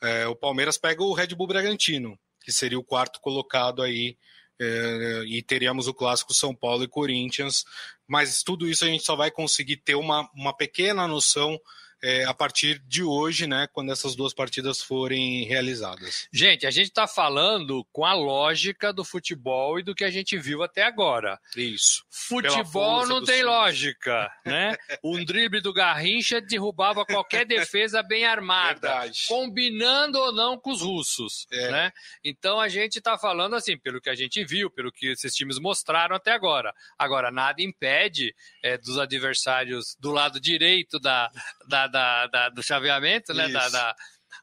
é, 0.00 0.26
o 0.26 0.34
Palmeiras 0.34 0.78
pega 0.78 1.02
o 1.02 1.12
Red 1.12 1.28
Bull 1.28 1.48
Bragantino, 1.48 2.18
que 2.40 2.50
seria 2.50 2.78
o 2.78 2.84
quarto 2.84 3.20
colocado 3.20 3.82
aí, 3.82 4.16
é, 4.58 5.22
e 5.26 5.42
teríamos 5.42 5.86
o 5.86 5.94
clássico 5.94 6.32
São 6.32 6.54
Paulo 6.54 6.82
e 6.82 6.88
Corinthians, 6.88 7.64
mas 8.06 8.42
tudo 8.42 8.66
isso 8.66 8.84
a 8.84 8.88
gente 8.88 9.04
só 9.04 9.14
vai 9.14 9.30
conseguir 9.30 9.76
ter 9.76 9.96
uma, 9.96 10.28
uma 10.34 10.56
pequena 10.56 11.06
noção 11.06 11.60
é, 12.02 12.24
a 12.24 12.34
partir 12.34 12.78
de 12.86 13.02
hoje, 13.02 13.46
né, 13.46 13.68
quando 13.72 13.92
essas 13.92 14.14
duas 14.14 14.32
partidas 14.32 14.80
forem 14.80 15.44
realizadas. 15.44 16.28
Gente, 16.32 16.66
a 16.66 16.70
gente 16.70 16.88
está 16.88 17.06
falando 17.06 17.84
com 17.92 18.04
a 18.04 18.14
lógica 18.14 18.92
do 18.92 19.04
futebol 19.04 19.78
e 19.78 19.82
do 19.82 19.94
que 19.94 20.04
a 20.04 20.10
gente 20.10 20.38
viu 20.38 20.62
até 20.62 20.82
agora. 20.82 21.38
Isso. 21.56 22.04
Futebol 22.10 23.06
não 23.06 23.22
tem 23.22 23.42
lógica, 23.42 24.30
né? 24.44 24.76
um 25.02 25.24
drible 25.24 25.60
do 25.60 25.72
Garrincha 25.72 26.40
derrubava 26.40 27.04
qualquer 27.04 27.44
defesa 27.44 28.02
bem 28.02 28.24
armada, 28.24 28.88
Verdade. 28.88 29.24
combinando 29.26 30.18
ou 30.18 30.32
não 30.32 30.58
com 30.58 30.70
os 30.70 30.82
russos, 30.82 31.46
é. 31.50 31.70
né? 31.70 31.92
Então 32.24 32.60
a 32.60 32.68
gente 32.68 32.98
está 32.98 33.18
falando 33.18 33.54
assim, 33.56 33.76
pelo 33.76 34.00
que 34.00 34.10
a 34.10 34.14
gente 34.14 34.44
viu, 34.44 34.70
pelo 34.70 34.92
que 34.92 35.08
esses 35.12 35.34
times 35.34 35.58
mostraram 35.58 36.14
até 36.14 36.32
agora. 36.32 36.72
Agora 36.98 37.30
nada 37.30 37.62
impede 37.62 38.34
é, 38.62 38.76
dos 38.78 38.98
adversários 38.98 39.96
do 39.98 40.12
lado 40.12 40.40
direito 40.40 40.98
da, 41.00 41.30
da 41.66 41.87
da, 41.88 42.26
da, 42.26 42.48
do 42.48 42.62
chaveamento, 42.62 43.34
né? 43.34 43.48
Da, 43.48 43.94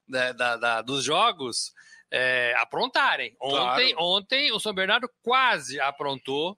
da, 0.08 0.58
da, 0.58 0.82
dos 0.82 1.04
jogos, 1.04 1.74
é, 2.12 2.54
aprontarem. 2.58 3.36
Ontem, 3.42 3.94
claro. 3.94 4.10
ontem 4.10 4.52
o 4.52 4.60
São 4.60 4.74
Bernardo 4.74 5.10
quase 5.22 5.80
aprontou 5.80 6.58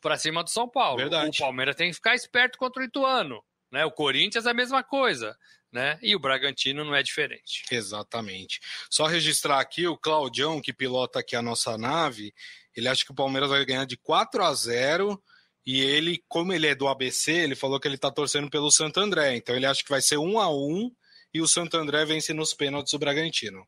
para 0.00 0.18
cima 0.18 0.42
do 0.42 0.50
São 0.50 0.68
Paulo. 0.68 0.98
Verdade. 0.98 1.36
O 1.36 1.44
Palmeiras 1.44 1.76
tem 1.76 1.88
que 1.90 1.96
ficar 1.96 2.14
esperto 2.14 2.58
contra 2.58 2.82
o 2.82 2.84
Ituano. 2.84 3.42
Né? 3.70 3.84
O 3.84 3.90
Corinthians 3.90 4.46
é 4.46 4.50
a 4.50 4.54
mesma 4.54 4.82
coisa. 4.82 5.36
Né? 5.72 5.98
E 6.00 6.14
o 6.14 6.18
Bragantino 6.18 6.84
não 6.84 6.94
é 6.94 7.02
diferente. 7.02 7.64
Exatamente. 7.70 8.60
Só 8.88 9.06
registrar 9.06 9.60
aqui 9.60 9.86
o 9.86 9.96
Claudião, 9.96 10.60
que 10.60 10.72
pilota 10.72 11.18
aqui 11.18 11.34
a 11.36 11.42
nossa 11.42 11.76
nave, 11.76 12.32
ele 12.74 12.88
acha 12.88 13.04
que 13.04 13.10
o 13.10 13.14
Palmeiras 13.14 13.50
vai 13.50 13.64
ganhar 13.64 13.84
de 13.84 13.96
4 13.96 14.44
a 14.44 14.54
0 14.54 15.22
e 15.66 15.80
ele, 15.80 16.22
como 16.28 16.52
ele 16.52 16.68
é 16.68 16.74
do 16.76 16.86
ABC, 16.86 17.32
ele 17.32 17.56
falou 17.56 17.80
que 17.80 17.88
ele 17.88 17.96
está 17.96 18.10
torcendo 18.10 18.48
pelo 18.48 18.70
Santo 18.70 19.00
André. 19.00 19.36
Então 19.36 19.56
ele 19.56 19.66
acha 19.66 19.82
que 19.82 19.90
vai 19.90 20.00
ser 20.00 20.16
um 20.16 20.38
a 20.38 20.48
um 20.48 20.92
e 21.34 21.40
o 21.40 21.48
Santo 21.48 21.76
André 21.76 22.04
vence 22.04 22.32
nos 22.32 22.54
pênaltis 22.54 22.92
do 22.92 22.98
Bragantino. 23.00 23.66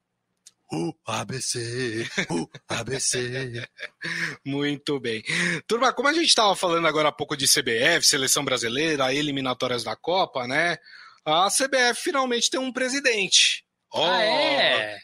O 0.71 0.95
ABC, 1.07 2.07
o 2.31 2.49
ABC. 2.69 3.67
Muito 4.45 5.01
bem. 5.01 5.25
Turma, 5.67 5.93
como 5.93 6.09
a 6.09 6.13
gente 6.13 6.29
estava 6.29 6.55
falando 6.55 6.87
agora 6.87 7.09
há 7.09 7.13
pouco 7.13 7.37
de 7.37 7.47
CBF, 7.47 8.07
seleção 8.07 8.45
brasileira, 8.45 9.13
eliminatórias 9.13 9.83
da 9.83 9.97
Copa, 9.97 10.47
né? 10.47 10.77
A 11.25 11.49
CBF 11.49 12.03
finalmente 12.03 12.51
tem 12.51 12.61
um 12.61 12.73
presidente. 12.73 13.65
Oh, 13.93 14.05
ah, 14.05 14.23
é? 14.23 14.99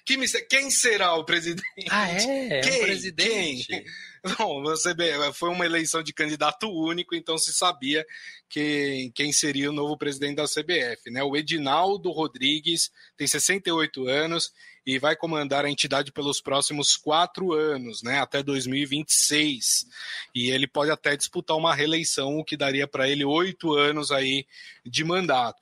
quem 0.48 0.70
será 0.70 1.14
o 1.14 1.24
presidente? 1.24 1.64
Ah, 1.90 2.10
é? 2.10 2.60
Quem? 2.60 2.82
Um 2.82 2.84
presidente. 2.84 3.66
Quem? 3.66 3.84
Não, 4.38 4.62
você 4.62 4.94
foi 5.34 5.50
uma 5.50 5.66
eleição 5.66 6.02
de 6.02 6.12
candidato 6.12 6.66
único, 6.70 7.14
então 7.14 7.36
se 7.36 7.52
sabia 7.52 8.04
que, 8.48 9.12
quem 9.14 9.32
seria 9.32 9.68
o 9.68 9.72
novo 9.72 9.98
presidente 9.98 10.36
da 10.36 10.44
CBF. 10.44 11.10
Né? 11.10 11.22
O 11.22 11.36
Edinaldo 11.36 12.10
Rodrigues 12.10 12.90
tem 13.18 13.26
68 13.26 14.08
anos 14.08 14.50
e 14.86 14.98
vai 14.98 15.14
comandar 15.14 15.66
a 15.66 15.70
entidade 15.70 16.10
pelos 16.10 16.40
próximos 16.40 16.96
quatro 16.96 17.52
anos, 17.52 18.02
né, 18.02 18.20
até 18.20 18.42
2026. 18.42 19.86
E 20.34 20.50
ele 20.50 20.66
pode 20.66 20.90
até 20.90 21.16
disputar 21.16 21.56
uma 21.56 21.74
reeleição, 21.74 22.38
o 22.38 22.44
que 22.44 22.56
daria 22.56 22.86
para 22.86 23.08
ele 23.08 23.24
oito 23.24 23.74
anos 23.74 24.10
aí 24.10 24.46
de 24.84 25.04
mandato. 25.04 25.60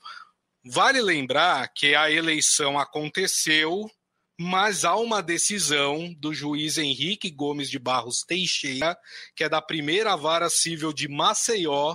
Vale 0.64 1.00
lembrar 1.00 1.68
que 1.72 1.94
a 1.94 2.10
eleição 2.10 2.78
aconteceu 2.78 3.90
mas 4.42 4.84
há 4.84 4.96
uma 4.96 5.22
decisão 5.22 6.12
do 6.18 6.34
juiz 6.34 6.76
Henrique 6.76 7.30
Gomes 7.30 7.70
de 7.70 7.78
Barros 7.78 8.24
Teixeira, 8.24 8.98
que 9.36 9.44
é 9.44 9.48
da 9.48 9.62
primeira 9.62 10.16
vara 10.16 10.50
civil 10.50 10.92
de 10.92 11.06
Maceió. 11.06 11.94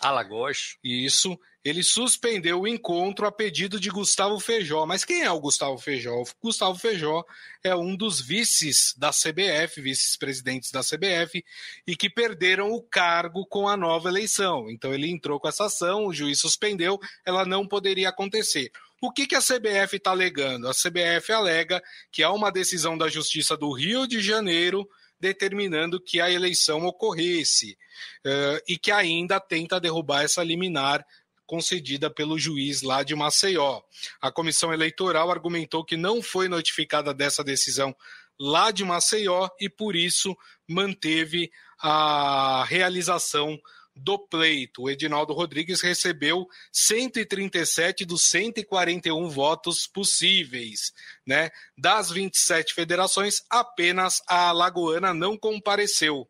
Alagoas. 0.00 0.76
Isso. 0.82 1.38
Ele 1.62 1.82
suspendeu 1.82 2.62
o 2.62 2.66
encontro 2.66 3.24
a 3.24 3.30
pedido 3.30 3.78
de 3.78 3.88
Gustavo 3.88 4.40
Feijó. 4.40 4.84
Mas 4.86 5.04
quem 5.04 5.22
é 5.22 5.30
o 5.30 5.38
Gustavo 5.38 5.78
Feijó? 5.78 6.22
O 6.22 6.26
Gustavo 6.42 6.76
Feijó 6.76 7.22
é 7.62 7.76
um 7.76 7.94
dos 7.94 8.20
vices 8.20 8.94
da 8.96 9.10
CBF, 9.10 9.80
vices-presidentes 9.80 10.72
da 10.72 10.80
CBF, 10.80 11.44
e 11.86 11.94
que 11.94 12.10
perderam 12.10 12.72
o 12.72 12.82
cargo 12.82 13.46
com 13.46 13.68
a 13.68 13.76
nova 13.76 14.08
eleição. 14.08 14.68
Então 14.70 14.92
ele 14.92 15.08
entrou 15.08 15.38
com 15.38 15.46
essa 15.46 15.66
ação, 15.66 16.06
o 16.06 16.12
juiz 16.12 16.40
suspendeu, 16.40 16.98
ela 17.24 17.44
não 17.44 17.68
poderia 17.68 18.08
acontecer. 18.08 18.72
O 19.02 19.10
que, 19.10 19.26
que 19.26 19.34
a 19.34 19.40
CBF 19.40 19.96
está 19.96 20.12
alegando? 20.12 20.68
A 20.68 20.72
CBF 20.72 21.32
alega 21.32 21.82
que 22.12 22.22
há 22.22 22.30
uma 22.30 22.52
decisão 22.52 22.96
da 22.96 23.08
Justiça 23.08 23.56
do 23.56 23.72
Rio 23.72 24.06
de 24.06 24.20
Janeiro 24.20 24.88
determinando 25.18 26.00
que 26.00 26.20
a 26.20 26.30
eleição 26.30 26.86
ocorresse 26.86 27.76
uh, 28.24 28.62
e 28.68 28.78
que 28.78 28.92
ainda 28.92 29.40
tenta 29.40 29.80
derrubar 29.80 30.22
essa 30.22 30.44
liminar 30.44 31.04
concedida 31.44 32.08
pelo 32.08 32.38
juiz 32.38 32.82
lá 32.82 33.02
de 33.02 33.16
Maceió. 33.16 33.82
A 34.20 34.30
comissão 34.30 34.72
eleitoral 34.72 35.32
argumentou 35.32 35.84
que 35.84 35.96
não 35.96 36.22
foi 36.22 36.46
notificada 36.46 37.12
dessa 37.12 37.42
decisão 37.42 37.92
lá 38.38 38.70
de 38.70 38.84
Maceió 38.84 39.48
e 39.60 39.68
por 39.68 39.96
isso 39.96 40.36
manteve 40.68 41.50
a 41.80 42.64
realização 42.68 43.60
do 43.94 44.18
pleito. 44.18 44.82
O 44.82 44.90
Edinaldo 44.90 45.32
Rodrigues 45.32 45.80
recebeu 45.80 46.46
137 46.72 48.04
dos 48.04 48.22
141 48.24 49.28
votos 49.28 49.86
possíveis. 49.86 50.92
Né? 51.26 51.50
Das 51.76 52.10
27 52.10 52.74
federações, 52.74 53.42
apenas 53.50 54.22
a 54.28 54.48
Alagoana 54.48 55.12
não 55.12 55.36
compareceu. 55.36 56.28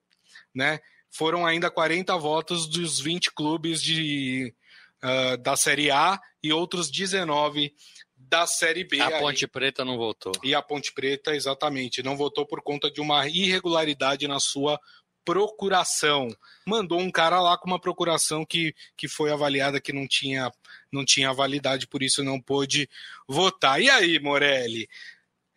Né? 0.54 0.80
Foram 1.10 1.46
ainda 1.46 1.70
40 1.70 2.16
votos 2.18 2.66
dos 2.66 3.00
20 3.00 3.32
clubes 3.32 3.82
de, 3.82 4.54
uh, 5.02 5.36
da 5.38 5.56
Série 5.56 5.90
A 5.90 6.20
e 6.42 6.52
outros 6.52 6.90
19 6.90 7.72
da 8.16 8.46
Série 8.46 8.84
B. 8.84 9.00
A 9.00 9.18
Ponte 9.18 9.44
aí. 9.44 9.50
Preta 9.50 9.84
não 9.84 9.98
votou. 9.98 10.32
E 10.42 10.54
a 10.54 10.62
Ponte 10.62 10.92
Preta, 10.92 11.34
exatamente, 11.34 12.02
não 12.02 12.16
votou 12.16 12.46
por 12.46 12.62
conta 12.62 12.90
de 12.90 13.00
uma 13.00 13.28
irregularidade 13.28 14.26
na 14.26 14.40
sua 14.40 14.80
procuração. 15.24 16.28
Mandou 16.66 17.00
um 17.00 17.10
cara 17.10 17.40
lá 17.40 17.56
com 17.56 17.66
uma 17.66 17.80
procuração 17.80 18.44
que, 18.44 18.74
que 18.96 19.08
foi 19.08 19.30
avaliada 19.30 19.80
que 19.80 19.92
não 19.92 20.06
tinha, 20.06 20.50
não 20.90 21.04
tinha 21.04 21.32
validade, 21.32 21.86
por 21.86 22.02
isso 22.02 22.22
não 22.22 22.40
pôde 22.40 22.88
votar. 23.28 23.80
E 23.80 23.90
aí, 23.90 24.18
Morelli? 24.18 24.88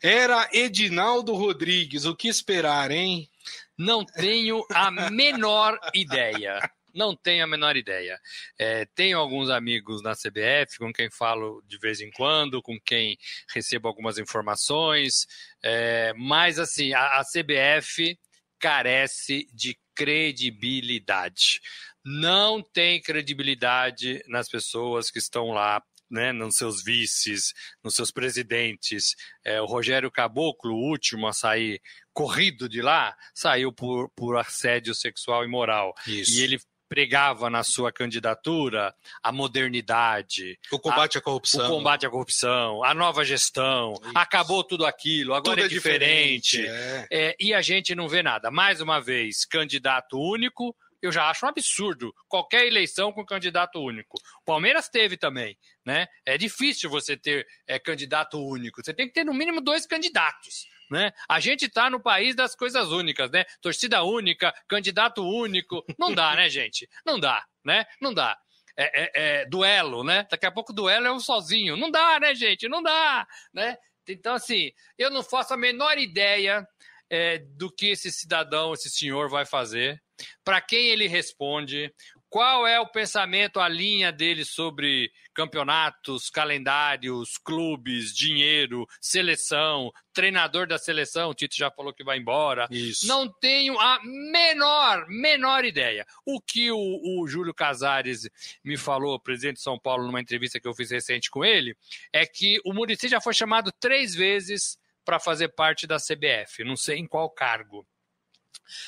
Era 0.01 0.47
Edinaldo 0.53 1.33
Rodrigues, 1.33 2.05
o 2.05 2.15
que 2.15 2.27
esperar, 2.27 2.91
hein? 2.91 3.29
Não 3.77 4.05
tenho 4.05 4.63
a 4.71 4.91
menor 5.09 5.79
ideia. 5.93 6.59
Não 6.95 7.13
tenho 7.13 7.43
a 7.43 7.47
menor 7.47 7.75
ideia. 7.75 8.17
É, 8.57 8.85
tenho 8.95 9.19
alguns 9.19 9.49
amigos 9.49 10.01
na 10.01 10.13
CBF 10.13 10.77
com 10.79 10.93
quem 10.93 11.09
falo 11.11 11.61
de 11.67 11.77
vez 11.77 11.99
em 11.99 12.09
quando, 12.09 12.61
com 12.61 12.79
quem 12.79 13.17
recebo 13.53 13.89
algumas 13.89 14.17
informações, 14.17 15.27
é, 15.61 16.13
mas 16.13 16.57
assim, 16.57 16.93
a, 16.93 17.19
a 17.19 17.23
CBF 17.23 18.17
carece 18.65 19.47
de 19.53 19.77
credibilidade. 19.93 21.61
Não 22.03 22.63
tem 22.63 22.99
credibilidade 22.99 24.23
nas 24.27 24.49
pessoas 24.49 25.11
que 25.11 25.19
estão 25.19 25.51
lá 25.51 25.83
né, 26.09 26.31
nos 26.31 26.55
seus 26.55 26.83
vices, 26.83 27.53
nos 27.83 27.95
seus 27.95 28.09
presidentes. 28.09 29.13
É, 29.45 29.61
o 29.61 29.65
Rogério 29.65 30.09
Caboclo, 30.09 30.73
o 30.73 30.89
último 30.89 31.27
a 31.27 31.33
sair 31.33 31.79
corrido 32.11 32.67
de 32.67 32.81
lá, 32.81 33.15
saiu 33.35 33.71
por, 33.71 34.09
por 34.15 34.35
assédio 34.35 34.95
sexual 34.95 35.43
e 35.43 35.47
moral. 35.47 35.93
Isso. 36.07 36.33
E 36.33 36.41
ele 36.41 36.57
pregava 36.87 37.49
na 37.49 37.63
sua 37.63 37.91
candidatura 37.91 38.93
a 39.23 39.31
modernidade, 39.31 40.57
o 40.71 40.79
combate 40.79 41.17
a, 41.17 41.19
à 41.19 41.21
corrupção, 41.21 41.65
o 41.65 41.77
combate 41.77 42.05
à 42.05 42.09
corrupção, 42.09 42.83
a 42.83 42.93
nova 42.93 43.23
gestão, 43.25 43.93
Isso. 44.01 44.11
acabou 44.15 44.63
tudo 44.63 44.85
aquilo, 44.85 45.33
agora 45.33 45.61
tudo 45.61 45.65
é, 45.65 45.67
diferente, 45.67 46.57
diferente 46.57 47.07
é. 47.11 47.29
É, 47.29 47.35
e 47.39 47.53
a 47.53 47.61
gente 47.61 47.95
não 47.95 48.07
vê 48.07 48.21
nada. 48.21 48.51
Mais 48.51 48.81
uma 48.81 48.99
vez, 48.99 49.45
candidato 49.45 50.19
único, 50.19 50.75
eu 51.01 51.11
já 51.11 51.29
acho 51.29 51.45
um 51.45 51.49
absurdo 51.49 52.13
qualquer 52.27 52.65
eleição 52.65 53.11
com 53.11 53.25
candidato 53.25 53.79
único. 53.79 54.17
O 54.41 54.45
Palmeiras 54.45 54.89
teve 54.89 55.17
também, 55.17 55.57
né? 55.85 56.07
É 56.25 56.37
difícil 56.37 56.89
você 56.89 57.15
ter 57.15 57.45
é, 57.67 57.77
candidato 57.77 58.39
único. 58.39 58.83
Você 58.83 58.93
tem 58.93 59.07
que 59.07 59.13
ter 59.13 59.23
no 59.23 59.33
mínimo 59.33 59.61
dois 59.61 59.85
candidatos. 59.85 60.67
Né? 60.89 61.11
A 61.27 61.39
gente 61.39 61.65
está 61.65 61.89
no 61.89 61.99
país 61.99 62.35
das 62.35 62.55
coisas 62.55 62.91
únicas, 62.91 63.31
né? 63.31 63.45
Torcida 63.61 64.03
única, 64.03 64.53
candidato 64.67 65.23
único. 65.23 65.83
Não 65.97 66.13
dá, 66.13 66.35
né, 66.35 66.49
gente? 66.49 66.87
Não 67.05 67.19
dá, 67.19 67.43
né? 67.63 67.85
Não 67.99 68.13
dá. 68.13 68.37
É, 68.77 69.03
é, 69.03 69.11
é, 69.13 69.45
duelo, 69.45 70.03
né? 70.03 70.27
Daqui 70.29 70.45
a 70.45 70.51
pouco 70.51 70.73
duelo 70.73 71.07
é 71.07 71.11
um 71.11 71.19
sozinho. 71.19 71.77
Não 71.77 71.89
dá, 71.89 72.19
né, 72.19 72.35
gente? 72.35 72.67
Não 72.67 72.83
dá, 72.83 73.25
né? 73.53 73.77
Então, 74.07 74.35
assim, 74.35 74.71
eu 74.97 75.09
não 75.09 75.23
faço 75.23 75.53
a 75.53 75.57
menor 75.57 75.97
ideia 75.97 76.67
é, 77.09 77.39
do 77.39 77.71
que 77.71 77.87
esse 77.87 78.11
cidadão, 78.11 78.73
esse 78.73 78.89
senhor 78.89 79.29
vai 79.29 79.45
fazer, 79.45 80.01
para 80.43 80.61
quem 80.61 80.87
ele 80.87 81.07
responde, 81.07 81.93
qual 82.35 82.67
é 82.67 82.77
o 82.77 82.85
pensamento, 82.85 83.61
a 83.61 83.69
linha 83.69 84.11
dele 84.11 84.43
sobre 84.43 85.09
campeonatos, 85.33 86.29
calendários, 86.29 87.37
clubes, 87.37 88.13
dinheiro, 88.13 88.85
seleção, 88.99 89.89
treinador 90.11 90.67
da 90.67 90.77
seleção, 90.77 91.29
o 91.29 91.33
Tito 91.33 91.55
já 91.55 91.71
falou 91.71 91.93
que 91.93 92.03
vai 92.03 92.17
embora. 92.17 92.67
Isso. 92.69 93.07
Não 93.07 93.31
tenho 93.39 93.79
a 93.79 94.01
menor, 94.03 95.07
menor 95.07 95.63
ideia. 95.63 96.05
O 96.25 96.41
que 96.41 96.69
o, 96.69 96.77
o 96.77 97.25
Júlio 97.25 97.53
Casares 97.53 98.29
me 98.61 98.75
falou, 98.75 99.17
presidente 99.17 99.55
de 99.55 99.63
São 99.63 99.79
Paulo, 99.79 100.05
numa 100.05 100.19
entrevista 100.19 100.59
que 100.59 100.67
eu 100.67 100.75
fiz 100.75 100.91
recente 100.91 101.31
com 101.31 101.45
ele, 101.45 101.73
é 102.11 102.25
que 102.25 102.59
o 102.65 102.73
Murici 102.73 103.07
já 103.07 103.21
foi 103.21 103.33
chamado 103.33 103.71
três 103.79 104.13
vezes 104.13 104.77
para 105.05 105.21
fazer 105.21 105.55
parte 105.55 105.87
da 105.87 105.95
CBF, 105.95 106.65
não 106.65 106.75
sei 106.75 106.97
em 106.97 107.07
qual 107.07 107.29
cargo. 107.29 107.87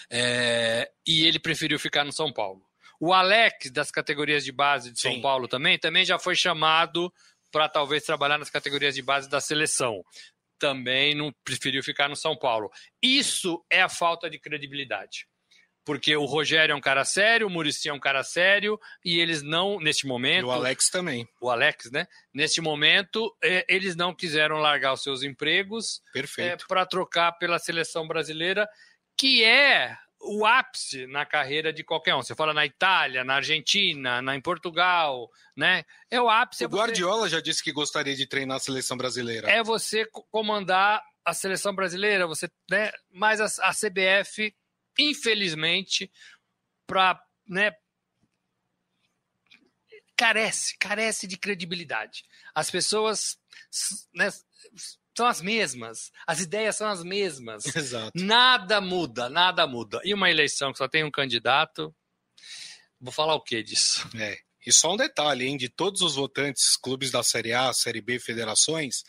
É, 0.10 0.92
e 1.08 1.26
ele 1.26 1.40
preferiu 1.40 1.80
ficar 1.80 2.04
no 2.04 2.12
São 2.12 2.34
Paulo. 2.34 2.67
O 3.00 3.14
Alex, 3.14 3.72
das 3.72 3.92
categorias 3.92 4.44
de 4.44 4.52
base 4.52 4.92
de 4.92 5.00
São 5.00 5.14
Sim. 5.14 5.22
Paulo 5.22 5.48
também, 5.48 5.78
também 5.78 6.04
já 6.04 6.18
foi 6.18 6.36
chamado 6.36 7.14
para 7.52 7.70
talvez 7.70 8.04
trabalhar 8.04 8.38
nas 8.38 8.50
categorias 8.50 8.96
de 8.96 9.02
base 9.02 9.30
da 9.30 9.40
seleção. 9.40 10.04
Também 10.60 11.14
não 11.14 11.32
preferiu 11.44 11.84
ficar 11.84 12.10
no 12.10 12.16
São 12.16 12.36
Paulo. 12.36 12.70
Isso 13.02 13.64
é 13.70 13.82
a 13.82 13.90
falta 13.90 14.30
de 14.30 14.40
credibilidade 14.40 15.28
porque 15.88 16.14
o 16.18 16.26
Rogério 16.26 16.74
é 16.74 16.76
um 16.76 16.82
cara 16.82 17.06
sério, 17.06 17.48
o 17.48 17.50
Murici 17.50 17.88
é 17.88 17.94
um 17.94 18.00
cara 18.00 18.22
sério, 18.22 18.78
e 19.06 19.22
eles 19.22 19.42
não, 19.42 19.80
neste 19.80 20.06
momento. 20.06 20.42
E 20.42 20.44
o 20.44 20.52
Alex 20.52 20.90
também. 20.90 21.26
O 21.40 21.50
Alex, 21.50 21.90
né? 21.90 22.06
Neste 22.34 22.60
momento, 22.60 23.34
é, 23.42 23.66
eles 23.70 23.96
não 23.96 24.14
quiseram 24.14 24.58
largar 24.58 24.92
os 24.92 25.02
seus 25.02 25.24
empregos 25.24 26.02
é, 26.40 26.58
para 26.68 26.86
trocar 26.86 27.32
pela 27.38 27.58
seleção 27.58 28.06
brasileira, 28.06 28.68
que 29.18 29.46
é 29.46 29.96
o 30.20 30.46
ápice 30.46 31.06
na 31.08 31.26
carreira 31.26 31.72
de 31.72 31.84
qualquer 31.84 32.16
um. 32.16 32.22
Você 32.22 32.36
fala 32.36 32.54
na 32.54 32.66
Itália, 32.66 33.24
na 33.24 33.36
Argentina, 33.36 34.22
na, 34.22 34.36
em 34.36 34.42
Portugal, 34.42 35.30
né? 35.56 35.86
É 36.10 36.22
o 36.22 36.30
ápice. 36.30 36.64
O 36.64 36.68
é 36.68 36.70
Guardiola 36.70 37.30
já 37.30 37.40
disse 37.40 37.64
que 37.64 37.72
gostaria 37.72 38.16
de 38.16 38.26
treinar 38.26 38.58
a 38.58 38.60
seleção 38.60 38.98
brasileira. 38.98 39.50
É 39.50 39.64
você 39.64 40.06
comandar 40.32 41.04
a 41.24 41.34
seleção 41.34 41.74
brasileira, 41.74 42.26
você, 42.26 42.50
né? 42.70 42.92
Mas 43.12 43.40
a, 43.42 43.70
a 43.70 43.74
CBF 43.74 44.54
infelizmente, 44.98 46.12
para 46.86 47.22
né, 47.48 47.72
carece, 50.16 50.78
carece 50.78 51.28
de 51.28 51.38
credibilidade. 51.38 52.26
As 52.54 52.72
pessoas 52.72 53.38
né, 54.14 54.30
são 55.18 55.26
as 55.26 55.42
mesmas, 55.42 56.12
as 56.28 56.42
ideias 56.42 56.76
são 56.76 56.88
as 56.88 57.04
mesmas. 57.04 57.66
Exato. 57.76 58.12
Nada 58.14 58.80
muda, 58.80 59.28
nada 59.28 59.66
muda. 59.66 60.00
E 60.04 60.14
uma 60.14 60.30
eleição 60.30 60.72
que 60.72 60.78
só 60.78 60.88
tem 60.88 61.04
um 61.04 61.10
candidato, 61.10 61.92
vou 63.02 63.12
falar 63.12 63.34
o 63.34 63.42
que 63.42 63.64
disso? 63.64 64.08
É. 64.16 64.38
E 64.64 64.72
só 64.72 64.94
um 64.94 64.98
detalhe, 64.98 65.48
hein, 65.48 65.58
de 65.58 65.70
todos 65.70 66.02
os 66.02 66.16
votantes, 66.16 66.78
clubes 66.78 67.10
da 67.10 67.24
Série 67.24 67.52
A, 67.52 67.74
Série 67.74 68.00
B, 68.00 68.20
federações, 68.20 69.04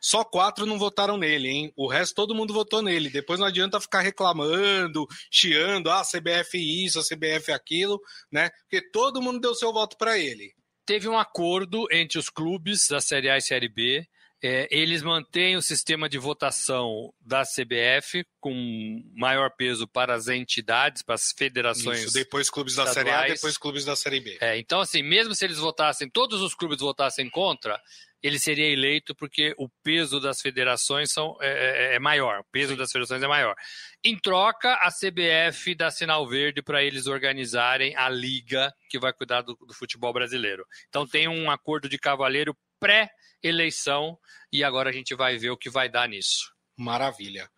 só 0.00 0.22
quatro 0.22 0.64
não 0.64 0.78
votaram 0.78 1.16
nele, 1.16 1.48
hein? 1.48 1.72
O 1.74 1.88
resto 1.88 2.14
todo 2.14 2.36
mundo 2.36 2.54
votou 2.54 2.80
nele. 2.80 3.10
Depois 3.10 3.40
não 3.40 3.46
adianta 3.46 3.80
ficar 3.80 4.00
reclamando, 4.00 5.08
chiando, 5.28 5.90
ah, 5.90 6.02
CBF 6.04 6.56
isso, 6.56 7.00
a 7.00 7.02
CBF 7.02 7.50
aquilo, 7.50 8.00
né? 8.30 8.48
Porque 8.60 8.80
todo 8.92 9.20
mundo 9.20 9.40
deu 9.40 9.56
seu 9.56 9.72
voto 9.72 9.96
para 9.96 10.16
ele. 10.16 10.54
Teve 10.86 11.08
um 11.08 11.18
acordo 11.18 11.88
entre 11.90 12.16
os 12.16 12.30
clubes 12.30 12.86
da 12.88 13.00
Série 13.00 13.28
A 13.28 13.36
e 13.36 13.42
Série 13.42 13.68
B. 13.68 14.06
É, 14.42 14.68
eles 14.70 15.02
mantêm 15.02 15.56
o 15.56 15.62
sistema 15.62 16.08
de 16.08 16.16
votação 16.16 17.12
da 17.20 17.42
CBF 17.42 18.24
com 18.38 19.02
maior 19.16 19.50
peso 19.50 19.86
para 19.88 20.14
as 20.14 20.28
entidades, 20.28 21.02
para 21.02 21.16
as 21.16 21.32
federações. 21.36 22.04
Isso, 22.04 22.14
depois 22.14 22.48
clubes 22.48 22.76
da 22.76 22.84
estaduais. 22.84 23.16
Série 23.18 23.32
A, 23.32 23.34
depois 23.34 23.58
clubes 23.58 23.84
da 23.84 23.96
Série 23.96 24.20
B. 24.20 24.38
É, 24.40 24.56
então, 24.56 24.80
assim, 24.80 25.02
mesmo 25.02 25.34
se 25.34 25.44
eles 25.44 25.58
votassem, 25.58 26.08
todos 26.08 26.40
os 26.40 26.54
clubes 26.54 26.78
votassem 26.78 27.28
contra, 27.28 27.80
ele 28.22 28.38
seria 28.38 28.66
eleito 28.66 29.14
porque 29.14 29.54
o 29.56 29.68
peso 29.82 30.20
das 30.20 30.40
federações 30.40 31.12
são, 31.12 31.36
é, 31.40 31.92
é, 31.92 31.94
é 31.94 31.98
maior, 31.98 32.40
o 32.40 32.44
peso 32.50 32.72
Sim. 32.72 32.78
das 32.78 32.90
federações 32.90 33.22
é 33.22 33.28
maior. 33.28 33.54
Em 34.02 34.16
troca, 34.16 34.74
a 34.74 34.90
CBF 34.90 35.74
dá 35.74 35.90
sinal 35.90 36.26
verde 36.28 36.62
para 36.62 36.82
eles 36.82 37.06
organizarem 37.06 37.94
a 37.96 38.08
liga 38.08 38.72
que 38.88 38.98
vai 38.98 39.12
cuidar 39.12 39.42
do, 39.42 39.54
do 39.54 39.74
futebol 39.74 40.12
brasileiro. 40.12 40.64
Então 40.88 41.06
tem 41.06 41.28
um 41.28 41.50
acordo 41.50 41.88
de 41.88 41.98
cavalheiro 41.98 42.56
pré-eleição 42.80 44.18
e 44.52 44.64
agora 44.64 44.90
a 44.90 44.92
gente 44.92 45.14
vai 45.14 45.36
ver 45.36 45.50
o 45.50 45.56
que 45.56 45.70
vai 45.70 45.88
dar 45.88 46.08
nisso. 46.08 46.52
Maravilha. 46.76 47.50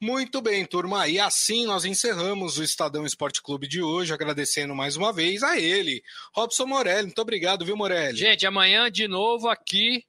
Muito 0.00 0.42
bem, 0.42 0.66
turma. 0.66 1.06
E 1.06 1.20
assim 1.20 1.64
nós 1.64 1.84
encerramos 1.84 2.58
o 2.58 2.64
Estadão 2.64 3.06
Esporte 3.06 3.40
Clube 3.40 3.68
de 3.68 3.80
hoje, 3.80 4.12
agradecendo 4.12 4.74
mais 4.74 4.96
uma 4.96 5.12
vez 5.12 5.44
a 5.44 5.56
ele, 5.56 6.02
Robson 6.34 6.66
Morelli. 6.66 7.04
Muito 7.04 7.22
obrigado, 7.22 7.64
viu, 7.64 7.76
Morelli? 7.76 8.18
Gente, 8.18 8.44
amanhã 8.44 8.90
de 8.90 9.06
novo 9.06 9.48
aqui 9.48 10.04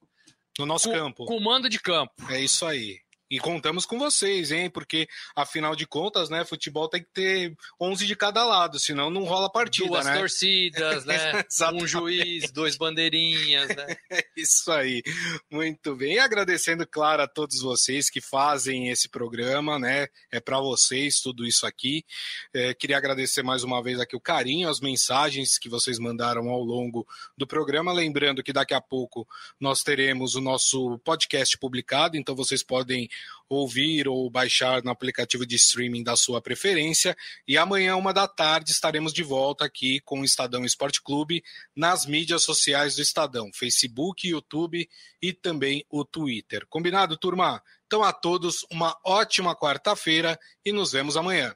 no 0.58 0.66
nosso 0.66 0.88
com, 0.88 0.94
campo. 0.96 1.24
Comando 1.26 1.68
de 1.68 1.78
campo. 1.78 2.12
É 2.28 2.40
isso 2.40 2.66
aí. 2.66 2.98
E 3.30 3.38
contamos 3.38 3.86
com 3.86 3.98
vocês, 3.98 4.52
hein? 4.52 4.68
Porque, 4.68 5.08
afinal 5.34 5.74
de 5.74 5.86
contas, 5.86 6.28
né, 6.28 6.44
futebol 6.44 6.88
tem 6.88 7.02
que 7.02 7.10
ter 7.12 7.56
11 7.80 8.06
de 8.06 8.14
cada 8.14 8.44
lado, 8.44 8.78
senão 8.78 9.10
não 9.10 9.24
rola 9.24 9.50
partida, 9.50 9.88
Duas 9.88 10.06
né? 10.06 10.18
torcidas, 10.18 11.04
né? 11.04 11.44
um 11.74 11.86
juiz, 11.86 12.50
dois 12.52 12.76
bandeirinhas, 12.76 13.68
né? 13.68 13.86
É 14.14 14.24
isso 14.36 14.70
aí. 14.70 15.02
Muito 15.50 15.96
bem. 15.96 16.14
E 16.14 16.18
agradecendo, 16.18 16.86
claro, 16.86 17.22
a 17.22 17.26
todos 17.26 17.60
vocês 17.60 18.08
que 18.08 18.20
fazem 18.20 18.90
esse 18.90 19.08
programa, 19.08 19.78
né? 19.78 20.06
É 20.30 20.38
para 20.38 20.60
vocês 20.60 21.20
tudo 21.20 21.46
isso 21.46 21.66
aqui. 21.66 22.04
É, 22.52 22.74
queria 22.74 22.96
agradecer 22.96 23.42
mais 23.42 23.64
uma 23.64 23.82
vez 23.82 23.98
aqui 23.98 24.14
o 24.14 24.20
carinho, 24.20 24.68
as 24.68 24.80
mensagens 24.80 25.58
que 25.58 25.68
vocês 25.68 25.98
mandaram 25.98 26.48
ao 26.48 26.62
longo 26.62 27.06
do 27.36 27.46
programa. 27.46 27.92
Lembrando 27.92 28.42
que 28.42 28.52
daqui 28.52 28.74
a 28.74 28.80
pouco 28.80 29.26
nós 29.58 29.82
teremos 29.82 30.34
o 30.34 30.40
nosso 30.40 30.98
podcast 31.00 31.58
publicado, 31.58 32.16
então 32.16 32.36
vocês 32.36 32.62
podem 32.62 33.08
ouvir 33.48 34.08
ou 34.08 34.30
baixar 34.30 34.82
no 34.82 34.90
aplicativo 34.90 35.44
de 35.46 35.56
streaming 35.56 36.02
da 36.02 36.16
sua 36.16 36.40
preferência. 36.40 37.16
E 37.46 37.58
amanhã, 37.58 37.96
uma 37.96 38.12
da 38.12 38.28
tarde, 38.28 38.70
estaremos 38.70 39.12
de 39.12 39.22
volta 39.22 39.64
aqui 39.64 40.00
com 40.00 40.20
o 40.20 40.24
Estadão 40.24 40.64
Esporte 40.64 41.02
Clube 41.02 41.42
nas 41.74 42.06
mídias 42.06 42.42
sociais 42.42 42.96
do 42.96 43.02
Estadão: 43.02 43.50
Facebook, 43.52 44.28
YouTube 44.28 44.88
e 45.20 45.32
também 45.32 45.84
o 45.90 46.04
Twitter. 46.04 46.66
Combinado, 46.68 47.16
turma? 47.16 47.62
Então, 47.86 48.02
a 48.02 48.12
todos, 48.12 48.64
uma 48.70 48.96
ótima 49.04 49.54
quarta-feira 49.54 50.38
e 50.64 50.72
nos 50.72 50.92
vemos 50.92 51.16
amanhã. 51.16 51.54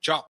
Tchau. 0.00 0.26